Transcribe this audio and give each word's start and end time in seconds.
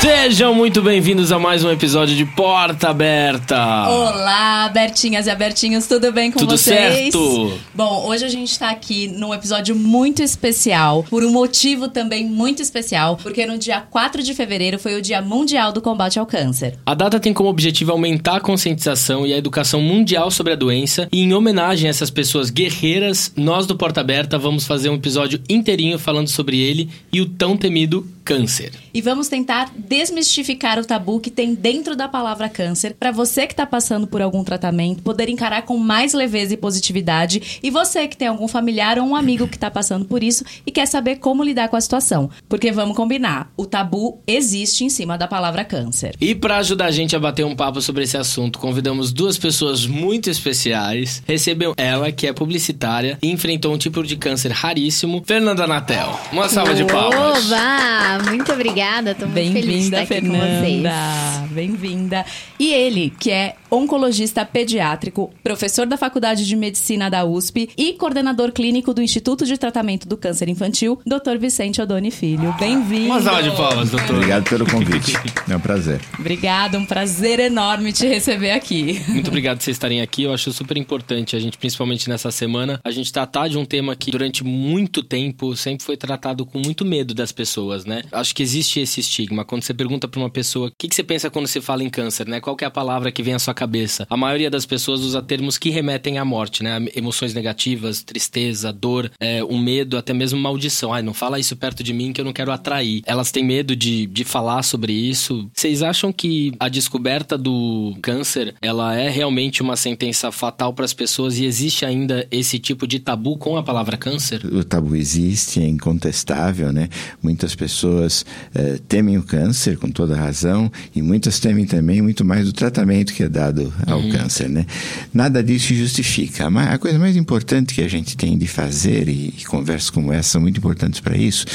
Sejam 0.00 0.54
muito 0.54 0.80
bem-vindos 0.80 1.32
a 1.32 1.40
mais 1.40 1.64
um 1.64 1.72
episódio 1.72 2.14
de 2.14 2.24
Porta 2.24 2.90
Aberta. 2.90 3.88
Olá, 3.88 4.68
Bertinhas 4.68 5.26
e 5.26 5.30
Abertinhos, 5.30 5.88
tudo 5.88 6.12
bem 6.12 6.30
com 6.30 6.38
tudo 6.38 6.56
vocês? 6.56 7.10
Tudo 7.10 7.48
certo. 7.48 7.60
Bom, 7.74 8.06
hoje 8.06 8.24
a 8.24 8.28
gente 8.28 8.52
está 8.52 8.70
aqui 8.70 9.08
num 9.08 9.34
episódio 9.34 9.74
muito 9.74 10.22
especial, 10.22 11.02
por 11.10 11.24
um 11.24 11.32
motivo 11.32 11.88
também 11.88 12.24
muito 12.24 12.62
especial, 12.62 13.16
porque 13.20 13.44
no 13.44 13.58
dia 13.58 13.80
4 13.80 14.22
de 14.22 14.34
fevereiro 14.34 14.78
foi 14.78 14.94
o 14.94 15.02
Dia 15.02 15.20
Mundial 15.20 15.72
do 15.72 15.82
Combate 15.82 16.16
ao 16.20 16.26
Câncer. 16.26 16.78
A 16.86 16.94
data 16.94 17.18
tem 17.18 17.34
como 17.34 17.48
objetivo 17.48 17.90
aumentar 17.90 18.36
a 18.36 18.40
conscientização 18.40 19.26
e 19.26 19.34
a 19.34 19.36
educação 19.36 19.80
mundial 19.80 20.30
sobre 20.30 20.52
a 20.52 20.56
doença, 20.56 21.08
e 21.10 21.22
em 21.22 21.34
homenagem 21.34 21.88
a 21.88 21.90
essas 21.90 22.08
pessoas 22.10 22.50
guerreiras, 22.50 23.32
nós 23.36 23.66
do 23.66 23.76
Porta 23.76 24.00
Aberta 24.00 24.38
vamos 24.38 24.64
fazer 24.64 24.90
um 24.90 24.94
episódio 24.94 25.40
inteirinho 25.48 25.98
falando 25.98 26.28
sobre 26.28 26.56
ele 26.60 26.88
e 27.12 27.20
o 27.20 27.26
tão 27.26 27.56
temido 27.56 28.06
câncer. 28.28 28.72
E 28.92 29.00
vamos 29.00 29.26
tentar 29.28 29.72
desmistificar 29.74 30.78
o 30.78 30.84
tabu 30.84 31.18
que 31.18 31.30
tem 31.30 31.54
dentro 31.54 31.96
da 31.96 32.06
palavra 32.06 32.46
câncer, 32.46 32.94
para 33.00 33.10
você 33.10 33.46
que 33.46 33.54
está 33.54 33.64
passando 33.64 34.06
por 34.06 34.20
algum 34.20 34.44
tratamento 34.44 35.02
poder 35.02 35.30
encarar 35.30 35.62
com 35.62 35.78
mais 35.78 36.12
leveza 36.12 36.52
e 36.52 36.56
positividade, 36.58 37.58
e 37.62 37.70
você 37.70 38.06
que 38.06 38.18
tem 38.18 38.28
algum 38.28 38.46
familiar 38.46 38.98
ou 38.98 39.06
um 39.06 39.16
amigo 39.16 39.48
que 39.48 39.56
está 39.56 39.70
passando 39.70 40.04
por 40.04 40.22
isso 40.22 40.44
e 40.66 40.70
quer 40.70 40.84
saber 40.84 41.16
como 41.16 41.42
lidar 41.42 41.70
com 41.70 41.76
a 41.76 41.80
situação. 41.80 42.28
Porque 42.46 42.70
vamos 42.70 42.94
combinar, 42.94 43.50
o 43.56 43.64
tabu 43.64 44.20
existe 44.26 44.84
em 44.84 44.90
cima 44.90 45.16
da 45.16 45.26
palavra 45.26 45.64
câncer. 45.64 46.14
E 46.20 46.34
para 46.34 46.58
ajudar 46.58 46.86
a 46.86 46.90
gente 46.90 47.16
a 47.16 47.18
bater 47.18 47.46
um 47.46 47.56
papo 47.56 47.80
sobre 47.80 48.04
esse 48.04 48.18
assunto, 48.18 48.58
convidamos 48.58 49.10
duas 49.10 49.38
pessoas 49.38 49.86
muito 49.86 50.28
especiais. 50.28 51.22
Recebeu 51.26 51.72
ela, 51.78 52.12
que 52.12 52.26
é 52.26 52.32
publicitária 52.34 53.16
e 53.22 53.30
enfrentou 53.30 53.72
um 53.72 53.78
tipo 53.78 54.02
de 54.02 54.16
câncer 54.16 54.52
raríssimo, 54.52 55.22
Fernanda 55.24 55.66
Natel. 55.66 56.20
Uma 56.30 56.46
salva 56.46 56.74
de 56.74 56.84
palmas. 56.84 57.50
Oba! 57.50 58.17
Muito 58.22 58.52
obrigada. 58.52 59.14
Tô 59.14 59.26
muito 59.26 59.52
feliz 59.52 59.64
de 59.64 59.84
estar 59.84 59.98
aqui 59.98 60.06
Fernanda. 60.06 60.38
com 60.38 60.60
vocês. 60.60 61.50
Bem-vinda. 61.50 62.24
E 62.58 62.72
ele, 62.72 63.12
que 63.18 63.30
é 63.30 63.54
oncologista 63.70 64.44
pediátrico, 64.44 65.30
professor 65.42 65.86
da 65.86 65.96
Faculdade 65.96 66.46
de 66.46 66.56
Medicina 66.56 67.10
da 67.10 67.24
USP 67.24 67.70
e 67.76 67.92
coordenador 67.94 68.52
clínico 68.52 68.94
do 68.94 69.02
Instituto 69.02 69.44
de 69.44 69.56
Tratamento 69.58 70.08
do 70.08 70.16
Câncer 70.16 70.48
Infantil, 70.48 70.98
Dr. 71.06 71.38
Vicente 71.38 71.80
Odoni 71.80 72.10
Filho. 72.10 72.54
Bem-vindo. 72.58 73.06
Uma 73.06 73.20
salva 73.20 73.42
de 73.42 73.50
palmas, 73.56 73.90
doutor. 73.90 74.16
Obrigado 74.16 74.48
pelo 74.48 74.66
convite. 74.66 75.12
É 75.48 75.56
um 75.56 75.60
prazer. 75.60 75.98
Obrigada, 76.18 76.78
um 76.78 76.84
prazer 76.84 77.40
enorme 77.40 77.90
te 77.90 78.06
receber 78.06 78.50
aqui. 78.50 79.00
Muito 79.08 79.28
obrigado 79.28 79.56
por 79.56 79.64
vocês 79.64 79.76
estarem 79.76 80.02
aqui. 80.02 80.24
Eu 80.24 80.34
acho 80.34 80.52
super 80.52 80.76
importante 80.76 81.34
a 81.34 81.38
gente, 81.38 81.56
principalmente 81.56 82.06
nessa 82.06 82.30
semana, 82.30 82.78
a 82.84 82.90
gente 82.90 83.10
tratar 83.10 83.48
de 83.48 83.56
um 83.56 83.64
tema 83.64 83.96
que 83.96 84.10
durante 84.10 84.44
muito 84.44 85.02
tempo 85.02 85.56
sempre 85.56 85.86
foi 85.86 85.96
tratado 85.96 86.44
com 86.44 86.58
muito 86.58 86.84
medo 86.84 87.14
das 87.14 87.32
pessoas, 87.32 87.86
né? 87.86 88.02
Acho 88.12 88.34
que 88.34 88.42
existe 88.42 88.78
esse 88.78 89.00
estigma. 89.00 89.42
Quando 89.42 89.62
você 89.62 89.72
pergunta 89.72 90.06
para 90.06 90.20
uma 90.20 90.28
pessoa 90.28 90.68
o 90.68 90.72
que, 90.76 90.86
que 90.86 90.94
você 90.94 91.02
pensa 91.02 91.30
quando 91.30 91.46
você 91.46 91.62
fala 91.62 91.82
em 91.82 91.88
câncer, 91.88 92.28
né? 92.28 92.40
Qual 92.40 92.56
é 92.60 92.66
a 92.66 92.70
palavra 92.70 93.10
que 93.10 93.22
vem 93.22 93.32
à 93.32 93.38
sua 93.38 93.54
cabeça? 93.58 94.06
A 94.08 94.16
maioria 94.16 94.48
das 94.48 94.64
pessoas 94.64 95.00
usa 95.00 95.20
termos 95.20 95.58
que 95.58 95.68
remetem 95.68 96.16
à 96.18 96.24
morte, 96.24 96.62
né? 96.62 96.86
Emoções 96.94 97.34
negativas, 97.34 98.02
tristeza, 98.02 98.72
dor, 98.72 99.10
é, 99.18 99.42
um 99.42 99.58
medo, 99.58 99.96
até 99.96 100.14
mesmo 100.14 100.38
maldição. 100.38 100.92
Ai, 100.92 101.02
não 101.02 101.12
fala 101.12 101.40
isso 101.40 101.56
perto 101.56 101.82
de 101.82 101.92
mim 101.92 102.12
que 102.12 102.20
eu 102.20 102.24
não 102.24 102.32
quero 102.32 102.52
atrair. 102.52 103.02
Elas 103.04 103.32
têm 103.32 103.44
medo 103.44 103.74
de, 103.74 104.06
de 104.06 104.24
falar 104.24 104.62
sobre 104.62 104.92
isso. 104.92 105.50
Vocês 105.52 105.82
acham 105.82 106.12
que 106.12 106.52
a 106.60 106.68
descoberta 106.68 107.36
do 107.36 107.96
câncer, 108.00 108.54
ela 108.62 108.94
é 108.94 109.08
realmente 109.08 109.60
uma 109.60 109.76
sentença 109.76 110.30
fatal 110.30 110.72
para 110.72 110.84
as 110.84 110.94
pessoas 110.94 111.38
e 111.38 111.44
existe 111.44 111.84
ainda 111.84 112.26
esse 112.30 112.58
tipo 112.58 112.86
de 112.86 113.00
tabu 113.00 113.36
com 113.36 113.56
a 113.56 113.62
palavra 113.62 113.96
câncer? 113.96 114.44
O 114.46 114.62
tabu 114.62 114.94
existe, 114.94 115.60
é 115.60 115.66
incontestável, 115.66 116.72
né? 116.72 116.88
Muitas 117.20 117.54
pessoas 117.56 118.24
eh, 118.54 118.78
temem 118.86 119.18
o 119.18 119.22
câncer, 119.22 119.76
com 119.78 119.90
toda 119.90 120.14
razão, 120.14 120.70
e 120.94 121.02
muitas 121.02 121.40
temem 121.40 121.66
também 121.66 122.00
muito 122.00 122.24
mais 122.24 122.48
o 122.48 122.52
tratamento 122.52 123.12
que 123.12 123.24
é 123.24 123.28
dado 123.28 123.47
ao 123.86 124.00
uhum. 124.00 124.10
câncer, 124.10 124.48
né? 124.48 124.66
Nada 125.12 125.42
disso 125.42 125.74
justifica. 125.74 126.48
A 126.48 126.78
coisa 126.78 126.98
mais 126.98 127.16
importante 127.16 127.74
que 127.74 127.82
a 127.82 127.88
gente 127.88 128.16
tem 128.16 128.36
de 128.36 128.46
fazer, 128.46 129.08
e, 129.08 129.34
e 129.38 129.44
conversas 129.44 129.90
como 129.90 130.12
essa 130.12 130.30
são 130.30 130.40
muito 130.40 130.58
importantes 130.58 131.00
para 131.00 131.16
isso, 131.16 131.46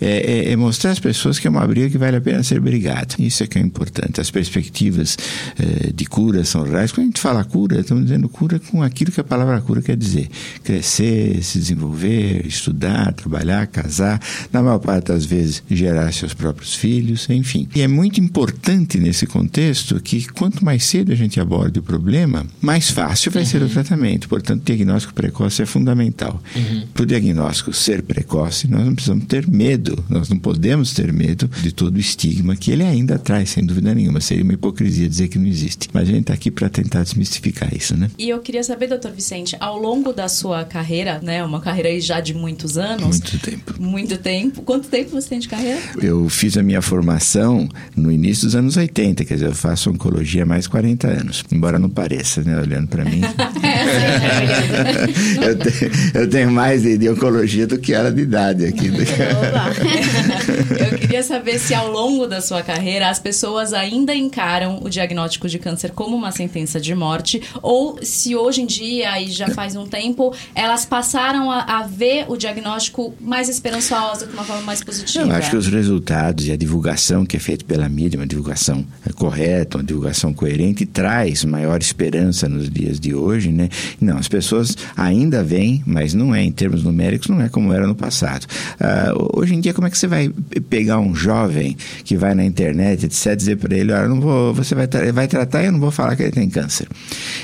é, 0.00 0.48
é, 0.48 0.52
é, 0.52 0.56
mostrar 0.56 0.90
às 0.90 0.98
pessoas 0.98 1.38
que 1.38 1.46
é 1.46 1.50
uma 1.50 1.66
briga 1.66 1.90
que 1.90 1.98
vale 1.98 2.16
a 2.16 2.20
pena 2.20 2.42
ser 2.42 2.60
brigado. 2.60 3.14
Isso 3.18 3.42
é 3.42 3.46
que 3.46 3.58
é 3.58 3.62
importante. 3.62 4.20
As 4.20 4.30
perspectivas 4.30 5.16
eh, 5.58 5.92
de 5.94 6.04
cura 6.06 6.44
são 6.44 6.62
reais. 6.62 6.92
Quando 6.92 7.04
a 7.04 7.06
gente 7.06 7.20
fala 7.20 7.44
cura, 7.44 7.80
estamos 7.80 8.04
dizendo 8.04 8.28
cura 8.28 8.58
com 8.58 8.82
aquilo 8.82 9.12
que 9.12 9.20
a 9.20 9.24
palavra 9.24 9.60
cura 9.60 9.82
quer 9.82 9.96
dizer. 9.96 10.28
Crescer, 10.62 11.42
se 11.42 11.58
desenvolver, 11.58 12.46
estudar, 12.46 13.12
trabalhar, 13.12 13.66
casar. 13.66 14.20
Na 14.52 14.62
maior 14.62 14.78
parte 14.78 15.08
das 15.08 15.24
vezes, 15.24 15.62
gerar 15.70 16.12
seus 16.12 16.34
próprios 16.34 16.74
filhos, 16.74 17.28
enfim. 17.30 17.68
E 17.74 17.82
é 17.82 17.88
muito 17.88 18.20
importante 18.20 18.98
nesse 18.98 19.26
contexto 19.26 20.00
que 20.00 20.26
quanto 20.28 20.64
mais 20.64 20.84
cedo 20.84 21.12
a 21.12 21.14
gente 21.14 21.33
aborda 21.40 21.80
o 21.80 21.82
problema, 21.82 22.46
mais 22.60 22.90
fácil 22.90 23.30
vai 23.30 23.42
uhum. 23.42 23.48
ser 23.48 23.62
o 23.62 23.64
uhum. 23.64 23.70
tratamento. 23.70 24.28
Portanto, 24.28 24.62
o 24.62 24.64
diagnóstico 24.64 25.14
precoce 25.14 25.62
é 25.62 25.66
fundamental. 25.66 26.42
Uhum. 26.54 26.84
Para 26.92 27.02
o 27.02 27.06
diagnóstico 27.06 27.72
ser 27.72 28.02
precoce, 28.02 28.68
nós 28.68 28.84
não 28.84 28.94
precisamos 28.94 29.24
ter 29.26 29.46
medo, 29.46 30.02
nós 30.08 30.28
não 30.28 30.38
podemos 30.38 30.92
ter 30.92 31.12
medo 31.12 31.48
de 31.62 31.72
todo 31.72 31.96
o 31.96 32.00
estigma 32.00 32.56
que 32.56 32.70
ele 32.70 32.82
ainda 32.82 33.18
traz, 33.18 33.50
sem 33.50 33.64
dúvida 33.64 33.94
nenhuma. 33.94 34.20
Seria 34.20 34.44
uma 34.44 34.54
hipocrisia 34.54 35.08
dizer 35.08 35.28
que 35.28 35.38
não 35.38 35.46
existe. 35.46 35.88
Mas 35.92 36.08
a 36.08 36.12
gente 36.12 36.20
está 36.22 36.34
aqui 36.34 36.50
para 36.50 36.68
tentar 36.68 37.02
desmistificar 37.02 37.74
isso, 37.74 37.96
né? 37.96 38.10
E 38.18 38.28
eu 38.28 38.38
queria 38.40 38.62
saber, 38.62 38.88
doutor 38.88 39.12
Vicente, 39.12 39.56
ao 39.60 39.78
longo 39.78 40.12
da 40.12 40.28
sua 40.28 40.64
carreira, 40.64 41.20
né, 41.22 41.44
uma 41.44 41.60
carreira 41.60 41.98
já 42.00 42.20
de 42.20 42.34
muitos 42.34 42.76
anos. 42.78 43.20
Muito 43.20 43.38
tempo. 43.38 43.74
Muito 43.80 44.18
tempo. 44.18 44.62
Quanto 44.62 44.88
tempo 44.88 45.10
você 45.10 45.28
tem 45.28 45.38
de 45.38 45.48
carreira? 45.48 45.80
Eu 46.00 46.28
fiz 46.28 46.56
a 46.56 46.62
minha 46.62 46.82
formação 46.82 47.68
no 47.96 48.10
início 48.10 48.46
dos 48.46 48.54
anos 48.54 48.76
80, 48.76 49.24
quer 49.24 49.34
dizer, 49.34 49.46
eu 49.46 49.54
faço 49.54 49.90
oncologia 49.90 50.42
há 50.42 50.46
mais 50.46 50.64
de 50.64 50.70
40 50.70 51.08
anos, 51.08 51.23
embora 51.50 51.78
não 51.78 51.88
pareça, 51.88 52.42
né, 52.42 52.60
olhando 52.60 52.88
para 52.88 53.04
mim. 53.04 53.22
eu, 55.42 55.56
tenho, 55.56 55.92
eu, 56.14 56.30
tenho, 56.30 56.50
mais 56.50 56.82
de, 56.82 56.98
de, 56.98 57.08
oncologia 57.08 57.66
do 57.66 57.78
que 57.78 57.92
era 57.92 58.10
de 58.10 58.22
idade 58.22 58.66
aqui. 58.66 58.88
eu 60.92 60.98
queria 60.98 61.22
saber 61.22 61.58
se 61.58 61.74
ao 61.74 61.90
longo 61.90 62.26
da 62.26 62.40
sua 62.40 62.62
carreira 62.62 63.08
as 63.08 63.18
pessoas 63.18 63.72
ainda 63.72 64.14
encaram 64.14 64.80
o 64.82 64.88
diagnóstico 64.88 65.48
de 65.48 65.58
câncer 65.58 65.90
como 65.90 66.16
uma 66.16 66.30
sentença 66.30 66.80
de 66.80 66.94
morte 66.94 67.42
ou 67.62 67.98
se 68.02 68.36
hoje 68.36 68.62
em 68.62 68.66
dia, 68.66 69.20
e 69.20 69.30
já 69.30 69.48
faz 69.48 69.76
um 69.76 69.86
tempo, 69.86 70.34
elas 70.54 70.84
passaram 70.84 71.50
a, 71.50 71.60
a 71.60 71.86
ver 71.86 72.26
o 72.28 72.36
diagnóstico 72.36 73.14
mais 73.20 73.48
esperançosa, 73.48 74.26
de 74.26 74.32
uma 74.32 74.44
forma 74.44 74.62
mais 74.62 74.82
positiva. 74.82 75.26
Eu 75.26 75.32
acho 75.32 75.50
que 75.50 75.56
os 75.56 75.66
resultados 75.66 76.46
e 76.46 76.52
a 76.52 76.56
divulgação 76.56 77.24
que 77.24 77.36
é 77.36 77.40
feita 77.40 77.64
pela 77.64 77.88
mídia, 77.88 78.18
uma 78.18 78.26
divulgação 78.26 78.84
é, 79.06 79.12
correta, 79.12 79.78
uma 79.78 79.84
divulgação 79.84 80.32
coerente, 80.32 80.86
traz 80.86 81.13
maior 81.46 81.80
esperança 81.80 82.48
nos 82.48 82.70
dias 82.70 82.98
de 82.98 83.14
hoje, 83.14 83.50
né? 83.50 83.68
Não, 84.00 84.16
as 84.16 84.28
pessoas 84.28 84.76
ainda 84.96 85.42
vêm, 85.42 85.82
mas 85.86 86.14
não 86.14 86.34
é, 86.34 86.42
em 86.42 86.52
termos 86.52 86.82
numéricos, 86.82 87.28
não 87.28 87.40
é 87.40 87.48
como 87.48 87.72
era 87.72 87.86
no 87.86 87.94
passado. 87.94 88.46
Uh, 88.80 89.40
hoje 89.40 89.54
em 89.54 89.60
dia, 89.60 89.74
como 89.74 89.86
é 89.86 89.90
que 89.90 89.98
você 89.98 90.06
vai 90.06 90.30
pegar 90.68 90.98
um 90.98 91.14
jovem 91.14 91.76
que 92.04 92.16
vai 92.16 92.34
na 92.34 92.44
internet, 92.44 93.06
etc., 93.06 93.36
dizer 93.36 93.56
para 93.56 93.76
ele, 93.76 93.92
olha, 93.92 94.08
não 94.08 94.20
vou, 94.20 94.54
você 94.54 94.74
vai, 94.74 94.86
tra 94.86 95.12
vai 95.12 95.28
tratar 95.28 95.62
e 95.62 95.66
eu 95.66 95.72
não 95.72 95.80
vou 95.80 95.90
falar 95.90 96.16
que 96.16 96.22
ele 96.22 96.32
tem 96.32 96.48
câncer? 96.48 96.88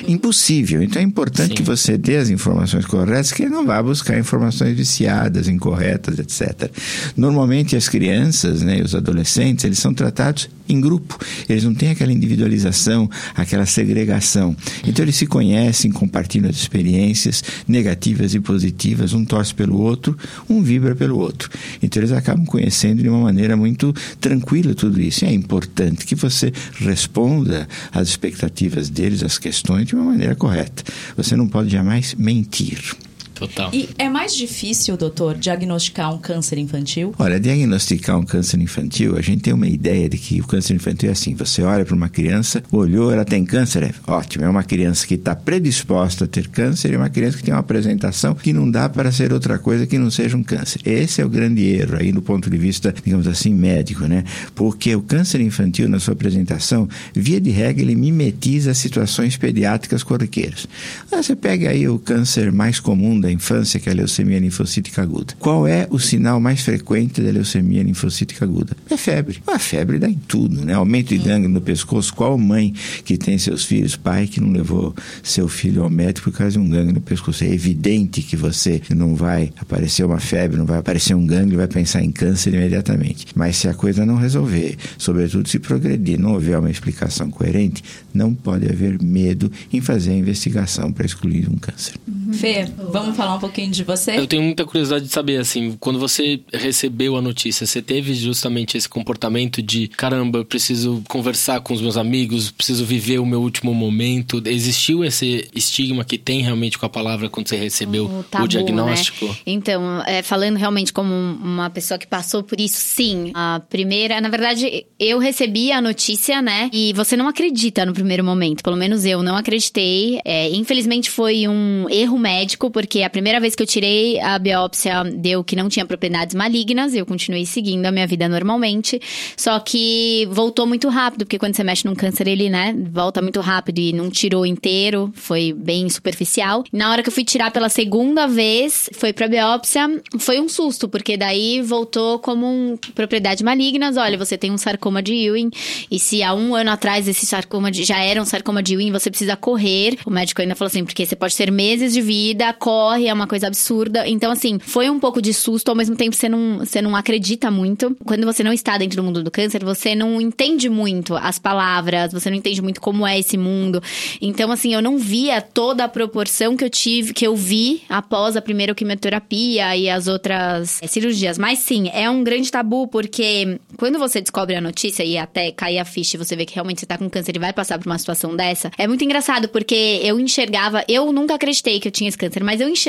Impossível. 0.07 0.83
Então 0.83 1.01
é 1.01 1.05
importante 1.05 1.51
Sim. 1.51 1.55
que 1.55 1.63
você 1.63 1.97
dê 1.97 2.17
as 2.17 2.31
informações 2.31 2.87
corretas, 2.87 3.33
que 3.33 3.43
ele 3.43 3.51
não 3.51 3.67
vá 3.67 3.83
buscar 3.83 4.19
informações 4.19 4.77
viciadas, 4.77 5.49
incorretas, 5.49 6.19
etc. 6.19 6.71
Normalmente 7.17 7.77
as 7.77 7.89
crianças 7.89 8.63
né, 8.63 8.79
e 8.79 8.83
os 8.83 8.95
adolescentes, 8.95 9.65
eles 9.65 9.79
são 9.79 9.93
tratados 9.93 10.49
em 10.69 10.81
grupo. 10.81 11.19
Eles 11.49 11.65
não 11.65 11.75
têm 11.75 11.91
aquela 11.91 12.13
individualização, 12.13 13.11
aquela 13.35 13.60
segregação. 13.67 14.57
Então 14.87 15.05
eles 15.05 15.17
se 15.17 15.27
conhecem, 15.27 15.91
compartilham 15.91 16.49
as 16.49 16.57
experiências 16.57 17.43
negativas 17.67 18.35
e 18.35 18.41
positivas, 18.41 19.13
um 19.13 19.25
torce 19.25 19.55
pelo 19.55 19.81
outro, 19.81 20.17
um 20.49 20.63
vibra 20.63 20.95
pelo 20.95 21.19
outro. 21.19 21.51
Então 21.83 22.01
eles 22.01 22.13
acabam 22.13 22.45
conhecendo 22.45 23.03
de 23.03 23.09
uma 23.09 23.21
maneira 23.21 23.57
muito 23.57 23.93
tranquila 24.21 24.75
tudo 24.75 25.01
isso. 25.01 25.25
E 25.25 25.29
é 25.29 25.33
importante 25.33 26.07
que 26.07 26.15
você 26.15 26.53
responda 26.79 27.69
às 27.93 28.09
expectativas 28.09 28.89
deles, 28.89 29.23
às 29.23 29.39
questões, 29.39 29.87
de 29.87 29.95
uma 29.95 30.05
maneira 30.05 30.35
correta. 30.35 30.83
Você 31.17 31.37
não 31.37 31.49
pode 31.49 31.71
jamais 31.71 32.15
mentir. 32.15 32.97
Total. 33.41 33.71
E 33.73 33.89
é 33.97 34.07
mais 34.07 34.37
difícil, 34.37 34.99
doutor, 34.99 35.35
diagnosticar 35.35 36.15
um 36.15 36.19
câncer 36.19 36.59
infantil? 36.59 37.15
Olha, 37.19 37.41
diagnosticar 37.41 38.19
um 38.19 38.23
câncer 38.23 38.61
infantil, 38.61 39.17
a 39.17 39.23
gente 39.23 39.41
tem 39.41 39.55
uma 39.55 39.67
ideia 39.67 40.11
de 40.11 40.19
que 40.19 40.43
o 40.43 40.47
câncer 40.47 40.75
infantil 40.75 41.09
é 41.09 41.13
assim: 41.13 41.35
você 41.35 41.63
olha 41.63 41.83
para 41.83 41.95
uma 41.95 42.11
criança, 42.11 42.63
olhou, 42.71 43.11
ela 43.11 43.25
tem 43.25 43.43
câncer, 43.43 43.83
é 43.83 43.95
ótimo. 44.07 44.45
É 44.45 44.49
uma 44.49 44.63
criança 44.63 45.07
que 45.07 45.15
está 45.15 45.35
predisposta 45.35 46.27
a 46.27 46.29
ter 46.29 46.49
câncer 46.49 46.93
e 46.93 46.97
uma 46.97 47.09
criança 47.09 47.39
que 47.39 47.45
tem 47.45 47.55
uma 47.55 47.61
apresentação 47.61 48.35
que 48.35 48.53
não 48.53 48.71
dá 48.71 48.91
para 48.91 49.11
ser 49.11 49.33
outra 49.33 49.59
coisa 49.59 49.87
que 49.87 49.99
não 49.99 50.11
seja 50.11 50.37
um 50.37 50.43
câncer. 50.43 50.83
Esse 50.85 51.23
é 51.23 51.25
o 51.25 51.29
grande 51.31 51.65
erro 51.65 51.97
aí 51.99 52.13
do 52.13 52.21
ponto 52.21 52.51
de 52.51 52.59
vista, 52.59 52.93
digamos 53.03 53.27
assim, 53.27 53.55
médico, 53.55 54.05
né? 54.05 54.23
Porque 54.55 54.95
o 54.95 55.01
câncer 55.01 55.41
infantil, 55.41 55.89
na 55.89 55.99
sua 55.99 56.13
apresentação, 56.13 56.87
via 57.15 57.41
de 57.41 57.49
regra, 57.49 57.81
ele 57.81 57.95
mimetiza 57.95 58.75
situações 58.75 59.39
pediátricas 59.39 60.03
corriqueiras. 60.03 60.67
Ah, 61.11 61.23
você 61.23 61.35
pega 61.35 61.71
aí 61.71 61.89
o 61.89 61.99
câncer 61.99 62.53
mais 62.53 62.79
comum 62.79 63.19
da 63.19 63.30
infância, 63.31 63.81
que 63.81 63.89
é 63.89 63.93
a 63.93 63.95
leucemia 63.95 64.39
linfocítica 64.39 65.03
aguda. 65.03 65.35
Qual 65.39 65.67
é 65.67 65.87
o 65.91 65.99
sinal 65.99 66.41
mais 66.41 66.63
frequente 66.63 67.21
da 67.21 67.31
leucemia 67.31 67.83
linfocítica 67.83 68.45
aguda? 68.45 68.77
É 68.89 68.97
febre. 68.97 69.43
A 69.47 69.59
febre 69.59 69.99
dá 69.99 70.09
em 70.09 70.15
tudo, 70.15 70.65
né? 70.65 70.75
Aumento 70.75 71.09
de 71.09 71.19
gangue 71.19 71.49
no 71.49 71.61
pescoço. 71.61 72.15
Qual 72.15 72.37
mãe 72.39 72.75
que 73.05 73.17
tem 73.17 73.39
seus 73.39 73.65
filhos, 73.65 73.97
pai 73.97 74.27
que 74.27 74.41
não 74.41 74.51
levou 74.51 74.95
seu 75.23 75.49
filho 75.49 75.83
ao 75.83 75.91
médico 75.91 76.31
por 76.31 76.39
causa 76.39 76.53
de 76.53 76.59
um 76.59 76.69
gangue 76.69 76.93
no 76.93 77.01
pescoço? 77.01 77.45
É 77.45 77.49
evidente 77.49 78.23
que 78.23 78.37
você 78.37 78.81
não 78.91 79.15
vai 79.15 79.53
aparecer 79.59 80.05
uma 80.05 80.21
febre, 80.21 80.57
não 80.57 80.67
vai 80.67 80.79
aparecer 80.79 81.15
um 81.15 81.27
gangue, 81.27 81.57
vai 81.57 81.69
pensar 81.69 82.03
em 82.03 82.11
câncer 82.11 82.55
imediatamente. 82.55 83.27
Mas 83.35 83.57
se 83.57 83.69
a 83.69 83.75
coisa 83.75 84.05
não 84.07 84.17
resolver, 84.17 84.77
sobretudo 84.99 85.49
se 85.49 85.59
progredir, 85.59 86.19
não 86.19 86.33
houver 86.33 86.59
uma 86.59 86.71
explicação 86.71 87.31
coerente, 87.31 87.83
não 88.13 88.35
pode 88.35 88.67
haver 88.67 89.01
medo 89.03 89.51
em 89.73 89.81
fazer 89.81 90.13
a 90.13 90.17
investigação 90.17 90.93
para 90.93 91.07
excluir 91.07 91.49
um 91.49 91.57
câncer. 91.57 91.95
Fê, 92.33 92.67
vamos 92.93 93.17
falar 93.21 93.35
um 93.35 93.39
pouquinho 93.39 93.71
de 93.71 93.85
você? 93.85 94.17
Eu 94.17 94.27
tenho 94.27 94.43
muita 94.43 94.65
curiosidade 94.65 95.05
de 95.05 95.13
saber, 95.13 95.39
assim, 95.39 95.77
quando 95.79 95.99
você 95.99 96.41
recebeu 96.53 97.17
a 97.17 97.23
notícia, 97.23 97.67
você 97.67 97.83
teve 97.83 98.15
justamente 98.15 98.79
esse 98.79 98.89
comportamento 98.89 99.61
de 99.61 99.89
caramba, 99.89 100.39
eu 100.39 100.45
preciso 100.45 101.03
conversar 101.07 101.61
com 101.61 101.75
os 101.75 101.83
meus 101.83 101.99
amigos, 101.99 102.51
preciso 102.51 102.85
viver 102.85 103.19
o 103.19 103.27
meu 103.27 103.43
último 103.43 103.75
momento. 103.75 104.43
Existiu 104.47 105.05
esse 105.05 105.47
estigma 105.55 106.03
que 106.03 106.17
tem 106.17 106.41
realmente 106.41 106.79
com 106.79 106.87
a 106.87 106.89
palavra 106.89 107.29
quando 107.29 107.49
você 107.49 107.57
recebeu 107.57 108.07
o, 108.07 108.23
tabu, 108.23 108.45
o 108.45 108.49
diagnóstico? 108.49 109.27
Né? 109.27 109.37
Então, 109.47 110.03
é, 110.07 110.23
falando 110.23 110.57
realmente 110.57 110.91
como 110.91 111.13
uma 111.13 111.69
pessoa 111.69 111.99
que 111.99 112.07
passou 112.07 112.43
por 112.43 112.59
isso, 112.59 112.77
sim. 112.77 113.33
A 113.35 113.61
primeira, 113.69 114.19
na 114.21 114.31
verdade, 114.31 114.87
eu 114.99 115.19
recebi 115.19 115.73
a 115.73 115.81
notícia, 115.83 116.41
né? 116.41 116.71
E 116.73 116.95
você 116.95 117.17
não 117.19 117.29
acredita 117.29 117.85
no 117.85 117.93
primeiro 117.93 118.25
momento, 118.25 118.63
pelo 118.63 118.77
menos 118.77 119.05
eu 119.05 119.23
não 119.23 119.37
acreditei. 119.37 120.21
É, 120.25 120.49
infelizmente 120.49 121.11
foi 121.11 121.47
um 121.47 121.87
erro 121.91 122.19
médico, 122.19 122.71
porque 122.71 123.03
a 123.03 123.10
primeira 123.11 123.41
vez 123.41 123.55
que 123.55 123.63
eu 123.63 123.67
tirei 123.67 124.19
a 124.21 124.39
biópsia 124.39 125.05
deu 125.05 125.45
que 125.45 125.57
não 125.57 125.69
tinha 125.69 125.85
propriedades 125.85 126.35
malignas, 126.35 126.95
eu 126.95 127.05
continuei 127.05 127.45
seguindo 127.45 127.85
a 127.87 127.91
minha 127.91 128.07
vida 128.07 128.29
normalmente, 128.29 129.01
só 129.37 129.59
que 129.59 130.27
voltou 130.31 130.67
muito 130.67 130.89
rápido, 130.89 131.25
porque 131.25 131.39
quando 131.39 131.55
você 131.55 131.65
mexe 131.65 131.87
num 131.87 131.95
câncer, 131.95 132.29
ele, 132.29 132.49
né, 132.49 132.75
volta 132.91 133.21
muito 133.21 133.41
rápido 133.41 133.79
e 133.79 133.93
não 133.93 134.11
tirou 134.11 134.47
inteiro, 134.47 135.13
foi 135.15 135.53
bem 135.53 135.89
superficial. 135.89 136.65
Na 136.73 136.91
hora 136.91 137.03
que 137.03 137.09
eu 137.09 137.13
fui 137.13 137.25
tirar 137.25 137.51
pela 137.51 137.69
segunda 137.69 138.27
vez, 138.27 138.89
foi 138.93 139.13
pra 139.13 139.29
biópsia, 139.29 139.89
foi 140.19 140.41
um 140.41 140.49
susto, 140.49 140.89
porque 140.89 141.17
daí 141.17 141.61
voltou 141.63 142.19
como 142.19 142.47
um 142.47 142.79
propriedade 142.95 143.43
malignas, 143.43 143.97
olha, 143.97 144.17
você 144.17 144.39
tem 144.39 144.51
um 144.51 144.59
sarcoma 144.59 145.03
de 145.03 145.15
Ewing, 145.15 145.51
e 145.91 145.99
se 145.99 146.23
há 146.23 146.35
um 146.35 146.55
ano 146.55 146.71
atrás 146.71 147.09
esse 147.09 147.27
sarcoma 147.27 147.71
de, 147.71 147.85
já 147.85 147.99
era 148.03 148.21
um 148.21 148.25
sarcoma 148.25 148.63
de 148.63 148.75
Ewing, 148.75 148.93
você 148.93 149.11
precisa 149.11 149.37
correr, 149.37 149.99
o 150.07 150.11
médico 150.11 150.41
ainda 150.41 150.55
falou 150.55 150.69
assim, 150.69 150.85
porque 150.85 151.05
você 151.05 151.17
pode 151.17 151.37
ter 151.37 151.51
meses 151.51 151.93
de 151.93 152.01
vida, 152.01 152.53
corre, 152.53 153.00
é 153.09 153.13
uma 153.13 153.27
coisa 153.27 153.47
absurda. 153.47 154.07
Então, 154.09 154.31
assim, 154.31 154.59
foi 154.59 154.91
um 154.91 154.99
pouco 154.99 155.21
de 155.21 155.33
susto, 155.33 155.69
ao 155.69 155.75
mesmo 155.75 155.97
tempo 155.97 156.15
você 156.15 156.29
não, 156.29 156.59
você 156.59 156.81
não 156.83 156.97
acredita 156.97 157.51
muito. 157.51 157.97
Quando 158.05 158.25
você 158.25 158.43
não 158.43 158.53
está 158.53 158.79
dentro 158.79 158.97
do 158.97 159.03
mundo 159.03 159.23
do 159.23 159.31
câncer, 159.31 159.65
você 159.65 159.95
não 159.95 160.21
entende 160.21 160.69
muito 160.69 161.15
as 161.17 161.39
palavras, 161.39 162.13
você 162.13 162.31
não 162.31 162.37
entende 162.37 162.63
muito 162.63 162.81
como 162.81 163.07
é 163.07 163.19
esse 163.19 163.37
mundo. 163.37 163.83
Então, 164.21 164.51
assim, 164.51 164.75
eu 164.75 164.83
não 164.83 164.99
via 164.99 165.41
toda 165.41 165.85
a 165.85 165.89
proporção 165.89 166.57
que 166.57 166.65
eu 166.65 166.71
tive, 166.71 167.13
que 167.13 167.27
eu 167.27 167.35
vi 167.37 167.83
após 167.89 168.37
a 168.37 168.43
primeira 168.43 168.75
quimioterapia 168.75 169.77
e 169.77 169.89
as 169.89 170.07
outras 170.07 170.81
cirurgias. 170.89 171.39
Mas 171.39 171.61
sim, 171.61 171.91
é 171.93 172.09
um 172.09 172.23
grande 172.23 172.51
tabu, 172.51 172.89
porque 172.89 173.59
quando 173.77 173.99
você 173.99 174.21
descobre 174.21 174.55
a 174.55 174.61
notícia 174.61 175.03
e 175.05 175.17
até 175.17 175.53
cair 175.53 175.79
a 175.79 175.85
ficha 175.85 176.17
e 176.17 176.19
você 176.19 176.37
vê 176.37 176.45
que 176.45 176.55
realmente 176.55 176.81
você 176.81 176.87
tá 176.87 176.99
com 176.99 177.09
câncer 177.09 177.37
e 177.37 177.39
vai 177.39 177.53
passar 177.53 177.79
por 177.79 177.87
uma 177.87 177.99
situação 177.99 178.35
dessa, 178.37 178.71
é 178.77 178.87
muito 178.87 179.05
engraçado, 179.05 179.49
porque 179.49 180.01
eu 180.03 180.19
enxergava, 180.19 180.85
eu 180.89 181.13
nunca 181.13 181.35
acreditei 181.35 181.81
que 181.81 181.89
eu 181.89 181.93
tinha 181.93 182.09
esse 182.09 182.19
câncer, 182.19 182.43
mas 182.43 182.61
eu 182.61 182.69
enxergava 182.69 182.80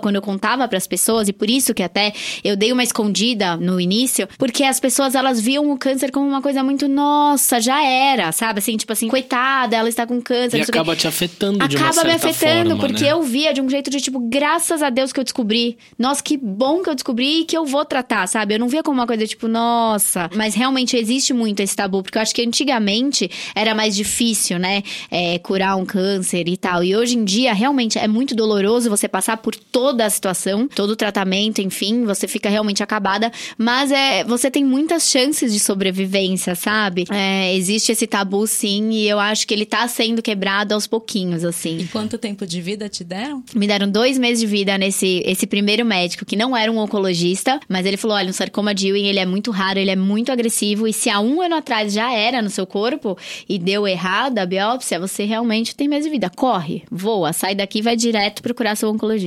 quando 0.00 0.16
eu 0.16 0.22
contava 0.22 0.66
para 0.68 0.78
as 0.78 0.86
pessoas, 0.86 1.28
e 1.28 1.32
por 1.32 1.48
isso 1.48 1.74
que 1.74 1.82
até 1.82 2.12
eu 2.42 2.56
dei 2.56 2.72
uma 2.72 2.82
escondida 2.82 3.56
no 3.56 3.80
início, 3.80 4.28
porque 4.38 4.64
as 4.64 4.80
pessoas 4.80 5.14
elas 5.14 5.40
viam 5.40 5.70
o 5.70 5.78
câncer 5.78 6.10
como 6.10 6.26
uma 6.26 6.42
coisa 6.42 6.62
muito, 6.62 6.88
nossa, 6.88 7.60
já 7.60 7.82
era, 7.84 8.32
sabe? 8.32 8.58
Assim, 8.58 8.76
tipo 8.76 8.92
assim, 8.92 9.08
coitada, 9.08 9.76
ela 9.76 9.88
está 9.88 10.06
com 10.06 10.20
câncer. 10.20 10.58
E 10.58 10.62
acaba 10.62 10.96
te 10.96 11.06
afetando 11.06 11.56
acaba 11.56 11.68
de 11.68 11.76
uma 11.76 11.92
certa 11.92 12.08
me 12.08 12.14
afetando, 12.14 12.70
forma, 12.70 12.86
porque 12.86 13.04
né? 13.04 13.12
eu 13.12 13.22
via 13.22 13.52
de 13.52 13.60
um 13.60 13.68
jeito 13.68 13.90
de 13.90 14.00
tipo, 14.00 14.18
graças 14.20 14.82
a 14.82 14.90
Deus 14.90 15.12
que 15.12 15.20
eu 15.20 15.24
descobri. 15.24 15.76
Nossa, 15.98 16.22
que 16.22 16.36
bom 16.36 16.82
que 16.82 16.90
eu 16.90 16.94
descobri 16.94 17.40
e 17.40 17.44
que 17.44 17.56
eu 17.56 17.64
vou 17.64 17.84
tratar, 17.84 18.26
sabe? 18.26 18.54
Eu 18.54 18.58
não 18.58 18.68
via 18.68 18.82
como 18.82 19.00
uma 19.00 19.06
coisa 19.06 19.26
tipo, 19.26 19.48
nossa. 19.48 20.28
Mas 20.34 20.54
realmente 20.54 20.96
existe 20.96 21.32
muito 21.32 21.60
esse 21.60 21.74
tabu, 21.74 22.02
porque 22.02 22.18
eu 22.18 22.22
acho 22.22 22.34
que 22.34 22.42
antigamente 22.42 23.30
era 23.54 23.74
mais 23.74 23.94
difícil, 23.94 24.58
né? 24.58 24.82
É, 25.10 25.38
curar 25.38 25.76
um 25.76 25.84
câncer 25.84 26.48
e 26.48 26.56
tal. 26.56 26.82
E 26.82 26.96
hoje 26.96 27.16
em 27.16 27.24
dia, 27.24 27.52
realmente, 27.52 27.98
é 27.98 28.08
muito 28.08 28.34
doloroso 28.34 28.90
você 28.90 29.08
passar 29.08 29.35
por 29.36 29.54
toda 29.54 30.04
a 30.04 30.10
situação, 30.10 30.68
todo 30.68 30.90
o 30.90 30.96
tratamento, 30.96 31.60
enfim, 31.60 32.04
você 32.04 32.26
fica 32.26 32.48
realmente 32.48 32.82
acabada. 32.82 33.30
Mas 33.58 33.90
é, 33.90 34.24
você 34.24 34.50
tem 34.50 34.64
muitas 34.64 35.08
chances 35.08 35.52
de 35.52 35.60
sobrevivência, 35.60 36.54
sabe? 36.54 37.04
É, 37.10 37.54
existe 37.54 37.92
esse 37.92 38.06
tabu, 38.06 38.46
sim, 38.46 38.90
e 38.90 39.08
eu 39.08 39.18
acho 39.18 39.46
que 39.46 39.54
ele 39.54 39.66
tá 39.66 39.86
sendo 39.88 40.22
quebrado 40.22 40.74
aos 40.74 40.86
pouquinhos, 40.86 41.44
assim. 41.44 41.78
E 41.78 41.88
quanto 41.88 42.18
tempo 42.18 42.46
de 42.46 42.60
vida 42.60 42.88
te 42.88 43.04
deram? 43.04 43.42
Me 43.54 43.66
deram 43.66 43.88
dois 43.90 44.18
meses 44.18 44.40
de 44.40 44.46
vida 44.46 44.76
nesse 44.78 45.22
esse 45.24 45.46
primeiro 45.46 45.84
médico, 45.84 46.24
que 46.24 46.36
não 46.36 46.56
era 46.56 46.70
um 46.70 46.78
oncologista, 46.78 47.60
mas 47.68 47.86
ele 47.86 47.96
falou: 47.96 48.16
olha, 48.16 48.30
o 48.30 48.32
sarcoma 48.32 48.74
de 48.74 48.88
Ewing, 48.88 49.06
ele 49.06 49.18
é 49.18 49.26
muito 49.26 49.50
raro, 49.50 49.78
ele 49.78 49.90
é 49.90 49.96
muito 49.96 50.32
agressivo, 50.32 50.86
e 50.86 50.92
se 50.92 51.10
há 51.10 51.20
um 51.20 51.40
ano 51.40 51.56
atrás 51.56 51.92
já 51.92 52.12
era 52.12 52.40
no 52.42 52.50
seu 52.50 52.66
corpo 52.66 53.16
e 53.48 53.58
deu 53.58 53.86
errado 53.86 54.38
a 54.38 54.46
biópsia, 54.46 54.98
você 54.98 55.24
realmente 55.24 55.74
tem 55.74 55.88
mais 55.88 56.04
de 56.04 56.10
vida. 56.10 56.30
Corre, 56.30 56.82
voa, 56.90 57.32
sai 57.32 57.54
daqui 57.54 57.78
e 57.78 57.82
vai 57.82 57.96
direto 57.96 58.42
procurar 58.42 58.76
seu 58.76 58.90
oncologista. 58.90 59.25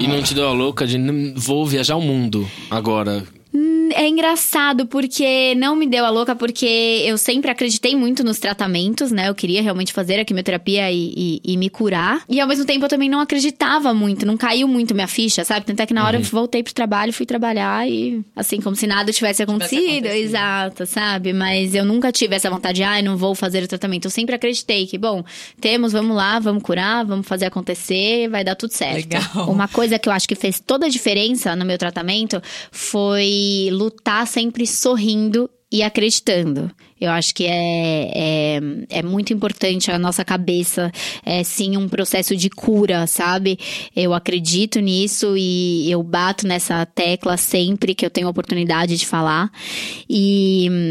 E 0.00 0.06
não 0.06 0.22
te 0.22 0.34
deu 0.34 0.48
a 0.48 0.52
louca 0.52 0.86
de 0.86 0.98
vou 1.36 1.66
viajar 1.66 1.96
o 1.96 2.00
mundo 2.00 2.48
agora. 2.70 3.24
É 3.52 4.06
engraçado 4.06 4.86
porque 4.86 5.54
não 5.56 5.74
me 5.74 5.86
deu 5.86 6.04
a 6.04 6.10
louca, 6.10 6.36
porque 6.36 7.02
eu 7.04 7.18
sempre 7.18 7.50
acreditei 7.50 7.96
muito 7.96 8.22
nos 8.22 8.38
tratamentos, 8.38 9.10
né? 9.10 9.28
Eu 9.28 9.34
queria 9.34 9.60
realmente 9.60 9.92
fazer 9.92 10.20
a 10.20 10.24
quimioterapia 10.24 10.90
e, 10.92 11.12
e, 11.16 11.40
e 11.44 11.56
me 11.56 11.68
curar. 11.68 12.22
E 12.28 12.40
ao 12.40 12.46
mesmo 12.46 12.64
tempo 12.64 12.84
eu 12.84 12.88
também 12.88 13.08
não 13.08 13.20
acreditava 13.20 13.92
muito, 13.92 14.24
não 14.24 14.36
caiu 14.36 14.68
muito 14.68 14.94
minha 14.94 15.08
ficha, 15.08 15.44
sabe? 15.44 15.66
Tanto 15.66 15.80
é 15.80 15.86
que 15.86 15.92
na 15.92 16.06
hora 16.06 16.16
uhum. 16.16 16.22
eu 16.22 16.30
voltei 16.30 16.62
pro 16.62 16.72
trabalho, 16.72 17.12
fui 17.12 17.26
trabalhar 17.26 17.88
e 17.88 18.24
assim, 18.36 18.60
como 18.60 18.76
se 18.76 18.86
nada 18.86 19.12
tivesse 19.12 19.42
acontecido. 19.42 19.80
tivesse 19.80 19.98
acontecido. 19.98 20.24
Exato, 20.24 20.86
sabe? 20.86 21.32
Mas 21.32 21.74
eu 21.74 21.84
nunca 21.84 22.12
tive 22.12 22.36
essa 22.36 22.48
vontade 22.48 22.76
de, 22.76 22.82
ai, 22.84 23.00
ah, 23.00 23.02
não 23.02 23.16
vou 23.16 23.34
fazer 23.34 23.64
o 23.64 23.68
tratamento. 23.68 24.04
Eu 24.04 24.10
sempre 24.10 24.34
acreditei 24.34 24.86
que, 24.86 24.96
bom, 24.96 25.24
temos, 25.60 25.92
vamos 25.92 26.16
lá, 26.16 26.38
vamos 26.38 26.62
curar, 26.62 27.04
vamos 27.04 27.26
fazer 27.26 27.46
acontecer, 27.46 28.28
vai 28.28 28.44
dar 28.44 28.54
tudo 28.54 28.72
certo. 28.72 29.12
Legal. 29.12 29.50
Uma 29.50 29.66
coisa 29.66 29.98
que 29.98 30.08
eu 30.08 30.12
acho 30.12 30.28
que 30.28 30.36
fez 30.36 30.60
toda 30.60 30.86
a 30.86 30.88
diferença 30.88 31.56
no 31.56 31.64
meu 31.64 31.76
tratamento 31.76 32.40
foi 32.70 33.39
lutar 33.72 34.26
sempre 34.26 34.66
sorrindo 34.66 35.48
e 35.72 35.82
acreditando. 35.82 36.70
Eu 37.00 37.10
acho 37.10 37.34
que 37.34 37.46
é, 37.46 38.10
é, 38.14 38.60
é, 38.90 39.02
muito 39.02 39.32
importante 39.32 39.90
a 39.90 39.98
nossa 39.98 40.22
cabeça, 40.22 40.92
é 41.24 41.42
sim 41.42 41.76
um 41.76 41.88
processo 41.88 42.36
de 42.36 42.50
cura, 42.50 43.06
sabe? 43.06 43.58
Eu 43.96 44.12
acredito 44.12 44.80
nisso 44.80 45.34
e 45.38 45.90
eu 45.90 46.02
bato 46.02 46.46
nessa 46.46 46.84
tecla 46.84 47.38
sempre 47.38 47.94
que 47.94 48.04
eu 48.04 48.10
tenho 48.10 48.28
oportunidade 48.28 48.98
de 48.98 49.06
falar. 49.06 49.50
E 50.08 50.89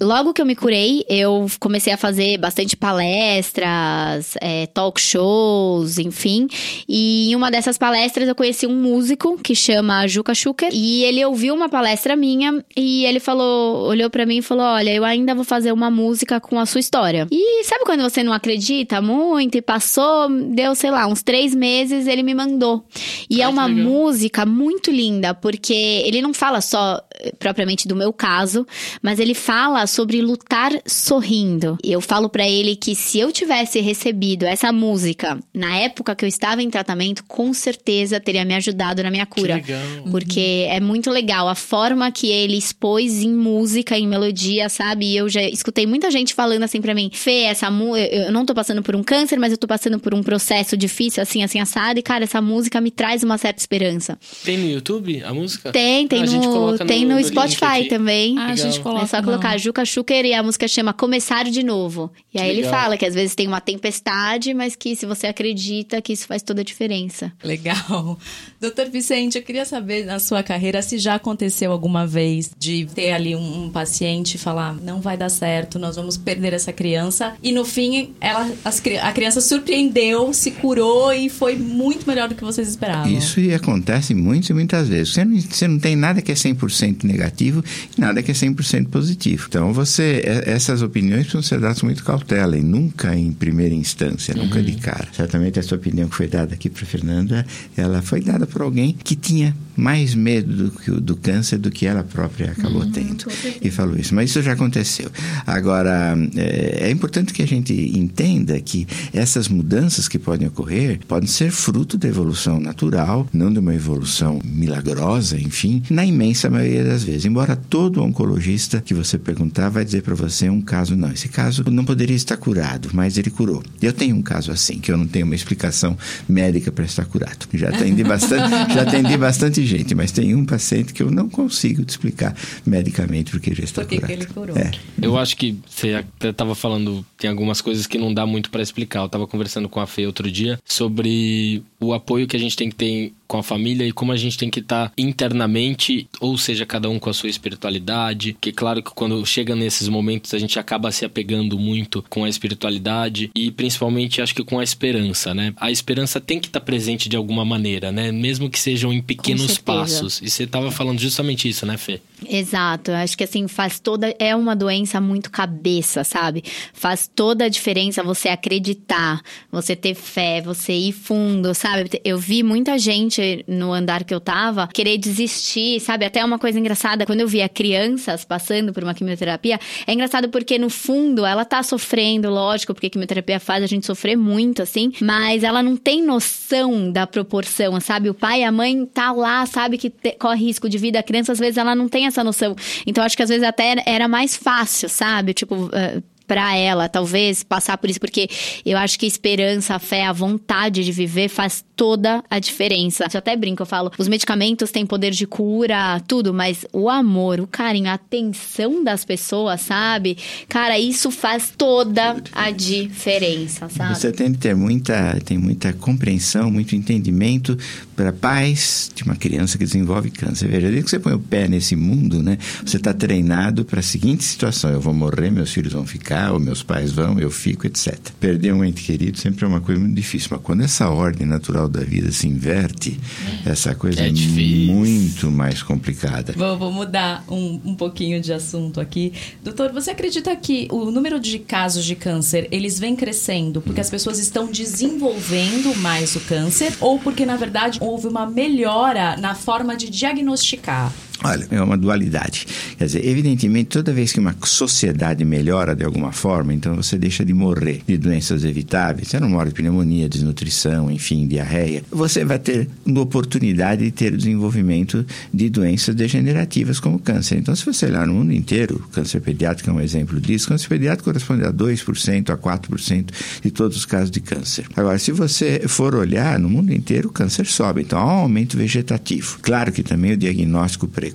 Logo 0.00 0.32
que 0.32 0.40
eu 0.40 0.46
me 0.46 0.54
curei, 0.54 1.04
eu 1.08 1.46
comecei 1.58 1.92
a 1.92 1.96
fazer 1.96 2.38
bastante 2.38 2.76
palestras, 2.76 4.36
é, 4.40 4.66
talk 4.66 5.00
shows, 5.00 5.98
enfim. 5.98 6.46
E 6.88 7.32
em 7.32 7.34
uma 7.34 7.50
dessas 7.50 7.76
palestras 7.76 8.28
eu 8.28 8.34
conheci 8.34 8.64
um 8.64 8.80
músico 8.80 9.36
que 9.38 9.56
chama 9.56 10.06
Juca 10.06 10.32
Schuker. 10.36 10.68
E 10.72 11.02
ele 11.02 11.24
ouviu 11.24 11.52
uma 11.52 11.68
palestra 11.68 12.14
minha 12.14 12.64
e 12.76 13.04
ele 13.06 13.18
falou, 13.18 13.88
olhou 13.88 14.08
para 14.08 14.24
mim 14.24 14.36
e 14.36 14.42
falou: 14.42 14.66
Olha, 14.66 14.94
eu 14.94 15.04
ainda 15.04 15.34
vou 15.34 15.42
fazer 15.42 15.72
uma 15.72 15.90
música 15.90 16.38
com 16.38 16.60
a 16.60 16.66
sua 16.66 16.78
história. 16.78 17.26
E 17.32 17.64
sabe 17.64 17.84
quando 17.84 18.02
você 18.02 18.22
não 18.22 18.32
acredita 18.32 19.02
muito 19.02 19.58
e 19.58 19.62
passou, 19.62 20.28
deu, 20.28 20.76
sei 20.76 20.92
lá, 20.92 21.08
uns 21.08 21.24
três 21.24 21.52
meses, 21.52 22.06
ele 22.06 22.22
me 22.22 22.34
mandou. 22.34 22.84
E 23.28 23.42
Ai, 23.42 23.48
é 23.48 23.48
uma 23.48 23.66
música 23.68 24.46
muito 24.46 24.92
linda, 24.92 25.34
porque 25.34 25.74
ele 25.74 26.22
não 26.22 26.32
fala 26.32 26.60
só 26.60 27.02
eh, 27.16 27.32
propriamente 27.36 27.88
do 27.88 27.96
meu 27.96 28.12
caso, 28.12 28.64
mas 29.02 29.18
ele 29.18 29.34
fala 29.34 29.87
sobre 29.88 30.20
lutar 30.22 30.72
sorrindo. 30.86 31.78
Eu 31.82 32.00
falo 32.00 32.28
para 32.28 32.48
ele 32.48 32.76
que 32.76 32.94
se 32.94 33.18
eu 33.18 33.32
tivesse 33.32 33.80
recebido 33.80 34.44
essa 34.44 34.70
música 34.72 35.38
na 35.54 35.76
época 35.78 36.14
que 36.14 36.24
eu 36.24 36.28
estava 36.28 36.62
em 36.62 36.70
tratamento, 36.70 37.24
com 37.24 37.52
certeza 37.52 38.20
teria 38.20 38.44
me 38.44 38.54
ajudado 38.54 39.02
na 39.02 39.10
minha 39.10 39.26
cura. 39.26 39.60
Que 39.60 39.72
legal. 39.72 40.04
Porque 40.10 40.66
é 40.68 40.80
muito 40.80 41.10
legal 41.10 41.48
a 41.48 41.54
forma 41.54 42.10
que 42.12 42.28
ele 42.28 42.56
expôs 42.56 43.22
em 43.22 43.32
música, 43.34 43.96
em 43.98 44.06
melodia, 44.06 44.68
sabe? 44.68 45.06
E 45.06 45.16
eu 45.16 45.28
já 45.28 45.42
escutei 45.42 45.86
muita 45.86 46.10
gente 46.10 46.34
falando 46.34 46.62
assim 46.62 46.80
para 46.80 46.94
mim: 46.94 47.10
Fê, 47.12 47.42
essa 47.44 47.70
música, 47.70 48.06
eu 48.14 48.32
não 48.32 48.44
tô 48.44 48.54
passando 48.54 48.82
por 48.82 48.94
um 48.94 49.02
câncer, 49.02 49.38
mas 49.38 49.52
eu 49.52 49.58
tô 49.58 49.66
passando 49.66 49.98
por 49.98 50.14
um 50.14 50.22
processo 50.22 50.76
difícil, 50.76 51.22
assim, 51.22 51.42
assim, 51.42 51.58
assado. 51.60 51.98
E, 51.98 52.02
cara, 52.02 52.24
essa 52.24 52.40
música 52.40 52.80
me 52.80 52.90
traz 52.90 53.22
uma 53.22 53.38
certa 53.38 53.60
esperança. 53.60 54.18
Tem 54.44 54.56
no 54.58 54.68
YouTube 54.68 55.22
a 55.22 55.32
música? 55.32 55.72
Tem, 55.72 56.06
tem 56.06 56.20
Ah, 56.20 56.22
a 56.22 56.26
gente 56.26 56.46
no, 56.46 56.78
tem 56.78 57.04
no- 57.04 57.14
no, 57.16 57.24
Spotify 57.24 57.88
também. 57.88 58.38
Ah, 58.38 58.48
a 58.48 58.54
gente 58.56 58.80
coloca. 58.80 59.04
É 59.04 59.06
só 59.06 59.16
não. 59.18 59.24
colocar 59.24 59.56
Juca 59.78 59.84
Schuker 59.84 60.24
e 60.24 60.34
a 60.34 60.42
música 60.42 60.66
chama 60.66 60.92
Começar 60.92 61.44
de 61.44 61.62
Novo. 61.62 62.10
E 62.32 62.40
aí 62.40 62.48
ele 62.48 62.62
legal. 62.62 62.72
fala 62.72 62.96
que 62.96 63.04
às 63.04 63.14
vezes 63.14 63.34
tem 63.34 63.46
uma 63.46 63.60
tempestade, 63.60 64.54
mas 64.54 64.74
que 64.74 64.96
se 64.96 65.06
você 65.06 65.26
acredita 65.26 66.00
que 66.00 66.12
isso 66.12 66.26
faz 66.26 66.42
toda 66.42 66.62
a 66.62 66.64
diferença. 66.64 67.32
Legal. 67.44 68.18
Doutor 68.60 68.88
Vicente, 68.90 69.36
eu 69.36 69.42
queria 69.42 69.64
saber 69.64 70.04
na 70.04 70.18
sua 70.18 70.42
carreira 70.42 70.82
se 70.82 70.98
já 70.98 71.14
aconteceu 71.14 71.70
alguma 71.70 72.06
vez 72.06 72.50
de 72.58 72.86
ter 72.86 73.12
ali 73.12 73.36
um, 73.36 73.64
um 73.64 73.70
paciente 73.70 74.34
e 74.34 74.38
falar 74.38 74.74
não 74.74 75.00
vai 75.00 75.16
dar 75.16 75.28
certo, 75.28 75.78
nós 75.78 75.96
vamos 75.96 76.16
perder 76.16 76.52
essa 76.52 76.72
criança 76.72 77.34
e 77.42 77.52
no 77.52 77.64
fim 77.64 78.14
ela, 78.20 78.50
as 78.64 78.82
a 79.02 79.12
criança 79.12 79.40
surpreendeu, 79.40 80.32
se 80.32 80.52
curou 80.52 81.12
e 81.12 81.28
foi 81.28 81.56
muito 81.56 82.06
melhor 82.08 82.28
do 82.28 82.34
que 82.34 82.44
vocês 82.44 82.68
esperavam. 82.68 83.10
Isso 83.10 83.40
e 83.40 83.52
acontece 83.52 84.14
muitas 84.14 84.50
e 84.50 84.54
muitas 84.54 84.88
vezes. 84.88 85.14
Você 85.14 85.24
não, 85.24 85.40
você 85.40 85.68
não 85.68 85.78
tem 85.78 85.94
nada 85.94 86.22
que 86.22 86.32
é 86.32 86.34
100% 86.34 87.04
negativo 87.04 87.62
e 87.96 88.00
nada 88.00 88.22
que 88.22 88.30
é 88.30 88.34
100% 88.34 88.88
positivo. 88.88 89.46
Então, 89.48 89.67
você, 89.72 90.22
é- 90.24 90.50
essas 90.52 90.82
opiniões 90.82 91.22
precisam 91.22 91.42
ser 91.42 91.60
dadas 91.60 91.80
com 91.80 91.86
muito 91.86 92.04
cautela 92.04 92.56
e 92.56 92.62
nunca 92.62 93.14
em 93.16 93.32
primeira 93.32 93.74
instância, 93.74 94.34
nunca 94.34 94.62
de 94.62 94.72
cara. 94.76 95.08
Certamente 95.12 95.58
essa 95.58 95.74
opinião 95.74 96.08
que 96.08 96.16
foi 96.16 96.28
dada 96.28 96.54
aqui 96.54 96.68
para 96.68 96.84
Fernanda, 96.86 97.46
ela 97.76 98.02
foi 98.02 98.20
dada 98.20 98.46
por 98.46 98.62
alguém 98.62 98.92
que 98.92 99.14
tinha 99.16 99.54
mais 99.78 100.14
medo 100.14 100.70
do, 100.70 101.00
do 101.00 101.16
câncer 101.16 101.56
do 101.56 101.70
que 101.70 101.86
ela 101.86 102.02
própria 102.02 102.50
acabou 102.50 102.84
tendo. 102.90 103.26
E 103.62 103.70
falou 103.70 103.96
isso. 103.96 104.14
Mas 104.14 104.30
isso 104.30 104.42
já 104.42 104.52
aconteceu. 104.52 105.10
Agora, 105.46 106.16
é, 106.34 106.88
é 106.88 106.90
importante 106.90 107.32
que 107.32 107.42
a 107.42 107.46
gente 107.46 107.72
entenda 107.96 108.60
que 108.60 108.86
essas 109.12 109.48
mudanças 109.48 110.08
que 110.08 110.18
podem 110.18 110.48
ocorrer 110.48 110.98
podem 111.06 111.28
ser 111.28 111.50
fruto 111.50 111.96
da 111.96 112.08
evolução 112.08 112.58
natural, 112.58 113.26
não 113.32 113.52
de 113.52 113.60
uma 113.60 113.74
evolução 113.74 114.40
milagrosa, 114.44 115.38
enfim, 115.38 115.82
na 115.88 116.04
imensa 116.04 116.50
maioria 116.50 116.84
das 116.84 117.04
vezes. 117.04 117.24
Embora 117.24 117.54
todo 117.54 118.02
oncologista 118.02 118.80
que 118.80 118.92
você 118.92 119.16
perguntar 119.16 119.68
vai 119.68 119.84
dizer 119.84 120.02
para 120.02 120.14
você 120.14 120.50
um 120.50 120.60
caso 120.60 120.96
não. 120.96 121.12
Esse 121.12 121.28
caso 121.28 121.64
não 121.70 121.84
poderia 121.84 122.16
estar 122.16 122.36
curado, 122.36 122.90
mas 122.92 123.16
ele 123.16 123.30
curou. 123.30 123.62
Eu 123.80 123.92
tenho 123.92 124.16
um 124.16 124.22
caso 124.22 124.50
assim, 124.50 124.78
que 124.78 124.90
eu 124.90 124.96
não 124.96 125.06
tenho 125.06 125.24
uma 125.24 125.34
explicação 125.34 125.96
médica 126.28 126.72
para 126.72 126.84
estar 126.84 127.04
curado. 127.04 127.46
Já 127.54 127.68
atendi 127.68 128.02
bastante, 128.02 128.50
já 128.74 128.82
atendi 128.82 129.16
bastante 129.16 129.64
gente, 129.68 129.94
mas 129.94 130.10
tem 130.10 130.34
um 130.34 130.44
paciente 130.44 130.92
que 130.92 131.02
eu 131.02 131.10
não 131.10 131.28
consigo 131.28 131.84
te 131.84 131.90
explicar 131.90 132.34
medicamente 132.66 133.30
porque 133.30 133.54
já 133.54 133.62
está 133.64 133.82
Por 133.82 133.88
que 133.88 133.96
que 133.96 134.00
curado. 134.00 134.20
ele 134.22 134.26
curou? 134.26 134.56
É. 134.56 134.70
Eu 135.00 135.16
acho 135.18 135.36
que 135.36 135.56
você 135.68 135.94
até 135.94 136.32
tava 136.32 136.54
falando, 136.54 137.04
tem 137.16 137.30
algumas 137.30 137.60
coisas 137.60 137.86
que 137.86 137.98
não 137.98 138.12
dá 138.12 138.26
muito 138.26 138.50
pra 138.50 138.62
explicar. 138.62 139.00
Eu 139.02 139.08
tava 139.08 139.26
conversando 139.26 139.68
com 139.68 139.80
a 139.80 139.86
Fê 139.86 140.06
outro 140.06 140.30
dia 140.30 140.58
sobre 140.64 141.62
o 141.80 141.92
apoio 141.92 142.26
que 142.26 142.36
a 142.36 142.40
gente 142.40 142.56
tem 142.56 142.68
que 142.70 142.76
ter 142.76 143.12
com 143.28 143.38
a 143.38 143.42
família 143.42 143.86
e 143.86 143.92
como 143.92 144.10
a 144.10 144.16
gente 144.16 144.38
tem 144.38 144.48
que 144.48 144.60
estar 144.60 144.90
internamente, 144.96 146.08
ou 146.18 146.38
seja, 146.38 146.64
cada 146.64 146.88
um 146.88 146.98
com 146.98 147.10
a 147.10 147.12
sua 147.12 147.28
espiritualidade. 147.28 148.36
Que 148.40 148.50
claro 148.50 148.82
que 148.82 148.90
quando 148.90 149.24
chega 149.26 149.54
nesses 149.54 149.86
momentos 149.88 150.32
a 150.32 150.38
gente 150.38 150.58
acaba 150.58 150.90
se 150.90 151.04
apegando 151.04 151.58
muito 151.58 152.02
com 152.08 152.24
a 152.24 152.28
espiritualidade 152.28 153.30
e 153.34 153.50
principalmente 153.50 154.22
acho 154.22 154.34
que 154.34 154.42
com 154.42 154.58
a 154.58 154.64
esperança, 154.64 155.34
né? 155.34 155.52
A 155.58 155.70
esperança 155.70 156.20
tem 156.20 156.40
que 156.40 156.46
estar 156.46 156.60
presente 156.60 157.08
de 157.08 157.16
alguma 157.16 157.44
maneira, 157.44 157.92
né? 157.92 158.10
Mesmo 158.10 158.48
que 158.48 158.58
sejam 158.58 158.92
em 158.92 159.02
pequenos 159.02 159.58
passos. 159.58 160.22
E 160.22 160.30
você 160.30 160.46
tava 160.46 160.70
falando 160.70 160.98
justamente 160.98 161.48
isso, 161.48 161.66
né, 161.66 161.76
Fê? 161.76 162.00
Exato, 162.26 162.90
eu 162.90 162.96
acho 162.96 163.16
que 163.16 163.24
assim 163.24 163.46
faz 163.46 163.78
toda. 163.78 164.14
É 164.18 164.34
uma 164.34 164.56
doença 164.56 165.00
muito 165.00 165.30
cabeça, 165.30 166.02
sabe? 166.02 166.42
Faz 166.72 167.08
toda 167.12 167.44
a 167.44 167.48
diferença 167.48 168.02
você 168.02 168.28
acreditar, 168.28 169.20
você 169.50 169.76
ter 169.76 169.94
fé, 169.94 170.40
você 170.40 170.72
ir 170.72 170.92
fundo, 170.92 171.54
sabe? 171.54 172.00
Eu 172.04 172.18
vi 172.18 172.42
muita 172.42 172.76
gente 172.76 173.44
no 173.46 173.72
andar 173.72 174.04
que 174.04 174.12
eu 174.12 174.20
tava 174.20 174.66
querer 174.68 174.98
desistir, 174.98 175.80
sabe? 175.80 176.04
Até 176.04 176.24
uma 176.24 176.38
coisa 176.38 176.58
engraçada, 176.58 177.06
quando 177.06 177.20
eu 177.20 177.28
via 177.28 177.48
crianças 177.48 178.24
passando 178.24 178.72
por 178.72 178.82
uma 178.82 178.94
quimioterapia, 178.94 179.60
é 179.86 179.92
engraçado 179.92 180.28
porque 180.28 180.58
no 180.58 180.70
fundo 180.70 181.24
ela 181.24 181.44
tá 181.44 181.62
sofrendo, 181.62 182.30
lógico, 182.30 182.74
porque 182.74 182.90
quimioterapia 182.90 183.38
faz 183.38 183.62
a 183.62 183.66
gente 183.66 183.86
sofrer 183.86 184.16
muito, 184.16 184.62
assim, 184.62 184.92
mas 185.00 185.44
ela 185.44 185.62
não 185.62 185.76
tem 185.76 186.02
noção 186.02 186.90
da 186.90 187.06
proporção, 187.06 187.80
sabe? 187.80 188.10
O 188.10 188.14
pai 188.14 188.40
e 188.40 188.44
a 188.44 188.50
mãe 188.50 188.84
tá 188.86 189.12
lá, 189.12 189.46
sabe 189.46 189.78
que 189.78 189.92
corre 190.18 190.46
risco 190.46 190.68
de 190.68 190.78
vida, 190.78 190.98
a 190.98 191.02
criança 191.02 191.32
às 191.32 191.38
vezes 191.38 191.58
ela 191.58 191.74
não 191.74 191.88
tem 191.88 192.07
essa 192.08 192.24
noção. 192.24 192.54
Então 192.86 193.04
acho 193.04 193.16
que 193.16 193.22
às 193.22 193.28
vezes 193.28 193.44
até 193.44 193.76
era- 193.86 194.08
mais 194.08 194.34
fácil, 194.36 194.88
sabe? 194.88 195.34
Tipo, 195.34 195.68
eh, 195.72 196.00
pra 196.26 196.54
ela, 196.56 196.88
talvez, 196.90 197.42
passar 197.42 197.78
por 197.78 197.88
isso, 197.88 197.98
porque 197.98 198.28
eu 198.64 198.76
acho 198.76 198.98
que 198.98 199.06
a 199.06 199.08
esperança, 199.08 199.74
a 199.74 199.78
fé, 199.78 200.04
a 200.04 200.12
vontade 200.12 200.84
de 200.84 200.92
viver 200.92 201.28
faz 201.30 201.64
toda 201.74 202.22
a 202.28 202.38
diferença. 202.38 203.04
Eu 203.10 203.18
até 203.18 203.34
brinco, 203.34 203.62
eu 203.62 203.66
falo, 203.66 203.90
os 203.96 204.08
medicamentos 204.08 204.70
têm 204.70 204.84
poder 204.84 205.10
de 205.12 205.26
cura, 205.26 206.00
tudo, 206.06 206.34
mas 206.34 206.66
o 206.70 206.90
amor, 206.90 207.40
o 207.40 207.46
carinho, 207.46 207.88
a 207.88 207.94
atenção 207.94 208.84
das 208.84 209.06
pessoas, 209.06 209.62
sabe? 209.62 210.18
Cara, 210.50 210.78
isso 210.78 211.10
faz 211.10 211.50
toda 211.56 212.16
a 212.32 212.50
diferença, 212.50 213.68
sabe? 213.70 213.98
Você 213.98 214.12
tem 214.12 214.32
que 214.32 214.38
ter 214.38 214.54
muita, 214.54 215.18
tem 215.24 215.38
muita 215.38 215.72
compreensão, 215.72 216.50
muito 216.50 216.74
entendimento 216.76 217.56
para 217.98 218.12
pais 218.12 218.92
de 218.94 219.02
uma 219.02 219.16
criança 219.16 219.58
que 219.58 219.64
desenvolve 219.64 220.08
câncer. 220.08 220.46
Veja, 220.46 220.68
desde 220.68 220.84
que 220.84 220.90
você 220.90 221.00
põe 221.00 221.14
o 221.14 221.18
pé 221.18 221.48
nesse 221.48 221.74
mundo, 221.74 222.22
né? 222.22 222.38
Você 222.64 222.76
está 222.76 222.94
treinado 222.94 223.64
para 223.64 223.80
a 223.80 223.82
seguinte 223.82 224.22
situação: 224.22 224.70
eu 224.70 224.80
vou 224.80 224.94
morrer, 224.94 225.32
meus 225.32 225.52
filhos 225.52 225.72
vão 225.72 225.84
ficar, 225.84 226.32
ou 226.32 226.38
meus 226.38 226.62
pais 226.62 226.92
vão, 226.92 227.18
eu 227.18 227.28
fico, 227.28 227.66
etc. 227.66 227.98
Perder 228.20 228.52
um 228.54 228.64
ente 228.64 228.84
querido 228.84 229.18
sempre 229.18 229.44
é 229.44 229.48
uma 229.48 229.60
coisa 229.60 229.80
muito 229.80 229.96
difícil, 229.96 230.28
mas 230.30 230.40
quando 230.42 230.62
essa 230.62 230.88
ordem 230.88 231.26
natural 231.26 231.68
da 231.68 231.80
vida 231.80 232.12
se 232.12 232.28
inverte, 232.28 233.00
essa 233.44 233.74
coisa 233.74 234.00
É 234.02 234.08
é, 234.08 234.12
muito 234.12 235.28
mais 235.28 235.60
complicada. 235.60 236.32
Vou, 236.36 236.56
vou 236.56 236.72
mudar 236.72 237.24
um, 237.28 237.60
um 237.64 237.74
pouquinho 237.74 238.20
de 238.20 238.32
assunto 238.32 238.80
aqui. 238.80 239.12
Doutor, 239.42 239.72
você 239.72 239.90
acredita 239.90 240.36
que 240.36 240.68
o 240.70 240.92
número 240.92 241.18
de 241.18 241.40
casos 241.40 241.84
de 241.84 241.96
câncer, 241.96 242.46
eles 242.52 242.78
vem 242.78 242.94
crescendo 242.94 243.60
porque 243.60 243.80
as 243.80 243.90
pessoas 243.90 244.20
estão 244.20 244.46
desenvolvendo 244.46 245.76
mais 245.78 246.14
o 246.14 246.20
câncer 246.20 246.72
ou 246.80 247.00
porque, 247.00 247.26
na 247.26 247.36
verdade, 247.36 247.80
houve 247.88 248.06
uma 248.06 248.26
melhora 248.26 249.16
na 249.16 249.34
forma 249.34 249.76
de 249.76 249.88
diagnosticar? 249.88 250.92
Olha, 251.24 251.46
é 251.50 251.60
uma 251.60 251.76
dualidade. 251.76 252.46
Quer 252.76 252.84
dizer, 252.84 253.04
evidentemente, 253.04 253.70
toda 253.70 253.92
vez 253.92 254.12
que 254.12 254.20
uma 254.20 254.36
sociedade 254.44 255.24
melhora 255.24 255.74
de 255.74 255.84
alguma 255.84 256.12
forma, 256.12 256.54
então 256.54 256.76
você 256.76 256.96
deixa 256.96 257.24
de 257.24 257.34
morrer 257.34 257.82
de 257.86 257.96
doenças 257.96 258.44
evitáveis. 258.44 259.08
Você 259.08 259.18
não 259.18 259.28
morre 259.28 259.48
de 259.48 259.54
pneumonia, 259.54 260.08
desnutrição, 260.08 260.88
enfim, 260.90 261.26
diarreia. 261.26 261.82
Você 261.90 262.24
vai 262.24 262.38
ter 262.38 262.68
uma 262.86 263.00
oportunidade 263.00 263.84
de 263.84 263.90
ter 263.90 264.12
o 264.12 264.16
desenvolvimento 264.16 265.04
de 265.34 265.50
doenças 265.50 265.94
degenerativas 265.94 266.78
como 266.78 267.00
câncer. 267.00 267.36
Então, 267.36 267.54
se 267.56 267.66
você 267.66 267.86
olhar 267.86 268.06
no 268.06 268.14
mundo 268.14 268.32
inteiro, 268.32 268.86
câncer 268.92 269.20
pediátrico 269.20 269.70
é 269.70 269.72
um 269.72 269.80
exemplo 269.80 270.20
disso. 270.20 270.48
Câncer 270.48 270.68
pediátrico 270.68 271.10
corresponde 271.10 271.44
a 271.44 271.52
2% 271.52 272.30
a 272.30 272.36
4% 272.36 273.06
de 273.42 273.50
todos 273.50 273.76
os 273.76 273.84
casos 273.84 274.10
de 274.10 274.20
câncer. 274.20 274.66
Agora, 274.76 274.98
se 274.98 275.10
você 275.10 275.62
for 275.66 275.96
olhar 275.96 276.38
no 276.38 276.48
mundo 276.48 276.72
inteiro, 276.72 277.08
o 277.08 277.12
câncer 277.12 277.46
sobe. 277.46 277.82
Então, 277.82 277.98
há 277.98 278.06
um 278.06 278.20
aumento 278.20 278.56
vegetativo. 278.56 279.38
Claro 279.42 279.72
que 279.72 279.82
também 279.82 280.12
o 280.12 280.16
diagnóstico 280.16 280.86
precoce 280.86 281.07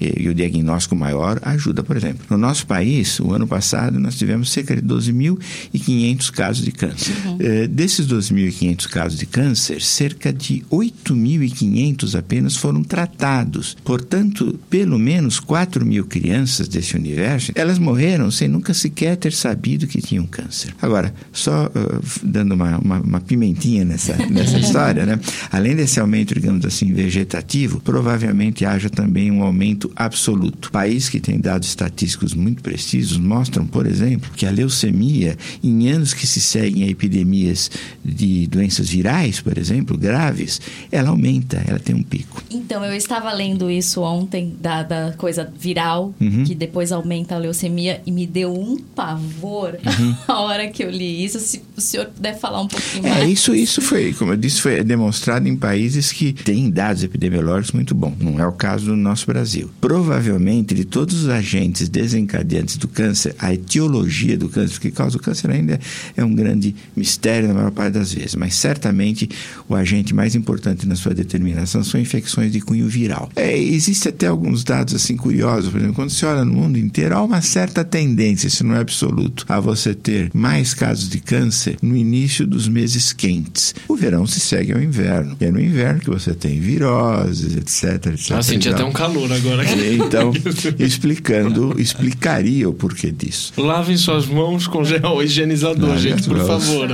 e, 0.00 0.22
e 0.22 0.28
o 0.28 0.34
diagnóstico 0.34 0.96
maior 0.96 1.38
ajuda, 1.42 1.82
por 1.82 1.96
exemplo. 1.96 2.24
No 2.30 2.36
nosso 2.36 2.66
país, 2.66 3.18
o 3.20 3.32
ano 3.32 3.46
passado, 3.46 3.98
nós 3.98 4.16
tivemos 4.16 4.50
cerca 4.50 4.74
de 4.74 4.82
12.500 4.82 6.30
casos 6.30 6.64
de 6.64 6.72
câncer. 6.72 7.14
Eh, 7.40 7.66
desses 7.66 8.06
12.500 8.06 8.88
casos 8.88 9.18
de 9.18 9.26
câncer, 9.26 9.82
cerca 9.82 10.32
de 10.32 10.64
8.500 10.70 12.18
apenas 12.18 12.56
foram 12.56 12.82
tratados. 12.82 13.76
Portanto, 13.84 14.58
pelo 14.70 14.98
menos 14.98 15.40
4 15.40 15.84
mil 15.84 16.04
crianças 16.04 16.68
desse 16.68 16.96
universo, 16.96 17.52
elas 17.54 17.78
morreram 17.78 18.30
sem 18.30 18.48
nunca 18.48 18.74
sequer 18.74 19.16
ter 19.16 19.32
sabido 19.32 19.86
que 19.86 20.00
tinham 20.00 20.26
câncer. 20.26 20.74
Agora, 20.80 21.14
só 21.32 21.66
uh, 21.66 22.02
dando 22.22 22.54
uma, 22.54 22.78
uma, 22.78 23.00
uma 23.00 23.20
pimentinha 23.20 23.84
nessa, 23.84 24.16
nessa 24.26 24.58
história, 24.60 25.04
né? 25.04 25.18
Além 25.50 25.74
desse 25.74 26.00
aumento, 26.00 26.34
digamos 26.34 26.64
assim, 26.64 26.92
vegetativo, 26.92 27.80
provavelmente 27.80 28.64
haja 28.64 28.90
também 28.90 29.17
também 29.18 29.32
um 29.32 29.42
aumento 29.42 29.90
absoluto. 29.96 30.70
Países 30.70 31.08
que 31.08 31.18
têm 31.18 31.40
dados 31.40 31.68
estatísticos 31.68 32.34
muito 32.34 32.62
precisos 32.62 33.18
mostram, 33.18 33.66
por 33.66 33.84
exemplo, 33.84 34.30
que 34.36 34.46
a 34.46 34.50
leucemia, 34.50 35.36
em 35.62 35.88
anos 35.88 36.14
que 36.14 36.26
se 36.26 36.40
seguem 36.40 36.84
a 36.84 36.88
epidemias 36.88 37.68
de 38.04 38.46
doenças 38.46 38.88
virais, 38.88 39.40
por 39.40 39.58
exemplo, 39.58 39.98
graves, 39.98 40.60
ela 40.92 41.10
aumenta, 41.10 41.62
ela 41.66 41.80
tem 41.80 41.96
um 41.96 42.02
pico. 42.02 42.42
Então, 42.48 42.84
eu 42.84 42.94
estava 42.94 43.32
lendo 43.32 43.68
isso 43.68 44.02
ontem, 44.02 44.54
da, 44.60 44.84
da 44.84 45.12
coisa 45.16 45.50
viral, 45.58 46.14
uhum. 46.20 46.44
que 46.44 46.54
depois 46.54 46.92
aumenta 46.92 47.34
a 47.34 47.38
leucemia, 47.38 48.00
e 48.06 48.12
me 48.12 48.26
deu 48.26 48.54
um 48.54 48.76
pavor 48.76 49.78
uhum. 49.84 50.14
a 50.28 50.40
hora 50.40 50.68
que 50.68 50.84
eu 50.84 50.90
li 50.90 51.24
isso. 51.24 51.40
Se 51.40 51.60
o 51.76 51.80
senhor 51.80 52.06
puder 52.06 52.38
falar 52.38 52.60
um 52.60 52.68
pouquinho 52.68 53.06
é, 53.06 53.10
mais. 53.10 53.22
É, 53.24 53.26
isso, 53.26 53.54
isso 53.54 53.82
foi, 53.82 54.12
como 54.12 54.32
eu 54.32 54.36
disse, 54.36 54.60
foi 54.60 54.84
demonstrado 54.84 55.48
em 55.48 55.56
países 55.56 56.12
que 56.12 56.32
têm 56.32 56.70
dados 56.70 57.02
epidemiológicos 57.02 57.72
muito 57.72 57.94
bons. 57.94 58.14
Não 58.20 58.38
é 58.38 58.46
o 58.46 58.52
caso 58.52 58.86
do 58.86 58.96
nosso 59.08 59.26
Brasil. 59.26 59.70
Provavelmente, 59.80 60.74
de 60.74 60.84
todos 60.84 61.22
os 61.22 61.28
agentes 61.28 61.88
desencadeantes 61.88 62.76
do 62.76 62.86
câncer, 62.86 63.34
a 63.38 63.52
etiologia 63.52 64.36
do 64.36 64.48
câncer, 64.48 64.76
o 64.76 64.80
que 64.80 64.90
causa 64.90 65.16
o 65.16 65.20
câncer 65.20 65.50
ainda 65.50 65.80
é 66.16 66.24
um 66.24 66.34
grande 66.34 66.74
mistério 66.94 67.48
na 67.48 67.54
maior 67.54 67.70
parte 67.70 67.94
das 67.94 68.12
vezes, 68.12 68.34
mas 68.34 68.54
certamente 68.54 69.28
o 69.68 69.74
agente 69.74 70.14
mais 70.14 70.34
importante 70.34 70.86
na 70.86 70.94
sua 70.94 71.14
determinação 71.14 71.82
são 71.82 72.00
infecções 72.00 72.52
de 72.52 72.60
cunho 72.60 72.88
viral. 72.88 73.30
É, 73.34 73.56
existe 73.56 74.08
até 74.08 74.26
alguns 74.26 74.62
dados 74.62 74.94
assim 74.94 75.16
curiosos, 75.16 75.70
por 75.70 75.78
exemplo, 75.78 75.94
quando 75.94 76.10
se 76.10 76.24
olha 76.24 76.44
no 76.44 76.52
mundo 76.52 76.78
inteiro, 76.78 77.16
há 77.16 77.22
uma 77.22 77.40
certa 77.40 77.84
tendência, 77.84 78.50
se 78.50 78.62
não 78.64 78.74
é 78.74 78.80
absoluto, 78.80 79.44
a 79.48 79.58
você 79.60 79.94
ter 79.94 80.30
mais 80.34 80.74
casos 80.74 81.08
de 81.08 81.18
câncer 81.20 81.76
no 81.82 81.96
início 81.96 82.46
dos 82.46 82.68
meses 82.68 83.12
quentes. 83.12 83.74
O 83.88 83.96
verão 83.96 84.26
se 84.26 84.40
segue 84.40 84.72
ao 84.72 84.80
inverno. 84.80 85.36
E 85.40 85.44
é 85.44 85.50
no 85.50 85.60
inverno 85.60 86.00
que 86.00 86.10
você 86.10 86.34
tem 86.34 86.60
viroses, 86.60 87.56
etc, 87.56 88.12
etc. 88.12 88.32
Ah, 88.32 88.42
senti 88.42 88.68
até 88.68 88.84
um 88.84 88.92
calor 88.98 89.32
agora. 89.32 89.62
Então, 89.94 90.32
explicando, 90.78 91.74
explicaria 91.80 92.68
o 92.68 92.72
porquê 92.74 93.10
disso. 93.10 93.52
Lavem 93.56 93.96
suas 93.96 94.26
mãos 94.26 94.66
com 94.66 94.84
gel 94.84 95.22
higienizador, 95.22 95.90
Lave 95.90 96.00
gente, 96.00 96.28
por 96.28 96.44
favor. 96.44 96.88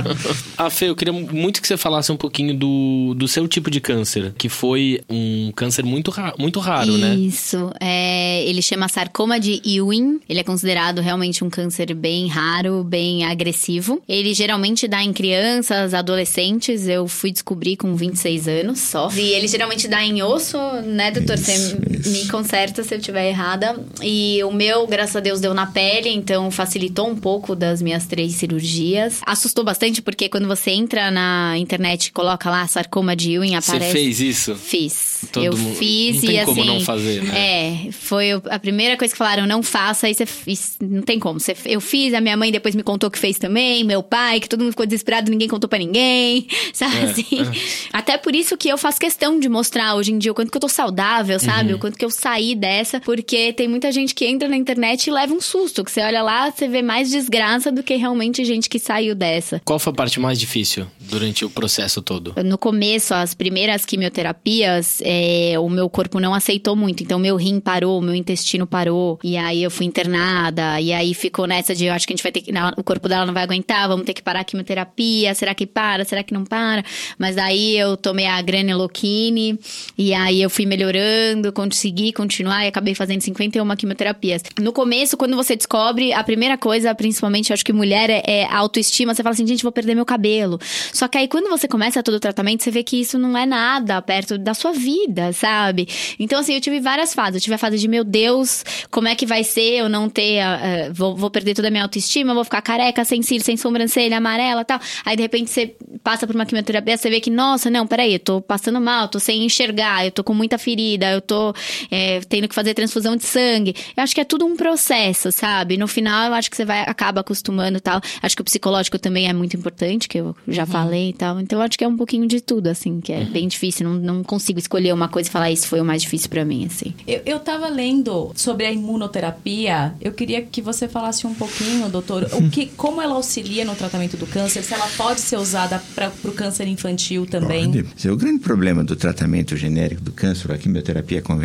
ah, 0.57 0.69
Fê, 0.69 0.89
eu 0.89 0.95
queria 0.95 1.13
muito 1.13 1.61
que 1.61 1.67
você 1.67 1.77
falasse 1.77 2.11
um 2.11 2.17
pouquinho 2.17 2.53
do, 2.55 3.13
do 3.15 3.27
seu 3.27 3.47
tipo 3.47 3.71
de 3.71 3.79
câncer, 3.81 4.33
que 4.37 4.49
foi 4.49 5.01
um 5.09 5.51
câncer 5.55 5.83
muito, 5.83 6.11
ra 6.11 6.33
muito 6.37 6.59
raro, 6.59 6.89
Isso. 6.91 6.97
né? 6.99 7.15
Isso. 7.15 7.71
É, 7.79 8.43
ele 8.45 8.61
chama 8.61 8.87
sarcoma 8.87 9.39
de 9.39 9.61
Ewing. 9.65 10.19
Ele 10.29 10.39
é 10.39 10.43
considerado 10.43 10.99
realmente 11.01 11.43
um 11.43 11.49
câncer 11.49 11.93
bem 11.93 12.27
raro, 12.27 12.83
bem 12.83 13.25
agressivo. 13.25 14.01
Ele 14.07 14.33
geralmente 14.33 14.87
dá 14.87 15.03
em 15.03 15.11
crianças, 15.13 15.93
adolescentes. 15.93 16.87
Eu 16.87 17.07
fui 17.07 17.31
descobrir 17.31 17.77
com 17.77 17.95
26 17.95 18.47
anos 18.47 18.79
só. 18.79 19.09
E 19.15 19.19
ele 19.33 19.47
geralmente 19.47 19.87
dá 19.87 20.03
em 20.03 20.21
osso, 20.21 20.57
né, 20.85 21.11
doutor? 21.11 21.35
Isso, 21.35 21.45
Você 21.45 21.94
isso. 21.95 22.09
me 22.09 22.27
conserta 22.27 22.83
se 22.83 22.93
eu 22.93 22.99
estiver 22.99 23.29
errada. 23.29 23.75
E 24.01 24.43
o 24.43 24.51
meu, 24.51 24.87
graças 24.87 25.15
a 25.15 25.19
Deus, 25.19 25.39
deu 25.39 25.53
na 25.53 25.67
pele, 25.67 26.09
então 26.09 26.49
facilitou 26.51 27.07
um 27.07 27.15
pouco 27.15 27.55
das 27.55 27.81
minhas 27.81 28.05
três 28.05 28.33
cirurgias. 28.33 29.21
Assustou 29.25 29.63
bastante 29.63 30.01
porque 30.01 30.29
quando 30.29 30.47
você 30.47 30.71
entra 30.71 31.11
na 31.11 31.57
internet 31.57 32.07
e 32.07 32.11
coloca 32.11 32.49
lá 32.49 32.67
sarcoma 32.67 33.15
de 33.15 33.33
Ewing, 33.33 33.55
aparece. 33.55 33.87
Você 33.87 33.91
fez 33.91 34.19
isso? 34.21 34.55
Fiz. 34.55 35.25
Todo 35.31 35.43
eu 35.43 35.57
mundo... 35.57 35.75
fiz 35.75 36.15
não 36.15 36.21
tem 36.21 36.39
e 36.39 36.45
como 36.45 36.61
assim. 36.61 36.69
não 36.69 36.81
fazer, 36.81 37.23
né? 37.23 37.87
É, 37.87 37.91
foi 37.91 38.31
a 38.49 38.59
primeira 38.59 38.97
coisa 38.97 39.13
que 39.13 39.17
falaram, 39.17 39.45
não 39.45 39.63
faça, 39.63 40.07
aí 40.07 40.13
você 40.13 40.25
fez. 40.25 40.77
Não 40.79 41.01
tem 41.01 41.19
como. 41.19 41.39
Você, 41.39 41.55
eu 41.65 41.81
fiz, 41.81 42.13
a 42.13 42.21
minha 42.21 42.37
mãe 42.37 42.51
depois 42.51 42.75
me 42.75 42.83
contou 42.83 43.09
que 43.09 43.17
fez 43.17 43.37
também, 43.37 43.83
meu 43.83 44.03
pai, 44.03 44.39
que 44.39 44.49
todo 44.49 44.61
mundo 44.61 44.71
ficou 44.71 44.85
desesperado, 44.85 45.31
ninguém 45.31 45.47
contou 45.47 45.69
para 45.69 45.79
ninguém. 45.79 46.47
Sabe 46.73 46.97
é, 46.97 47.03
assim? 47.03 47.41
É. 47.41 47.97
Até 47.97 48.17
por 48.17 48.35
isso 48.35 48.57
que 48.57 48.67
eu 48.67 48.77
faço 48.77 48.99
questão 48.99 49.39
de 49.39 49.49
mostrar 49.49 49.95
hoje 49.95 50.11
em 50.11 50.17
dia 50.17 50.31
o 50.31 50.35
quanto 50.35 50.51
que 50.51 50.57
eu 50.57 50.61
tô 50.61 50.69
saudável, 50.69 51.39
sabe? 51.39 51.73
Uhum. 51.73 51.79
Quanto 51.85 51.99
que 51.99 52.05
eu 52.05 52.09
saí 52.09 52.55
dessa, 52.55 52.99
porque 52.99 53.53
tem 53.53 53.67
muita 53.67 53.91
gente 53.91 54.15
que 54.15 54.25
entra 54.25 54.49
na 54.49 54.57
internet 54.57 55.05
e 55.05 55.11
leva 55.11 55.31
um 55.31 55.39
susto. 55.39 55.83
Que 55.83 55.91
você 55.91 56.01
olha 56.01 56.23
lá, 56.23 56.49
você 56.49 56.67
vê 56.67 56.81
mais 56.81 57.11
desgraça 57.11 57.71
do 57.71 57.83
que 57.83 57.95
realmente 57.95 58.43
gente 58.43 58.67
que 58.67 58.79
saiu 58.79 59.13
dessa. 59.13 59.61
Qual 59.63 59.77
foi 59.77 59.93
a 59.93 59.95
parte 59.95 60.19
mais 60.19 60.39
difícil 60.39 60.87
durante 60.99 61.45
o 61.45 61.49
processo 61.49 62.01
todo? 62.01 62.33
No 62.43 62.57
começo, 62.57 63.13
as 63.13 63.35
primeiras 63.35 63.85
quimioterapias, 63.85 64.99
é, 65.05 65.59
o 65.59 65.69
meu 65.69 65.87
corpo 65.87 66.19
não 66.19 66.33
aceitou 66.33 66.75
muito. 66.75 67.03
Então, 67.03 67.19
meu 67.19 67.35
rim 67.35 67.59
parou, 67.59 68.01
meu 68.01 68.15
intestino 68.15 68.65
parou. 68.65 69.19
E 69.23 69.37
aí 69.37 69.61
eu 69.61 69.69
fui 69.69 69.85
internada. 69.85 70.81
E 70.81 70.91
aí 70.91 71.13
ficou 71.13 71.45
nessa 71.45 71.75
de 71.75 71.85
eu 71.85 71.93
acho 71.93 72.07
que 72.07 72.13
a 72.13 72.15
gente 72.15 72.23
vai 72.23 72.31
ter 72.31 72.41
que. 72.41 72.51
O 72.77 72.83
corpo 72.83 73.07
dela 73.07 73.27
não 73.27 73.33
vai 73.33 73.43
aguentar, 73.43 73.87
vamos 73.87 74.07
ter 74.07 74.15
que 74.15 74.23
parar 74.23 74.39
a 74.39 74.43
quimioterapia. 74.43 75.35
Será 75.35 75.53
que 75.53 75.67
para? 75.67 76.03
Será 76.03 76.23
que 76.23 76.33
não 76.33 76.45
para? 76.45 76.83
Mas 77.15 77.35
daí 77.35 77.77
eu 77.77 77.95
tomei 77.95 78.25
a 78.25 78.41
granuloquine. 78.41 79.59
E 79.95 80.15
aí 80.15 80.41
eu 80.41 80.49
fui 80.49 80.65
melhorando, 80.65 81.53
consegui 81.69 82.13
continuar 82.13 82.65
e 82.65 82.67
acabei 82.67 82.95
fazendo 82.95 83.21
51 83.21 83.75
quimioterapias. 83.75 84.43
No 84.59 84.71
começo, 84.71 85.17
quando 85.17 85.35
você 85.35 85.55
descobre, 85.55 86.13
a 86.13 86.23
primeira 86.23 86.57
coisa, 86.57 86.93
principalmente, 86.93 87.51
acho 87.51 87.65
que 87.65 87.73
mulher, 87.73 88.09
é, 88.09 88.23
é 88.25 88.45
autoestima. 88.45 89.13
Você 89.13 89.23
fala 89.23 89.33
assim, 89.33 89.45
gente, 89.45 89.63
vou 89.63 89.71
perder 89.71 89.95
meu 89.95 90.05
cabelo. 90.05 90.59
Só 90.93 91.07
que 91.07 91.17
aí 91.17 91.27
quando 91.27 91.49
você 91.49 91.67
começa 91.67 92.01
todo 92.03 92.15
o 92.15 92.19
tratamento, 92.19 92.63
você 92.63 92.71
vê 92.71 92.83
que 92.83 93.01
isso 93.01 93.17
não 93.17 93.37
é 93.37 93.45
nada 93.45 94.01
perto 94.01 94.37
da 94.37 94.53
sua 94.53 94.71
vida, 94.71 95.33
sabe? 95.33 95.87
Então, 96.19 96.39
assim, 96.39 96.53
eu 96.53 96.61
tive 96.61 96.79
várias 96.79 97.13
fases. 97.13 97.35
Eu 97.35 97.41
tive 97.41 97.55
a 97.55 97.57
fase 97.57 97.77
de, 97.77 97.87
meu 97.87 98.03
Deus, 98.03 98.63
como 98.91 99.07
é 99.07 99.15
que 99.15 99.25
vai 99.25 99.43
ser 99.43 99.79
eu 99.79 99.89
não 99.89 100.09
ter. 100.09 100.41
Uh, 100.41 100.93
vou, 100.93 101.15
vou, 101.15 101.29
perder 101.29 101.53
toda 101.53 101.67
a 101.67 101.71
minha 101.71 101.83
autoestima, 101.83 102.33
vou 102.33 102.43
ficar 102.43 102.61
careca, 102.61 103.03
sem 103.03 103.21
cílio, 103.21 103.43
sem 103.43 103.57
sobrancelha, 103.57 104.17
amarela 104.17 104.63
tal. 104.63 104.79
Aí, 105.05 105.15
de 105.15 105.21
repente, 105.21 105.49
você 105.49 105.75
passa 106.03 106.27
por 106.27 106.35
uma 106.35 106.45
quimioterapia, 106.45 106.97
você 106.97 107.09
vê 107.09 107.19
que, 107.19 107.29
nossa, 107.29 107.69
não, 107.69 107.87
peraí, 107.87 108.13
eu 108.13 108.19
tô 108.19 108.41
passando 108.41 108.79
mal, 108.79 109.07
tô 109.07 109.19
sem 109.19 109.43
enxergar, 109.43 110.05
eu 110.05 110.11
tô 110.11 110.23
com 110.23 110.33
muita 110.33 110.57
ferida, 110.57 111.11
eu 111.11 111.21
tô 111.21 111.53
é, 111.91 112.19
tendo 112.21 112.47
que 112.47 112.55
fazer 112.55 112.73
transfusão 112.73 113.15
de 113.15 113.23
sangue. 113.23 113.75
Eu 113.95 114.03
acho 114.03 114.13
que 114.13 114.21
é 114.21 114.25
tudo 114.25 114.45
um 114.45 114.55
processo, 114.55 115.31
sabe? 115.31 115.77
No 115.77 115.87
final, 115.87 116.27
eu 116.27 116.33
acho 116.33 116.49
que 116.49 116.55
você 116.55 116.65
vai 116.65 116.81
acaba 116.81 117.21
acostumando 117.21 117.79
tal. 117.79 118.01
Acho 118.21 118.35
que 118.35 118.41
o 118.41 118.45
psicológico 118.45 118.97
também 118.97 119.27
é 119.27 119.33
muito 119.33 119.55
importante, 119.55 120.07
que 120.07 120.19
eu 120.19 120.35
já 120.47 120.63
uhum. 120.63 120.67
falei 120.67 121.09
e 121.09 121.13
tal. 121.13 121.39
Então, 121.39 121.59
eu 121.59 121.65
acho 121.65 121.77
que 121.77 121.83
é 121.83 121.87
um 121.87 121.97
pouquinho 121.97 122.27
de 122.27 122.41
tudo, 122.41 122.67
assim, 122.67 123.01
que 123.01 123.11
é 123.11 123.19
uhum. 123.19 123.31
bem 123.31 123.47
difícil. 123.47 123.87
Não, 123.87 123.95
não 123.95 124.23
consigo 124.23 124.59
escolher 124.59 124.93
uma 124.93 125.07
coisa 125.07 125.29
e 125.29 125.31
falar 125.31 125.51
isso 125.51 125.67
foi 125.67 125.81
o 125.81 125.85
mais 125.85 126.01
difícil 126.01 126.29
para 126.29 126.45
mim, 126.45 126.65
assim. 126.65 126.93
Eu, 127.07 127.21
eu 127.25 127.39
tava 127.39 127.67
lendo 127.67 128.31
sobre 128.35 128.65
a 128.65 128.71
imunoterapia. 128.71 129.93
Eu 130.01 130.13
queria 130.13 130.41
que 130.41 130.61
você 130.61 130.87
falasse 130.87 131.27
um 131.27 131.33
pouquinho, 131.33 131.89
doutor, 131.89 132.27
o 132.33 132.49
que, 132.49 132.67
como 132.77 133.01
ela 133.01 133.15
auxilia 133.15 133.65
no 133.65 133.75
tratamento 133.75 134.17
do 134.17 134.27
câncer, 134.27 134.63
se 134.63 134.73
ela 134.73 134.87
pode 134.97 135.21
ser 135.21 135.37
usada 135.37 135.81
para 135.93 136.11
o 136.23 136.31
câncer 136.31 136.67
infantil 136.67 137.25
também. 137.25 137.71
Pode. 137.71 138.09
O 138.09 138.17
grande 138.17 138.39
problema 138.39 138.83
do 138.83 138.95
tratamento 138.95 139.55
genérico 139.57 140.01
do 140.01 140.11
câncer, 140.11 140.51
a 140.51 140.57
quimioterapia 140.57 141.21
convencional, 141.21 141.44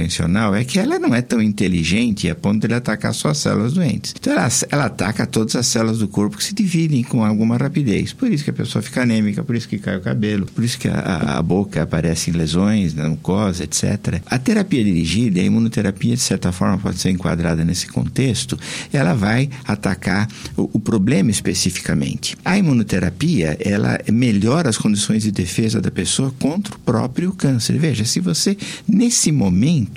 é 0.55 0.65
que 0.65 0.79
ela 0.79 0.99
não 0.99 1.15
é 1.15 1.23
tão 1.23 1.41
inteligente 1.43 2.29
a 2.29 2.35
ponto 2.35 2.67
de 2.67 2.75
atacar 2.75 3.15
só 3.15 3.29
as 3.29 3.39
células 3.39 3.73
doentes. 3.73 4.15
Então, 4.19 4.33
ela, 4.33 4.49
ela 4.71 4.85
ataca 4.87 5.27
todas 5.27 5.57
as 5.57 5.67
células 5.67 5.99
do 5.99 6.09
corpo 6.09 6.37
que 6.37 6.45
se 6.45 6.55
dividem 6.55 7.03
com 7.03 7.25
alguma 7.25 7.57
rapidez. 7.57 8.13
Por 8.13 8.31
isso 8.31 8.45
que 8.45 8.51
a 8.51 8.55
pessoa 8.55 8.83
fica 8.83 9.03
anêmica, 9.03 9.43
por 9.43 9.55
isso 9.55 9.69
que 9.69 9.79
cai 9.79 9.97
o 9.97 10.01
cabelo, 10.01 10.47
por 10.47 10.65
isso 10.65 10.79
que 10.79 10.89
a, 10.89 11.39
a 11.39 11.43
boca 11.43 11.83
aparecem 11.83 12.33
lesões 12.33 12.95
na 12.95 13.09
mucosa, 13.09 13.65
etc. 13.65 14.21
A 14.27 14.39
terapia 14.39 14.85
dirigida, 14.85 15.41
a 15.41 15.45
imunoterapia, 15.45 16.15
de 16.15 16.23
certa 16.23 16.53
forma, 16.53 16.79
pode 16.79 16.99
ser 16.99 17.11
enquadrada 17.11 17.65
nesse 17.65 17.87
contexto, 17.89 18.59
ela 18.93 19.15
vai 19.15 19.51
atacar 19.67 20.29
o, 20.57 20.71
o 20.75 20.81
problema 20.81 21.31
especificamente. 21.31 22.37
A 22.45 22.59
imunoterapia, 22.59 23.57
ela 23.61 23.99
melhora 24.11 24.69
as 24.69 24.79
condições 24.79 25.23
de 25.23 25.31
defesa 25.31 25.81
da 25.81 25.91
pessoa 25.91 26.33
contra 26.39 26.75
o 26.75 26.79
próprio 26.79 27.33
câncer. 27.33 27.79
Veja, 27.79 28.05
se 28.05 28.21
você, 28.21 28.57
nesse 28.89 29.33
momento, 29.33 29.90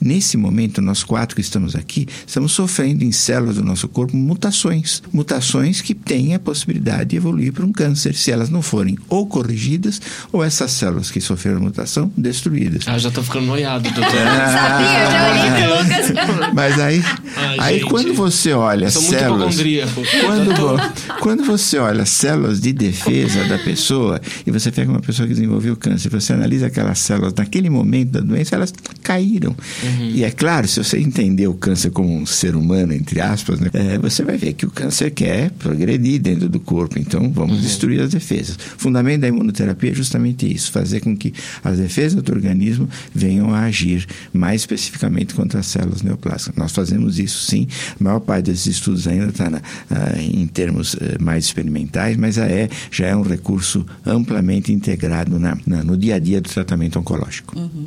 nesse 0.00 0.36
momento, 0.36 0.80
nós 0.80 1.02
quatro 1.02 1.34
que 1.34 1.40
estamos 1.40 1.74
aqui, 1.74 2.06
estamos 2.26 2.52
sofrendo 2.52 3.04
em 3.04 3.12
células 3.12 3.56
do 3.56 3.64
nosso 3.64 3.88
corpo 3.88 4.16
mutações. 4.16 5.02
Mutações 5.12 5.80
que 5.80 5.94
têm 5.94 6.34
a 6.34 6.38
possibilidade 6.38 7.10
de 7.10 7.16
evoluir 7.16 7.52
para 7.52 7.64
um 7.64 7.72
câncer, 7.72 8.14
se 8.14 8.30
elas 8.30 8.50
não 8.50 8.62
forem 8.62 8.96
ou 9.08 9.26
corrigidas, 9.26 10.00
ou 10.32 10.42
essas 10.42 10.70
células 10.70 11.10
que 11.10 11.20
sofreram 11.20 11.60
mutação, 11.60 12.10
destruídas. 12.16 12.84
Ah, 12.86 12.98
já 12.98 13.10
tô 13.10 13.22
ficando 13.22 13.46
noiado, 13.46 13.90
doutor. 13.90 14.04
Ah, 14.34 14.48
Sabia, 14.54 15.10
já 15.10 15.30
olhei 15.30 16.14
pro 16.14 16.34
Lucas. 16.34 16.54
Mas 16.54 16.80
aí, 16.80 17.04
Ai, 17.36 17.56
aí 17.58 17.78
gente, 17.78 17.90
quando 17.90 18.14
você 18.14 18.52
olha 18.52 18.90
células... 18.90 19.56
Quando, 20.20 21.20
quando 21.20 21.44
você 21.44 21.78
olha 21.78 22.04
células 22.04 22.60
de 22.60 22.72
defesa 22.72 23.44
da 23.44 23.58
pessoa, 23.58 24.20
e 24.46 24.50
você 24.50 24.70
pega 24.70 24.90
uma 24.90 25.00
pessoa 25.00 25.26
que 25.26 25.34
desenvolveu 25.34 25.76
câncer, 25.76 26.08
você 26.08 26.32
analisa 26.32 26.66
aquelas 26.66 26.98
células 26.98 27.34
naquele 27.34 27.70
momento 27.70 28.12
da 28.12 28.20
doença, 28.20 28.54
elas 28.54 28.72
Uhum. 29.82 30.10
E 30.10 30.24
é 30.24 30.30
claro, 30.30 30.68
se 30.68 30.82
você 30.82 30.98
entender 30.98 31.46
o 31.48 31.54
câncer 31.54 31.90
como 31.90 32.14
um 32.14 32.26
ser 32.26 32.54
humano, 32.56 32.92
entre 32.92 33.20
aspas, 33.20 33.60
né, 33.60 33.70
é, 33.72 33.98
você 33.98 34.22
vai 34.22 34.36
ver 34.36 34.52
que 34.54 34.66
o 34.66 34.70
câncer 34.70 35.10
quer 35.10 35.50
progredir 35.50 36.20
dentro 36.20 36.48
do 36.48 36.60
corpo. 36.60 36.98
Então, 36.98 37.30
vamos 37.32 37.56
uhum. 37.56 37.62
destruir 37.62 38.00
as 38.00 38.10
defesas. 38.10 38.56
O 38.56 38.78
fundamento 38.78 39.22
da 39.22 39.28
imunoterapia 39.28 39.90
é 39.90 39.94
justamente 39.94 40.52
isso, 40.52 40.70
fazer 40.72 41.00
com 41.00 41.16
que 41.16 41.32
as 41.62 41.78
defesas 41.78 42.22
do 42.22 42.32
organismo 42.32 42.88
venham 43.14 43.54
a 43.54 43.62
agir 43.62 44.06
mais 44.32 44.62
especificamente 44.62 45.34
contra 45.34 45.60
as 45.60 45.66
células 45.66 46.02
neoplásicas. 46.02 46.54
Nós 46.56 46.72
fazemos 46.72 47.18
isso 47.18 47.42
sim. 47.42 47.66
A 48.00 48.04
maior 48.04 48.20
parte 48.20 48.46
desses 48.46 48.66
estudos 48.66 49.06
ainda 49.06 49.26
está 49.26 49.48
uh, 49.48 50.20
em 50.20 50.46
termos 50.46 50.94
uh, 50.94 50.98
mais 51.20 51.44
experimentais, 51.44 52.16
mas 52.16 52.36
já 52.36 52.46
é, 52.46 52.68
já 52.90 53.06
é 53.06 53.16
um 53.16 53.22
recurso 53.22 53.86
amplamente 54.04 54.72
integrado 54.72 55.38
na, 55.38 55.56
na, 55.66 55.82
no 55.84 55.96
dia 55.96 56.16
a 56.16 56.18
dia 56.18 56.40
do 56.40 56.48
tratamento 56.48 56.98
oncológico. 56.98 57.58
Uhum. 57.58 57.86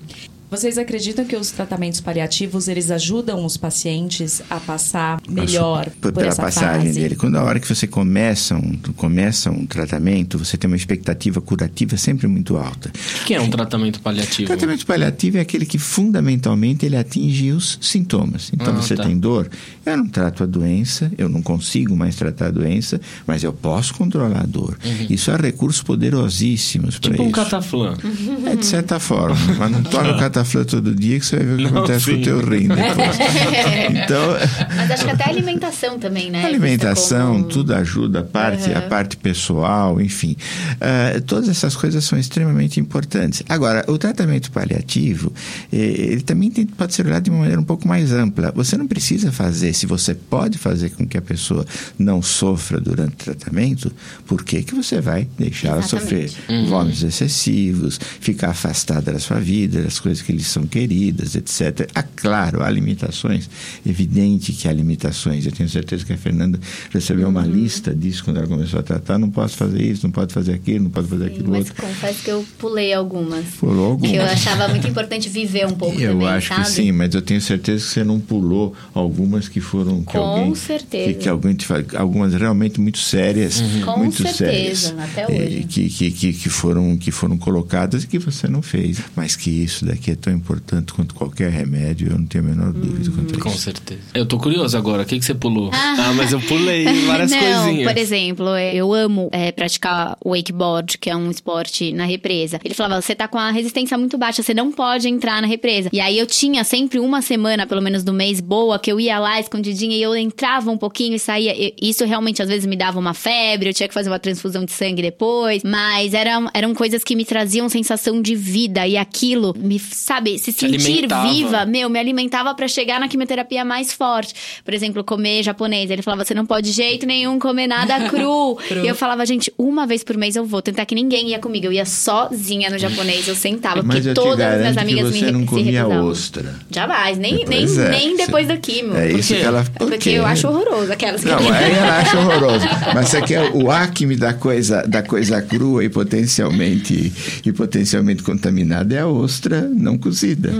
Vocês 0.49 0.77
acreditam 0.77 1.25
que 1.25 1.35
os 1.35 1.51
tratamentos 1.51 1.99
paliativos 1.99 2.69
eles 2.69 2.89
ajudam 2.89 3.43
os 3.43 3.57
pacientes 3.57 4.41
a 4.49 4.61
passar 4.61 5.19
melhor 5.29 5.89
por, 6.01 6.13
pela 6.13 6.27
essa 6.27 6.41
passagem 6.41 6.87
fase? 6.87 7.01
dele. 7.01 7.15
Quando 7.17 7.35
a 7.35 7.43
hora 7.43 7.59
que 7.59 7.67
você 7.67 7.85
começa 7.85 8.55
um, 8.55 8.77
começa 8.95 9.51
um 9.51 9.65
tratamento, 9.65 10.37
você 10.37 10.55
tem 10.55 10.69
uma 10.69 10.77
expectativa 10.77 11.41
curativa 11.41 11.97
sempre 11.97 12.27
muito 12.27 12.55
alta. 12.55 12.89
O 13.21 13.25
que 13.25 13.33
é 13.33 13.41
um 13.41 13.49
tratamento 13.49 13.97
O 13.97 13.99
paliativo? 13.99 14.47
tratamento 14.47 14.85
paliativo 14.85 15.37
é 15.37 15.41
aquele 15.41 15.65
que 15.65 15.77
fundamentalmente 15.77 16.85
ele 16.85 16.95
atinge 16.95 17.51
os 17.51 17.77
sintomas. 17.81 18.49
Então 18.53 18.67
Ah, 18.73 18.81
você 18.81 18.95
tá. 18.95 19.03
tem 19.03 19.17
dor, 19.17 19.49
eu 19.85 19.97
não 19.97 20.07
trato 20.07 20.43
a 20.43 20.45
doença, 20.45 21.11
eu 21.17 21.27
não 21.27 21.41
consigo 21.41 21.93
mais 21.93 22.15
tratar 22.15 22.47
a 22.47 22.51
doença, 22.51 23.01
mas 23.25 23.43
eu 23.43 23.51
posso 23.51 23.93
controlar 23.95 24.43
a 24.43 24.45
dor. 24.45 24.77
Isso 25.09 25.29
há 25.29 25.35
recursos 25.35 25.81
poderosíssimos 25.83 26.97
para 26.99 27.11
Tipo 27.11 27.23
um 27.23 27.25
isso. 27.27 27.35
cataflã. 27.35 27.97
É 28.45 28.55
de 28.55 28.65
certa 28.65 28.97
forma, 28.97 29.35
mas 29.59 29.71
não 29.71 29.83
tome 29.83 30.09
o 30.11 30.17
cataflã 30.17 30.36
todo 30.65 30.93
dia 30.95 31.19
que 31.19 31.25
você 31.25 31.37
vai 31.37 31.45
ver 31.45 31.53
o 31.53 31.57
que 31.57 31.63
Não, 31.63 31.77
acontece 31.77 32.05
com 32.05 32.11
sim. 32.11 32.21
o 32.21 32.23
teu 32.23 32.39
rim 32.49 32.67
depois. 32.67 33.17
então, 34.03 34.35
Mas 34.75 34.91
acho 34.91 35.05
que 35.05 35.11
até 35.11 35.23
a 35.25 35.29
alimentação 35.29 35.99
também, 35.99 36.29
né? 36.31 36.43
a 36.43 36.47
alimentação, 36.47 37.33
como- 37.37 37.47
tudo 37.47 37.73
ajuda, 37.73 38.19
a 38.19 38.23
parte, 38.23 38.71
a 38.73 38.81
parte 38.81 39.17
pessoal, 39.17 39.99
enfim. 40.01 40.35
Ah, 40.81 41.19
todas 41.25 41.49
essas 41.49 41.75
coisas 41.75 42.03
são 42.03 42.17
extremamente 42.17 42.79
importantes. 42.79 43.43
Agora, 43.49 43.83
o 43.87 43.97
tratamento 43.97 44.51
paliativo, 44.51 45.31
eh, 45.71 45.77
ele 45.77 46.21
também 46.21 46.49
tem- 46.51 46.65
pode 46.65 46.93
ser 46.93 47.05
olhado 47.05 47.23
de 47.23 47.29
uma 47.29 47.39
maneira 47.39 47.59
um 47.59 47.63
pouco 47.65 47.87
mais 47.87 48.11
ampla. 48.11 48.51
Você 48.55 48.77
não 48.77 48.87
precisa 48.87 49.31
fazer, 49.31 49.73
se 49.73 49.85
você 49.85 50.13
pode 50.13 50.57
fazer 50.57 50.89
com 50.91 51.05
que 51.07 51.17
a 51.17 51.21
pessoa 51.21 51.65
não 51.97 52.21
sofra 52.21 52.79
durante 52.79 53.13
o 53.13 53.17
tratamento, 53.17 53.91
por 54.25 54.43
que, 54.43 54.61
que 54.63 54.75
você 54.75 54.99
vai 55.01 55.27
deixar 55.37 55.69
ela 55.69 55.81
sofrer 55.81 56.25
Exatamente. 56.25 56.69
vômitos 56.69 57.03
excessivos, 57.03 57.99
ficar 58.19 58.49
afastada 58.49 59.11
da 59.11 59.19
sua 59.19 59.39
vida, 59.39 59.81
das 59.81 59.99
coisas 59.99 60.21
que 60.21 60.26
lhes 60.31 60.47
são 60.47 60.65
queridas, 60.65 61.35
etc. 61.35 61.89
Ah, 61.95 62.03
claro, 62.03 62.63
há 62.63 62.69
limitações. 62.69 63.49
Evidente 63.85 64.51
que 64.53 64.67
há 64.67 64.73
limitações. 64.73 65.45
Eu 65.45 65.51
tenho 65.51 65.69
certeza 65.69 66.05
que 66.05 66.13
a 66.13 66.17
Fernanda 66.17 66.59
recebeu 66.91 67.27
uma 67.27 67.45
lista 67.45 67.93
disso 67.93 68.23
quando 68.23 68.37
ela 68.37 68.47
começou 68.47 68.79
a 68.79 68.83
tratar. 68.83 69.17
Não 69.17 69.29
posso 69.29 69.55
fazer 69.57 69.81
isso, 69.81 70.05
não 70.05 70.11
pode 70.11 70.33
fazer 70.33 70.53
aquilo, 70.53 70.85
não 70.85 70.91
pode 70.91 71.07
fazer 71.07 71.25
aquilo 71.25 71.49
Mas 71.51 71.67
outro. 71.69 71.83
confesso 71.85 72.23
que 72.23 72.31
eu 72.31 72.45
pulei 72.57 72.93
algumas. 72.93 73.45
Pulou 73.59 73.91
algumas. 73.91 74.11
Que 74.11 74.17
eu 74.17 74.23
achava 74.23 74.67
muito 74.67 74.87
importante 74.87 75.29
viver 75.29 75.65
um 75.67 75.73
pouco 75.73 75.99
Eu 75.99 76.11
também, 76.13 76.27
acho 76.27 76.47
sabe? 76.49 76.63
que 76.63 76.69
sim, 76.71 76.91
mas 76.91 77.13
eu 77.13 77.21
tenho 77.21 77.41
certeza 77.41 77.83
que 77.85 77.89
você 77.91 78.03
não 78.03 78.19
pulou 78.19 78.75
algumas 78.93 79.47
que 79.47 79.59
foram 79.59 79.99
que 80.03 80.11
Com 80.13 80.17
alguém 80.19 80.55
certeza. 80.55 81.13
que, 81.13 81.19
que 81.19 81.29
alguém 81.29 81.53
te 81.55 81.65
algumas 81.95 82.33
realmente 82.33 82.79
muito 82.79 82.97
sérias, 82.99 83.61
Com 83.83 83.97
muito 83.97 84.17
certeza, 84.23 84.89
sérias, 84.89 84.95
até 84.99 85.21
eh, 85.23 85.45
hoje. 85.45 85.63
que, 85.69 85.89
que, 85.89 86.11
que, 86.11 86.33
que 86.33 86.49
foram 86.49 86.97
que 86.97 87.11
foram 87.11 87.37
colocadas 87.37 88.03
e 88.03 88.07
que 88.07 88.17
você 88.19 88.47
não 88.47 88.61
fez, 88.61 88.99
mas 89.15 89.35
que 89.35 89.49
isso 89.49 89.85
daqui 89.85 90.11
é 90.11 90.15
tão 90.17 90.33
importante 90.33 90.93
quanto 90.93 91.15
qualquer 91.15 91.49
remédio, 91.51 92.09
eu 92.11 92.17
não 92.17 92.25
tenho 92.25 92.43
a 92.43 92.47
menor 92.47 92.73
dúvida 92.73 93.09
quanto 93.11 93.35
a 93.35 93.41
Com 93.41 93.49
isso. 93.49 93.59
certeza. 93.59 94.01
Eu 94.13 94.25
tô 94.25 94.37
curioso 94.37 94.77
agora. 94.77 95.03
O 95.03 95.05
que, 95.05 95.17
que 95.19 95.25
você 95.25 95.33
pulou? 95.33 95.69
Ah, 95.73 96.13
mas 96.15 96.31
eu 96.31 96.39
pulei 96.41 96.85
várias 97.05 97.31
não, 97.31 97.39
coisinhas. 97.39 97.91
por 97.91 97.97
exemplo, 97.99 98.57
eu 98.57 98.93
amo 98.93 99.29
é, 99.31 99.51
praticar 99.51 100.17
wakeboard, 100.25 100.97
que 100.97 101.09
é 101.09 101.15
um 101.15 101.29
esporte 101.31 101.91
na 101.93 102.05
represa. 102.05 102.59
Ele 102.63 102.73
falava, 102.73 103.01
você 103.01 103.15
tá 103.15 103.27
com 103.27 103.37
a 103.37 103.51
resistência 103.51 103.97
muito 103.97 104.17
baixa, 104.17 104.41
você 104.43 104.53
não 104.53 104.71
pode 104.71 105.07
entrar 105.07 105.41
na 105.41 105.47
represa. 105.47 105.89
E 105.93 105.99
aí 105.99 106.17
eu 106.17 106.25
tinha 106.25 106.63
sempre 106.63 106.99
uma 106.99 107.21
semana, 107.21 107.65
pelo 107.65 107.81
menos 107.81 108.03
do 108.03 108.13
mês, 108.13 108.39
boa, 108.41 108.79
que 108.79 108.91
eu 108.91 108.99
ia 108.99 109.19
lá 109.19 109.39
escondidinha 109.39 109.95
e 109.95 110.01
eu 110.01 110.15
entrava 110.15 110.71
um 110.71 110.77
pouquinho 110.77 111.15
e 111.15 111.19
saía. 111.19 111.53
E 111.55 111.73
Isso 111.81 112.03
realmente 112.05 112.41
às 112.41 112.49
vezes 112.49 112.65
me 112.65 112.75
dava 112.75 112.99
uma 112.99 113.13
febre, 113.13 113.69
eu 113.69 113.73
tinha 113.73 113.87
que 113.87 113.93
fazer 113.93 114.09
uma 114.09 114.19
transfusão 114.19 114.65
de 114.65 114.71
sangue 114.71 115.01
depois. 115.01 115.61
Mas 115.63 116.13
eram, 116.13 116.49
eram 116.53 116.73
coisas 116.73 117.03
que 117.03 117.15
me 117.15 117.25
traziam 117.25 117.69
sensação 117.69 118.21
de 118.21 118.35
vida 118.35 118.87
e 118.87 118.97
aquilo 118.97 119.53
me, 119.57 119.79
sabe, 120.07 120.39
se 120.39 120.51
sentir 120.53 120.89
alimentava. 120.89 121.27
viva 121.27 121.65
meu, 121.65 121.89
me 121.89 121.99
alimentava 121.99 122.53
pra 122.55 122.67
chegar 122.67 122.99
na 122.99 123.07
quimioterapia 123.09 123.65
mais 123.65 123.91
forte. 123.91 124.33
Por 124.63 124.73
exemplo, 124.73 125.03
comer 125.03 125.43
japonês. 125.43 125.91
Ele 125.91 126.01
falava, 126.01 126.23
você 126.23 126.33
não 126.33 126.45
pode 126.45 126.67
de 126.67 126.73
jeito 126.73 127.05
nenhum 127.05 127.37
comer 127.39 127.67
nada 127.67 127.99
cru. 128.09 128.57
E 128.83 128.87
eu 128.87 128.95
falava, 128.95 129.25
gente, 129.25 129.51
uma 129.57 129.85
vez 129.85 130.03
por 130.03 130.17
mês 130.17 130.35
eu 130.35 130.45
vou 130.45 130.61
tentar 130.61 130.85
que 130.85 130.95
ninguém 130.95 131.29
ia 131.29 131.39
comigo. 131.39 131.65
Eu 131.67 131.71
ia 131.73 131.85
sozinha 131.85 132.69
no 132.69 132.77
japonês, 132.77 133.27
eu 133.27 133.35
sentava. 133.35 133.83
Mas 133.83 133.97
porque 133.97 134.09
eu 134.09 134.13
te 134.13 134.15
todas 134.15 134.39
as 134.39 134.57
minhas 134.57 134.75
garanto 134.75 134.75
que 134.75 134.93
amigas 134.93 135.09
você 135.19 135.25
me, 135.25 135.31
não 135.31 135.39
se 135.41 135.45
comia 135.45 135.81
recusavam. 135.81 136.07
ostra. 136.07 136.55
Jamais, 136.71 137.17
nem, 137.17 137.33
nem, 137.35 137.45
Pois 137.45 137.77
é, 137.77 137.89
nem 137.89 138.11
você- 138.15 138.25
depois 138.25 138.47
da 138.47 138.57
quimio. 138.57 138.95
É 138.97 139.11
isso 139.11 139.33
que 139.33 139.41
ela. 139.41 139.63
Porque 139.63 139.85
por 139.95 139.97
quê? 139.97 140.09
eu 140.11 140.25
acho 140.25 140.47
horroroso 140.47 140.91
aquelas 140.91 141.21
que 141.21 141.27
Não, 141.29 141.37
aí 141.37 141.71
ela 141.73 141.97
acha 141.99 142.17
horroroso. 142.19 142.65
Mas 142.95 143.09
você 143.09 143.21
quer 143.21 143.51
o 143.53 143.69
acme 143.69 144.15
da 144.15 144.33
coisa, 144.33 144.83
da 144.87 145.03
coisa 145.03 145.41
crua 145.41 145.83
e 145.83 145.89
potencialmente, 145.89 147.13
e 147.45 147.51
potencialmente 147.51 148.23
contaminada 148.23 148.95
é 148.95 148.99
a 148.99 149.07
ostra 149.07 149.61
não 149.61 149.96
cozida. 149.97 150.51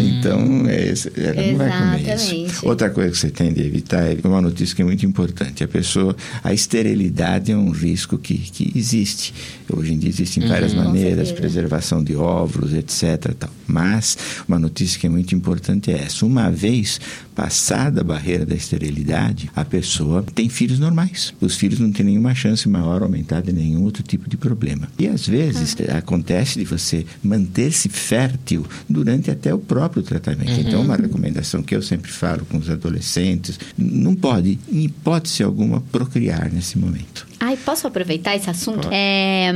Então, 0.00 0.66
é, 0.66 0.92
ela 1.16 1.46
não 1.50 1.56
vai 1.56 1.70
comer 1.70 2.14
isso. 2.14 2.34
Uhum. 2.34 2.70
Outra 2.70 2.90
coisa 2.90 3.10
que 3.10 3.18
você 3.18 3.30
tem 3.30 3.52
de 3.52 3.62
evitar 3.62 4.02
é 4.04 4.16
uma 4.24 4.40
notícia 4.40 4.74
que 4.74 4.82
é 4.82 4.84
muito 4.84 5.04
importante. 5.04 5.64
A 5.64 5.68
pessoa, 5.68 6.16
a 6.42 6.52
esterilidade 6.52 7.52
é 7.52 7.56
um 7.56 7.70
risco 7.70 8.18
que, 8.18 8.36
que 8.36 8.72
existe. 8.76 9.34
Hoje 9.72 9.94
em 9.94 9.98
dia 9.98 10.08
existem 10.08 10.46
várias 10.46 10.74
maneiras, 10.74 11.32
preservação 11.32 12.02
de 12.02 12.14
óvulos, 12.16 12.72
etc. 12.72 13.34
Tal. 13.38 13.50
Mas 13.66 14.16
uma 14.46 14.58
notícia 14.58 14.98
que 15.00 15.06
é 15.06 15.10
muito 15.10 15.34
importante 15.34 15.90
é 15.90 16.02
essa. 16.04 16.26
Uma 16.26 16.50
vez 16.50 17.00
passada 17.34 18.00
a 18.00 18.04
barreira 18.04 18.46
da 18.46 18.54
esterilidade, 18.54 19.50
a 19.54 19.64
pessoa 19.64 20.24
tem 20.34 20.48
filhos 20.48 20.78
normais. 20.78 21.34
Os 21.40 21.56
filhos 21.56 21.80
não 21.80 21.90
têm 21.90 22.06
nenhuma 22.06 22.34
chance 22.34 22.68
maior 22.68 23.02
aumentada 23.02 23.52
de 23.52 23.58
nenhum 23.58 23.82
outro 23.82 24.02
tipo 24.02 24.28
de 24.28 24.36
problema. 24.36 24.88
E 24.98 25.08
às 25.08 25.26
vezes 25.26 25.76
acontece 25.96 26.58
de 26.58 26.64
você 26.64 27.04
manter-se 27.22 27.88
fértil 27.88 28.64
durante 28.88 29.30
até 29.30 29.52
o 29.52 29.58
próprio 29.58 30.02
tratamento. 30.02 30.60
Então, 30.60 30.82
uma 30.82 30.96
recomendação 30.96 31.62
que 31.62 31.74
eu 31.74 31.82
sempre 31.82 32.10
falo 32.10 32.44
com 32.44 32.58
os 32.58 32.70
adolescentes, 32.70 33.58
não 33.76 34.14
pode, 34.14 34.58
em 34.70 34.84
hipótese 34.84 35.42
alguma, 35.42 35.80
procriar 35.80 36.52
nesse 36.52 36.78
momento. 36.78 37.26
Ai, 37.40 37.56
posso 37.56 37.86
aproveitar 37.86 38.34
esse 38.36 38.48
assunto? 38.48 38.88
É, 38.90 39.52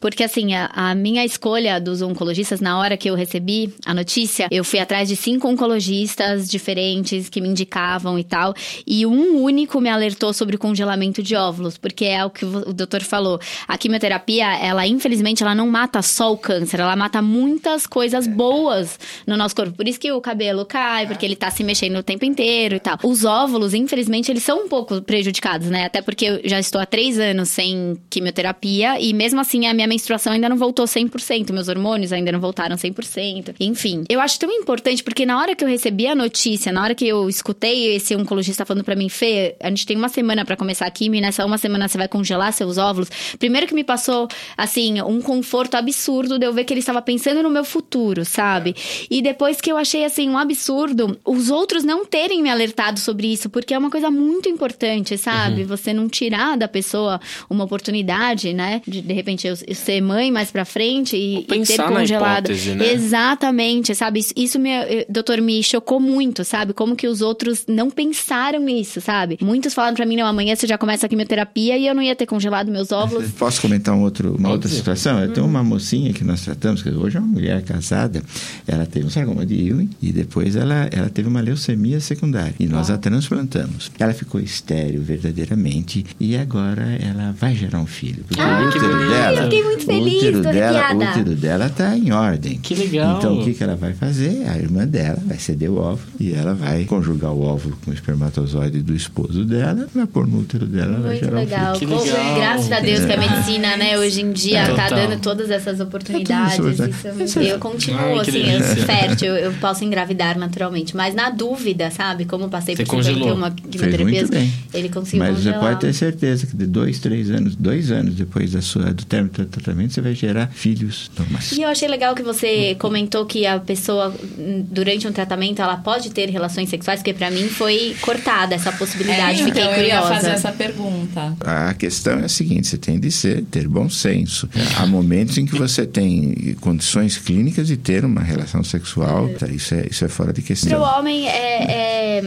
porque 0.00 0.24
assim, 0.24 0.54
a, 0.54 0.70
a 0.74 0.94
minha 0.94 1.24
escolha 1.24 1.80
dos 1.80 2.02
oncologistas, 2.02 2.60
na 2.60 2.78
hora 2.78 2.96
que 2.96 3.08
eu 3.08 3.14
recebi 3.14 3.74
a 3.84 3.94
notícia, 3.94 4.48
eu 4.50 4.64
fui 4.64 4.78
atrás 4.78 5.08
de 5.08 5.16
cinco 5.16 5.48
oncologistas 5.48 6.48
diferentes 6.48 7.28
que 7.28 7.40
me 7.40 7.48
indicavam 7.48 8.18
e 8.18 8.24
tal. 8.24 8.54
E 8.86 9.06
um 9.06 9.42
único 9.42 9.80
me 9.80 9.88
alertou 9.88 10.32
sobre 10.32 10.56
o 10.56 10.58
congelamento 10.58 11.22
de 11.22 11.34
óvulos, 11.34 11.76
porque 11.76 12.04
é 12.04 12.24
o 12.24 12.30
que 12.30 12.44
o 12.44 12.72
doutor 12.72 13.02
falou. 13.02 13.38
A 13.66 13.76
quimioterapia, 13.76 14.56
ela, 14.58 14.86
infelizmente, 14.86 15.42
ela 15.42 15.54
não 15.54 15.68
mata 15.68 16.02
só 16.02 16.32
o 16.32 16.38
câncer, 16.38 16.80
ela 16.80 16.96
mata 16.96 17.20
muitas 17.22 17.86
coisas 17.86 18.26
boas 18.26 18.98
no 19.26 19.36
nosso 19.36 19.54
corpo. 19.54 19.72
Por 19.72 19.86
isso 19.86 20.00
que 20.00 20.10
o 20.10 20.20
cabelo 20.20 20.64
cai, 20.64 21.06
porque 21.06 21.24
ele 21.24 21.36
tá 21.36 21.50
se 21.50 21.62
mexendo 21.62 21.98
o 21.98 22.02
tempo 22.02 22.24
inteiro 22.24 22.76
e 22.76 22.80
tal. 22.80 22.98
Os 23.02 23.24
óvulos, 23.24 23.74
infelizmente, 23.74 24.30
eles 24.30 24.42
são 24.42 24.64
um 24.64 24.68
pouco 24.68 25.00
prejudicados, 25.02 25.68
né? 25.68 25.84
Até 25.84 26.02
porque 26.02 26.24
eu 26.24 26.40
já 26.44 26.58
estou 26.58 26.80
há 26.80 26.86
três 26.86 27.17
anos 27.18 27.48
sem 27.48 27.96
quimioterapia 28.08 29.00
e 29.00 29.12
mesmo 29.12 29.40
assim 29.40 29.66
a 29.66 29.74
minha 29.74 29.86
menstruação 29.86 30.32
ainda 30.32 30.48
não 30.48 30.56
voltou 30.56 30.84
100%, 30.86 31.52
meus 31.52 31.68
hormônios 31.68 32.12
ainda 32.12 32.32
não 32.32 32.40
voltaram 32.40 32.76
100%. 32.76 33.54
Enfim, 33.60 34.04
eu 34.08 34.20
acho 34.20 34.38
tão 34.38 34.50
importante 34.50 35.02
porque 35.02 35.26
na 35.26 35.38
hora 35.40 35.54
que 35.54 35.64
eu 35.64 35.68
recebi 35.68 36.06
a 36.06 36.14
notícia, 36.14 36.72
na 36.72 36.82
hora 36.82 36.94
que 36.94 37.06
eu 37.06 37.28
escutei 37.28 37.96
esse 37.96 38.14
oncologista 38.14 38.64
falando 38.64 38.84
pra 38.84 38.96
mim, 38.96 39.08
Fê, 39.08 39.56
a 39.60 39.68
gente 39.68 39.86
tem 39.86 39.96
uma 39.96 40.08
semana 40.08 40.44
pra 40.44 40.56
começar 40.56 40.86
a 40.86 40.90
quimio 40.90 41.20
nessa 41.20 41.44
uma 41.44 41.58
semana 41.58 41.88
você 41.88 41.98
vai 41.98 42.08
congelar 42.08 42.52
seus 42.52 42.78
óvulos. 42.78 43.10
Primeiro 43.38 43.66
que 43.66 43.74
me 43.74 43.84
passou, 43.84 44.28
assim, 44.56 45.00
um 45.02 45.20
conforto 45.20 45.76
absurdo 45.76 46.38
de 46.38 46.46
eu 46.46 46.52
ver 46.52 46.64
que 46.64 46.72
ele 46.72 46.80
estava 46.80 47.00
pensando 47.00 47.42
no 47.42 47.50
meu 47.50 47.64
futuro, 47.64 48.24
sabe? 48.24 48.74
E 49.10 49.22
depois 49.22 49.60
que 49.60 49.70
eu 49.70 49.76
achei, 49.76 50.04
assim, 50.04 50.28
um 50.28 50.38
absurdo 50.38 51.18
os 51.24 51.50
outros 51.50 51.84
não 51.84 52.04
terem 52.04 52.42
me 52.42 52.50
alertado 52.50 52.98
sobre 52.98 53.32
isso, 53.32 53.48
porque 53.48 53.74
é 53.74 53.78
uma 53.78 53.90
coisa 53.90 54.10
muito 54.10 54.48
importante, 54.48 55.16
sabe? 55.16 55.64
Você 55.64 55.92
não 55.92 56.08
tirar 56.08 56.56
da 56.56 56.68
pessoa 56.68 57.07
uma 57.48 57.64
oportunidade, 57.64 58.52
né? 58.52 58.82
De, 58.86 59.00
de 59.00 59.12
repente, 59.12 59.46
eu, 59.46 59.56
ser 59.56 60.00
mãe 60.00 60.30
mais 60.30 60.50
pra 60.50 60.64
frente 60.64 61.16
e, 61.16 61.40
e 61.40 61.42
ter 61.42 61.82
congelado. 61.82 62.46
hipótese, 62.46 62.70
né? 62.72 62.92
Exatamente, 62.92 63.94
sabe? 63.94 64.20
Isso, 64.20 64.32
isso 64.36 64.58
me, 64.58 64.70
eh, 64.70 65.06
doutor, 65.08 65.40
me 65.40 65.62
chocou 65.62 66.00
muito, 66.00 66.44
sabe? 66.44 66.72
Como 66.72 66.96
que 66.96 67.06
os 67.06 67.22
outros 67.22 67.64
não 67.66 67.90
pensaram 67.90 68.60
nisso, 68.60 69.00
sabe? 69.00 69.38
Muitos 69.40 69.74
falaram 69.74 69.94
pra 69.94 70.04
mim, 70.06 70.16
não, 70.16 70.26
amanhã 70.26 70.54
você 70.54 70.66
já 70.66 70.76
começa 70.76 71.06
a 71.06 71.08
quimioterapia 71.08 71.76
e 71.78 71.86
eu 71.86 71.94
não 71.94 72.02
ia 72.02 72.14
ter 72.14 72.26
congelado 72.26 72.70
meus 72.70 72.92
óvulos. 72.92 73.30
Posso 73.38 73.60
comentar 73.60 73.94
um 73.94 74.02
outro, 74.02 74.34
uma 74.36 74.50
outra 74.50 74.68
Óbvio. 74.68 74.76
situação? 74.76 75.20
Eu 75.20 75.32
tenho 75.32 75.46
uma 75.46 75.62
mocinha 75.62 76.12
que 76.12 76.24
nós 76.24 76.42
tratamos, 76.42 76.82
que 76.82 76.90
hoje 76.90 77.16
é 77.16 77.20
uma 77.20 77.28
mulher 77.28 77.62
casada, 77.62 78.22
ela 78.66 78.86
teve 78.86 79.06
um 79.06 79.10
sarcoma 79.10 79.46
de 79.46 79.54
Ewing 79.54 79.90
e 80.02 80.12
depois 80.12 80.56
ela, 80.56 80.88
ela 80.92 81.08
teve 81.08 81.28
uma 81.28 81.40
leucemia 81.40 82.00
secundária. 82.00 82.54
E 82.58 82.66
nós 82.66 82.90
a 82.90 82.98
transplantamos. 82.98 83.90
Ela 83.98 84.12
ficou 84.12 84.40
estéril 84.40 85.02
verdadeiramente 85.02 86.04
e 86.18 86.36
agora 86.36 86.97
ela 86.98 87.32
vai 87.38 87.54
gerar 87.54 87.80
um 87.80 87.86
filho. 87.86 88.24
Porque 88.26 88.40
Ah, 88.40 88.64
o 88.66 88.70
que 88.72 88.78
útero 88.78 88.92
bonito. 88.92 89.10
dela, 89.10 89.36
eu 89.38 89.44
fiquei 89.44 89.62
muito 89.64 89.84
feliz, 89.84 90.12
o 90.14 90.16
útero 90.18 90.42
tô 90.42 90.50
dela, 90.50 90.92
o 90.94 90.96
útero 90.96 91.34
dela 91.36 91.68
tá 91.70 91.96
em 91.96 92.12
ordem. 92.12 92.58
Que 92.58 92.74
legal. 92.74 93.18
Então 93.18 93.38
o 93.38 93.44
que, 93.44 93.54
que 93.54 93.62
ela 93.62 93.76
vai 93.76 93.92
fazer? 93.94 94.46
A 94.48 94.56
irmã 94.58 94.86
dela 94.86 95.18
vai 95.26 95.38
ceder 95.38 95.70
o 95.70 95.78
óvulo 95.78 96.08
e 96.20 96.32
ela 96.34 96.54
vai 96.54 96.84
conjugar 96.84 97.32
o 97.32 97.42
óvulo 97.42 97.76
com 97.84 97.90
o 97.90 97.94
espermatozoide 97.94 98.80
do 98.82 98.94
esposo 98.94 99.44
dela, 99.44 99.86
vai 99.94 100.06
pôr 100.06 100.26
no 100.26 100.40
útero 100.40 100.66
dela, 100.66 100.98
vai 101.00 101.10
Muito 101.12 101.24
gerar 101.24 101.36
um 101.36 101.40
legal. 101.40 101.72
Que 101.74 101.86
legal. 101.86 102.34
Graças 102.36 102.72
a 102.72 102.80
Deus 102.80 103.04
que 103.04 103.12
a 103.12 103.16
medicina, 103.16 103.76
né, 103.76 103.98
hoje 103.98 104.20
em 104.22 104.32
dia 104.32 104.60
É. 104.62 104.74
tá 104.74 104.88
dando 104.88 105.20
todas 105.20 105.50
essas 105.50 105.80
oportunidades. 105.80 106.58
Isso, 106.58 107.06
é 107.08 107.12
muito- 107.12 107.38
eu 107.40 107.58
continuo, 107.58 108.00
Ai, 108.18 108.24
que 108.24 108.30
assim, 108.30 108.50
eu, 108.50 108.86
fértil, 108.86 109.34
eu 109.36 109.52
posso 109.60 109.84
engravidar 109.84 110.38
naturalmente. 110.38 110.96
Mas 110.96 111.14
na 111.14 111.30
dúvida, 111.30 111.90
sabe? 111.90 112.24
Como 112.24 112.44
eu 112.44 112.48
passei 112.48 112.74
Você 112.76 112.84
por 112.84 113.02
51 113.02 113.20
congelou. 113.30 113.38
Fez 113.50 113.54
quimioterapias, 113.70 114.20
muito 114.22 114.30
bem. 114.32 114.52
ele 114.74 114.88
conseguiu 114.88 115.18
Mas 115.20 115.36
você 115.38 115.44
congelar. 115.52 115.60
pode 115.60 115.80
ter 115.80 115.92
certeza 115.92 116.46
que 116.46 116.56
de 116.56 116.66
dois, 116.66 116.87
três 116.98 117.30
anos, 117.30 117.56
dois 117.56 117.90
anos 117.90 118.14
depois 118.14 118.52
da 118.52 118.62
sua, 118.62 118.84
do 118.94 119.04
término 119.04 119.32
do 119.32 119.46
tratamento, 119.46 119.92
você 119.94 120.00
vai 120.00 120.14
gerar 120.14 120.46
filhos 120.52 121.10
normais. 121.18 121.52
E 121.52 121.62
eu 121.62 121.68
achei 121.68 121.88
legal 121.88 122.14
que 122.14 122.22
você 122.22 122.74
comentou 122.76 123.26
que 123.26 123.44
a 123.46 123.58
pessoa, 123.58 124.14
hum, 124.38 124.64
durante 124.70 125.06
um 125.08 125.12
tratamento, 125.12 125.60
ela 125.60 125.76
pode 125.76 126.10
ter 126.10 126.30
relações 126.30 126.68
sexuais, 126.68 127.00
porque 127.00 127.12
pra 127.12 127.30
mim 127.30 127.48
foi 127.48 127.96
cortada 128.00 128.54
essa 128.54 128.70
possibilidade. 128.72 129.42
Fiquei 129.42 129.62
então, 129.62 129.72
eu 129.74 129.82
ia 129.82 129.96
curiosa. 129.96 130.14
fazer 130.14 130.30
essa 130.30 130.52
pergunta. 130.52 131.36
A 131.40 131.74
questão 131.74 132.20
é 132.20 132.24
a 132.24 132.28
seguinte: 132.28 132.68
você 132.68 132.78
tem 132.78 132.98
de 133.00 133.10
ser, 133.10 133.42
ter 133.50 133.66
bom 133.66 133.90
senso. 133.90 134.48
Há 134.78 134.86
momentos 134.86 135.36
em 135.38 135.44
que 135.46 135.56
você 135.58 135.84
tem 135.86 136.54
condições 136.60 137.16
clínicas 137.18 137.66
de 137.66 137.76
ter 137.76 138.04
uma 138.04 138.20
relação 138.22 138.62
sexual, 138.62 139.28
tá? 139.38 139.48
isso, 139.48 139.74
é, 139.74 139.86
isso 139.90 140.04
é 140.04 140.08
fora 140.08 140.32
de 140.32 140.40
Para 140.40 140.44
o 140.44 140.46
questão. 140.46 140.80
homem 140.80 141.28
é, 141.28 142.18
é 142.18 142.22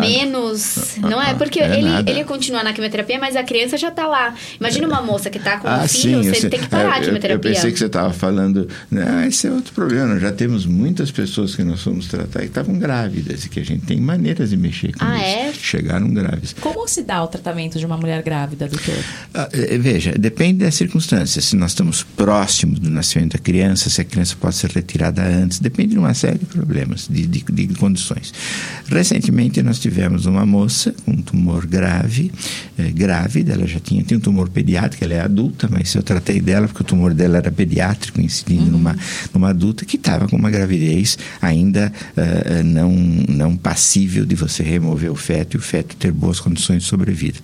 menos. 0.00 0.96
Não 0.98 1.20
é? 1.22 1.34
Porque 1.34 1.60
É 1.60 1.78
ele, 1.78 1.88
nada. 1.88 2.10
ele 2.10 2.24
continua 2.24 2.62
na 2.62 2.72
quimioterapia, 2.72 3.18
mas 3.18 3.36
a 3.36 3.42
criança 3.42 3.76
já 3.76 3.90
tá 3.96 4.06
lá. 4.06 4.34
Imagina 4.60 4.86
uma 4.86 5.00
moça 5.02 5.30
que 5.30 5.38
tá 5.38 5.58
com 5.58 5.68
um 5.68 5.88
filho, 5.88 6.18
eu 6.18 6.24
você 6.24 6.40
sei. 6.42 6.50
tem 6.50 6.60
que 6.60 6.68
parar 6.68 6.98
É, 6.98 7.00
a 7.00 7.04
eu- 7.04 7.16
eu, 7.16 7.38
pensei 7.40 7.72
que 7.72 7.78
você 7.78 7.86
estava 7.86 8.12
falando, 8.12 8.68
não, 8.90 9.24
esse 9.24 9.46
é 9.46 9.50
outro 9.50 9.72
problema. 9.72 10.18
Já 10.20 10.30
temos 10.30 10.66
muitas 10.66 11.10
pessoas 11.10 11.56
que 11.56 11.64
nós 11.64 11.82
fomos 11.82 12.06
tratar 12.06 12.42
e 12.42 12.46
estavam 12.46 12.78
grávidas 12.78 13.44
e 13.44 13.48
que 13.48 13.58
a 13.60 13.64
gente 13.64 13.86
tem 13.86 14.00
maneiras 14.00 14.50
de 14.50 14.56
mexer 14.56 14.92
com 14.96 15.04
Ah, 15.04 15.16
isso. 15.16 15.24
é? 15.24 15.52
Chegaram 15.54 16.08
grávidas. 16.12 16.54
Como 16.60 16.86
se 16.86 17.02
dá 17.02 17.22
o 17.22 17.26
tratamento 17.28 17.78
de 17.78 17.86
uma 17.86 17.96
mulher 17.96 18.22
grávida, 18.22 18.68
doutor? 18.68 18.94
Ah, 19.34 19.48
eh, 19.52 19.78
Veja, 19.78 20.12
depende 20.18 20.64
das 20.64 20.74
circunstâncias. 20.74 21.44
Se 21.46 21.56
nós 21.56 21.70
estamos 21.70 22.02
próximos 22.02 22.78
do 22.78 22.90
nascimento 22.90 23.32
da 23.32 23.38
criança, 23.38 23.88
se 23.88 24.00
a 24.00 24.04
criança 24.04 24.36
pode 24.38 24.56
ser 24.56 24.70
retirada 24.70 25.22
antes, 25.22 25.58
depende 25.58 25.90
de 25.92 25.98
uma 25.98 26.12
série 26.14 26.38
de 26.38 26.44
problemas, 26.46 27.06
de, 27.08 27.26
de, 27.26 27.42
de 27.42 27.66
condições. 27.74 28.32
Recentemente 28.88 29.62
nós 29.62 29.78
tivemos 29.78 30.26
uma 30.26 30.44
moça 30.44 30.94
com 31.04 31.12
um 31.12 31.22
tumor 31.22 31.66
grave, 31.66 32.30
eh, 32.78 32.90
grávida, 32.90 33.52
ela 33.54 33.66
já 33.66 33.80
tinha, 33.86 34.04
tem 34.04 34.18
um 34.18 34.20
tumor 34.20 34.48
pediátrico, 34.48 35.04
ela 35.04 35.14
é 35.14 35.20
adulta, 35.20 35.68
mas 35.70 35.94
eu 35.94 36.02
tratei 36.02 36.40
dela 36.40 36.66
porque 36.66 36.82
o 36.82 36.84
tumor 36.84 37.14
dela 37.14 37.36
era 37.38 37.52
pediátrico, 37.52 38.20
incidindo 38.20 38.70
numa, 38.70 38.96
numa 39.32 39.50
adulta 39.50 39.84
que 39.84 39.96
estava 39.96 40.26
com 40.28 40.36
uma 40.36 40.50
gravidez 40.50 41.16
ainda 41.40 41.92
eh, 42.16 42.62
não, 42.64 42.92
não 42.92 43.56
passível 43.56 44.26
de 44.26 44.34
você 44.34 44.62
remover 44.62 45.10
o 45.10 45.14
feto 45.14 45.54
e 45.54 45.58
o 45.58 45.62
feto 45.62 45.96
ter 45.96 46.10
boas 46.10 46.40
condições 46.40 46.82
de 46.82 46.88
sobrevida. 46.88 47.38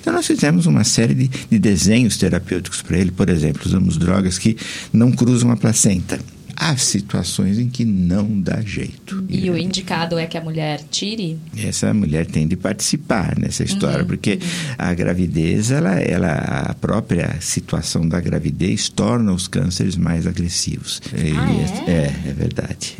Então 0.00 0.12
nós 0.12 0.26
fizemos 0.26 0.66
uma 0.66 0.84
série 0.84 1.14
de, 1.14 1.28
de 1.28 1.58
desenhos 1.58 2.16
terapêuticos 2.16 2.80
para 2.80 2.96
ele, 2.96 3.10
por 3.10 3.28
exemplo, 3.28 3.62
usamos 3.66 3.96
drogas 3.96 4.38
que 4.38 4.56
não 4.92 5.10
cruzam 5.10 5.50
a 5.50 5.56
placenta. 5.56 6.18
Há 6.60 6.76
situações 6.76 7.56
em 7.56 7.68
que 7.68 7.84
não 7.84 8.40
dá 8.40 8.60
jeito. 8.60 9.24
E 9.28 9.48
o 9.48 9.56
indicado 9.56 10.18
é 10.18 10.26
que 10.26 10.36
a 10.36 10.40
mulher 10.40 10.80
tire? 10.90 11.38
Essa 11.56 11.94
mulher 11.94 12.26
tem 12.26 12.48
de 12.48 12.56
participar 12.56 13.38
nessa 13.38 13.62
história, 13.62 14.04
porque 14.04 14.40
a 14.76 14.92
gravidez, 14.92 15.70
ela, 15.70 16.00
ela, 16.00 16.32
a 16.32 16.74
própria 16.74 17.36
situação 17.40 18.08
da 18.08 18.20
gravidez 18.20 18.88
torna 18.88 19.32
os 19.32 19.46
cânceres 19.46 19.96
mais 19.96 20.26
agressivos. 20.26 21.00
E 21.16 21.30
Ah, 21.30 21.48
é? 21.86 21.90
é? 21.92 22.14
é, 22.26 22.32
verdade. 22.32 22.96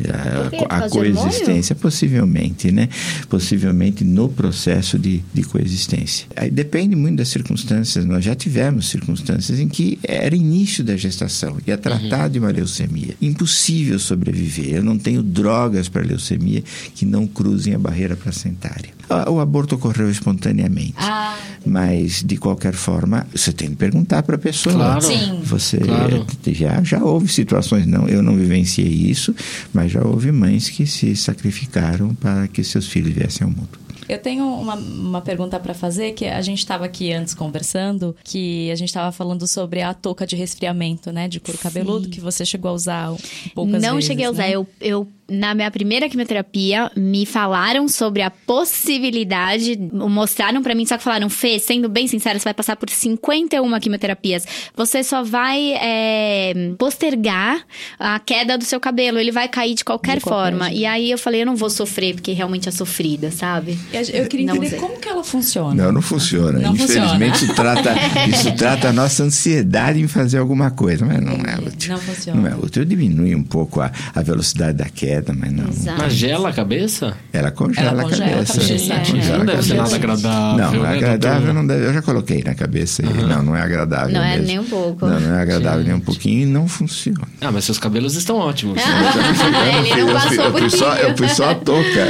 A, 0.69 0.77
a 0.85 0.89
coexistência, 0.89 1.75
possivelmente, 1.75 2.71
né? 2.71 2.87
Possivelmente 3.27 4.05
no 4.05 4.29
processo 4.29 4.97
de, 4.97 5.21
de 5.33 5.43
coexistência. 5.43 6.27
Aí 6.33 6.49
depende 6.49 6.95
muito 6.95 7.17
das 7.17 7.27
circunstâncias. 7.27 8.05
Nós 8.05 8.23
já 8.23 8.35
tivemos 8.35 8.87
circunstâncias 8.87 9.59
em 9.59 9.67
que 9.67 9.99
era 10.01 10.33
início 10.33 10.81
da 10.81 10.95
gestação, 10.95 11.57
ia 11.67 11.77
tratar 11.77 12.29
de 12.29 12.39
uma 12.39 12.51
leucemia. 12.51 13.15
Impossível 13.21 13.48
sobreviver. 13.99 14.75
Eu 14.75 14.83
não 14.83 14.97
tenho 14.97 15.21
drogas 15.23 15.89
para 15.89 16.03
leucemia 16.03 16.63
que 16.95 17.05
não 17.05 17.25
cruzem 17.27 17.73
a 17.73 17.79
barreira 17.79 18.15
placentária. 18.15 18.89
O 19.27 19.39
aborto 19.39 19.73
ocorreu 19.75 20.09
espontaneamente. 20.11 20.93
Ah, 20.97 21.35
Mas, 21.65 22.23
de 22.23 22.37
qualquer 22.37 22.73
forma, 22.73 23.25
você 23.35 23.51
tem 23.51 23.69
que 23.71 23.75
perguntar 23.75 24.21
para 24.23 24.35
a 24.35 24.39
pessoa. 24.39 24.73
Claro. 24.75 25.01
Sim. 25.01 25.39
Você 25.43 25.77
Claro. 25.79 26.25
já, 26.47 26.83
já 26.83 27.03
houve 27.03 27.27
situações, 27.27 27.85
não, 27.87 28.07
eu 28.07 28.21
não 28.21 28.35
vivenciei 28.37 28.87
isso, 28.87 29.33
mas 29.73 29.91
já 29.91 30.03
houve 30.03 30.31
mães 30.31 30.69
que 30.69 30.85
se 30.85 31.15
sacrificaram 31.15 32.13
para 32.15 32.47
que 32.47 32.63
seus 32.63 32.87
filhos 32.87 33.13
viessem 33.13 33.45
ao 33.45 33.49
mundo. 33.51 33.69
Eu 34.09 34.17
tenho 34.17 34.43
uma, 34.43 34.73
uma 34.75 35.21
pergunta 35.21 35.59
para 35.59 35.73
fazer, 35.75 36.13
que 36.13 36.25
a 36.25 36.41
gente 36.41 36.57
estava 36.57 36.83
aqui 36.83 37.13
antes 37.13 37.35
conversando, 37.35 38.15
que 38.23 38.71
a 38.71 38.75
gente 38.75 38.89
estava 38.89 39.11
falando 39.11 39.45
sobre 39.47 39.83
a 39.83 39.93
touca 39.93 40.25
de 40.25 40.35
resfriamento, 40.35 41.11
né, 41.11 41.27
de 41.27 41.39
couro 41.39 41.59
cabeludo, 41.59 42.09
que 42.09 42.19
você 42.19 42.43
chegou 42.43 42.71
a 42.71 42.73
usar 42.73 43.15
poucas 43.53 43.83
Não 43.83 43.93
vezes, 43.95 44.07
cheguei 44.07 44.25
a 44.25 44.31
usar. 44.31 44.43
né? 44.43 44.51
Eu, 44.51 44.67
eu, 44.81 45.07
na 45.29 45.53
minha 45.53 45.69
primeira 45.71 46.09
quimioterapia, 46.09 46.91
me 46.95 47.25
falaram 47.25 47.87
sobre 47.87 48.21
a 48.21 48.29
possibilidade, 48.31 49.77
mostraram 49.93 50.61
pra 50.61 50.73
mim, 50.75 50.85
só 50.85 50.97
que 50.97 51.03
falaram, 51.03 51.29
Fê, 51.29 51.59
sendo 51.59 51.87
bem 51.89 52.07
sincera, 52.07 52.37
você 52.39 52.45
vai 52.45 52.53
passar 52.53 52.75
por 52.75 52.89
51 52.89 53.79
quimioterapias. 53.79 54.45
Você 54.75 55.03
só 55.03 55.23
vai 55.23 55.73
é, 55.73 56.73
postergar 56.77 57.61
a 57.99 58.19
queda 58.19 58.57
do 58.57 58.63
seu 58.65 58.79
cabelo. 58.79 59.19
Ele 59.19 59.31
vai 59.31 59.47
cair 59.47 59.75
de 59.75 59.83
qualquer 59.85 60.17
De 60.17 60.23
qualquer 60.23 60.51
forma. 60.51 60.65
jeito. 60.69 60.81
E 60.81 60.85
aí 60.85 61.11
eu 61.11 61.17
falei, 61.17 61.41
eu 61.41 61.45
não 61.45 61.55
vou 61.55 61.69
sofrer, 61.69 62.15
porque 62.15 62.31
realmente 62.31 62.67
é 62.67 62.71
sofrida, 62.71 63.31
sabe? 63.31 63.77
Eu 64.13 64.27
queria 64.27 64.47
Não 64.47 64.55
entender 64.55 64.67
usei. 64.75 64.79
como 64.79 64.99
que 64.99 65.07
ela 65.07 65.23
funciona. 65.23 65.83
Não, 65.83 65.91
não 65.91 66.01
funciona. 66.01 66.59
Não 66.59 66.73
Infelizmente, 66.73 67.39
funciona. 67.39 67.45
Isso, 67.45 67.55
trata, 67.55 67.93
isso 68.29 68.51
trata 68.55 68.89
a 68.89 68.93
nossa 68.93 69.23
ansiedade 69.23 69.99
em 69.99 70.07
fazer 70.07 70.37
alguma 70.37 70.71
coisa, 70.71 71.05
mas 71.05 71.21
não 71.21 71.33
é 71.33 71.57
útil. 71.59 71.93
Não 71.93 71.99
funciona. 71.99 72.41
Não 72.41 72.47
é 72.49 72.55
útil. 72.55 72.85
Diminui 72.85 73.35
um 73.35 73.43
pouco 73.43 73.81
a, 73.81 73.91
a 74.15 74.21
velocidade 74.21 74.77
da 74.77 74.85
queda, 74.89 75.18
mas 75.37 75.51
não. 75.51 75.67
Exato. 75.69 75.97
Mas 76.01 76.13
gela 76.13 76.49
a 76.49 76.53
cabeça? 76.53 77.15
Ela 77.33 77.51
congela, 77.51 77.89
Ela 77.89 78.03
congela 78.03 78.25
a 78.25 78.41
a 78.41 78.45
cabeça. 78.45 78.93
é. 78.93 78.99
congela 78.99 79.37
Não 79.37 79.41
a 79.41 79.45
deve 79.45 79.63
ser 79.63 79.73
nada 79.75 79.95
agradável, 79.95 80.57
Não, 80.73 80.83
né, 80.83 80.95
agradável 80.97 81.37
doutor? 81.39 81.53
não 81.53 81.67
deve. 81.67 81.85
Eu 81.85 81.93
já 81.93 82.01
coloquei 82.01 82.43
na 82.43 82.55
cabeça. 82.55 83.01
e 83.03 83.05
Não, 83.23 83.43
não 83.43 83.55
é 83.55 83.61
agradável. 83.61 84.13
Não 84.13 84.23
é 84.23 84.31
mesmo. 84.31 84.47
nem 84.47 84.59
um 84.59 84.63
pouco. 84.65 85.05
Não, 85.05 85.19
não 85.19 85.35
é 85.35 85.41
agradável 85.41 85.83
nem 85.83 85.93
um 85.93 85.99
pouquinho 85.99 86.41
e 86.41 86.45
não 86.45 86.67
funciona. 86.67 87.21
Ah, 87.41 87.51
mas 87.51 87.65
seus 87.65 87.77
cabelos 87.79 88.15
estão 88.15 88.37
ótimos. 88.37 88.79
Ele 89.91 90.03
não 90.03 90.09
Eu 90.09 90.19
fui- 90.19 90.37
passou 90.37 90.43
eu 90.45 90.51
por 90.51 90.59
fui 90.59 90.69
só, 90.69 90.95
eu 90.95 91.17
fui 91.17 91.29
só 91.29 91.49
a 91.51 91.55
touca. 91.55 92.07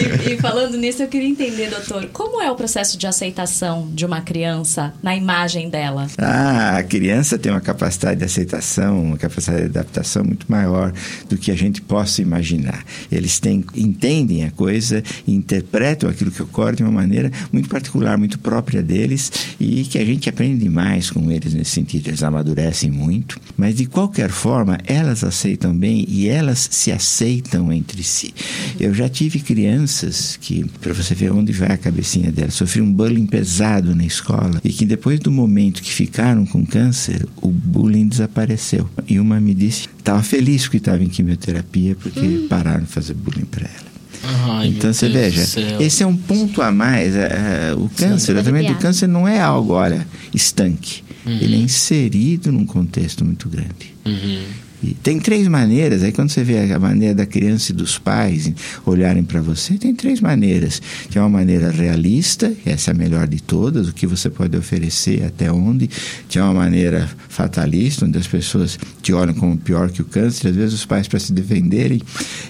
E, 0.00 0.32
e 0.32 0.36
falando 0.38 0.76
nisso, 0.76 1.02
eu 1.02 1.08
queria 1.08 1.28
entender, 1.28 1.68
doutor, 1.70 2.06
como 2.12 2.40
é 2.42 2.50
o 2.50 2.54
processo 2.54 2.96
de 2.96 3.06
aceitação 3.06 3.88
de 3.92 4.04
uma 4.06 4.20
criança 4.20 4.92
na 5.02 5.14
imagem 5.14 5.68
dela? 5.68 6.06
Ah, 6.18 6.76
a 6.78 6.82
criança 6.82 7.38
tem 7.38 7.52
uma 7.52 7.60
capacidade 7.60 8.18
de 8.18 8.24
aceitação, 8.24 9.02
uma 9.02 9.18
capacidade 9.18 9.62
de 9.64 9.78
adaptação 9.78 10.24
muito 10.24 10.46
maior 10.50 10.92
do 11.28 11.38
que 11.38 11.50
a 11.50 11.56
gente 11.56 11.80
possa 11.80 12.20
imaginar. 12.20 12.84
Eles 13.10 13.38
têm, 13.38 13.64
entendem 13.74 14.44
a 14.44 14.50
coisa 14.50 15.02
interpretam 15.26 16.08
aquilo 16.08 16.30
que 16.30 16.42
ocorre 16.42 16.76
de 16.76 16.82
uma 16.82 16.92
maneira 16.92 17.30
muito 17.52 17.68
particular, 17.68 18.18
muito 18.18 18.38
própria 18.38 18.82
deles 18.82 19.30
e 19.58 19.84
que 19.84 19.98
a 19.98 20.04
gente 20.04 20.28
aprende 20.28 20.62
demais 20.62 21.10
com 21.10 21.30
eles 21.30 21.54
nesse 21.54 21.70
sentido. 21.70 22.08
Eles 22.08 22.22
amadurecem 22.22 22.90
muito, 22.90 23.40
mas 23.56 23.76
de 23.76 23.86
qualquer 23.86 24.30
forma, 24.30 24.78
elas 24.86 25.24
aceitam 25.24 25.74
bem 25.74 26.04
e 26.08 26.28
elas 26.28 26.68
se 26.70 26.90
aceitam 26.90 27.72
entre 27.72 28.02
si. 28.02 28.34
Eu 28.78 28.92
já 28.92 29.08
tive 29.08 29.40
crianças 29.40 30.36
que, 30.40 30.64
para 30.80 30.92
você 30.92 31.14
ver 31.14 31.32
onde 31.32 31.52
vai 31.52 31.72
a 31.72 31.76
cabecinha 31.76 32.32
delas, 32.32 32.54
sofriam 32.54 32.86
um 32.86 32.92
bullying 32.92 33.26
pesado 33.26 33.94
na 33.94 34.04
escola 34.04 34.60
e 34.64 34.70
que 34.70 34.84
depois 34.84 35.20
do 35.20 35.30
momento 35.30 35.82
que 35.82 35.92
ficaram 35.92 36.44
com 36.46 36.64
câncer, 36.66 37.26
o 37.40 37.48
bullying 37.48 38.08
desapareceu. 38.08 38.88
E 39.06 39.18
uma 39.18 39.40
me 39.40 39.54
disse 39.54 39.88
estava 40.00 40.22
feliz 40.30 40.68
que 40.68 40.76
estava 40.76 41.02
em 41.02 41.08
quimioterapia 41.08 41.96
porque 41.96 42.46
pararam 42.48 42.84
de 42.84 42.86
fazer 42.86 43.14
bullying 43.14 43.44
para 43.44 43.66
ela. 43.66 43.90
Ai, 44.22 44.68
então 44.68 44.92
você 44.92 45.08
Deus 45.08 45.34
veja, 45.34 45.82
esse 45.82 46.02
é 46.04 46.06
um 46.06 46.16
ponto 46.16 46.62
a 46.62 46.70
mais. 46.70 47.16
é, 47.16 47.70
é, 47.70 47.74
o 47.74 47.88
câncer, 47.88 48.32
o 48.32 48.34
tratamento 48.34 48.72
do 48.72 48.78
câncer 48.78 49.08
não 49.08 49.26
é 49.26 49.40
algo, 49.40 49.72
olha, 49.72 50.06
estanque. 50.32 51.02
Uhum. 51.26 51.32
Ele 51.32 51.56
é 51.56 51.58
inserido 51.58 52.52
num 52.52 52.64
contexto 52.64 53.24
muito 53.24 53.48
grande. 53.48 53.94
Uhum. 54.06 54.42
E 54.82 54.94
tem 54.94 55.18
três 55.18 55.46
maneiras, 55.46 56.02
aí 56.02 56.12
quando 56.12 56.30
você 56.30 56.42
vê 56.42 56.72
a 56.72 56.78
maneira 56.78 57.14
da 57.14 57.26
criança 57.26 57.72
e 57.72 57.74
dos 57.74 57.98
pais 57.98 58.50
olharem 58.86 59.22
para 59.22 59.40
você, 59.40 59.74
tem 59.74 59.94
três 59.94 60.20
maneiras. 60.20 60.80
Tem 61.10 61.20
uma 61.20 61.28
maneira 61.28 61.70
realista, 61.70 62.52
essa 62.64 62.90
é 62.90 62.94
a 62.94 62.96
melhor 62.96 63.26
de 63.26 63.42
todas, 63.42 63.88
o 63.88 63.92
que 63.92 64.06
você 64.06 64.30
pode 64.30 64.56
oferecer, 64.56 65.24
até 65.24 65.52
onde. 65.52 65.90
Tem 66.30 66.40
uma 66.40 66.54
maneira 66.54 67.08
fatalista, 67.28 68.06
onde 68.06 68.18
as 68.18 68.26
pessoas 68.26 68.78
te 69.02 69.12
olham 69.12 69.34
como 69.34 69.56
pior 69.56 69.90
que 69.90 70.00
o 70.00 70.04
câncer. 70.04 70.48
Às 70.48 70.56
vezes 70.56 70.74
os 70.74 70.86
pais, 70.86 71.06
para 71.06 71.18
se 71.18 71.32
defenderem, 71.32 72.00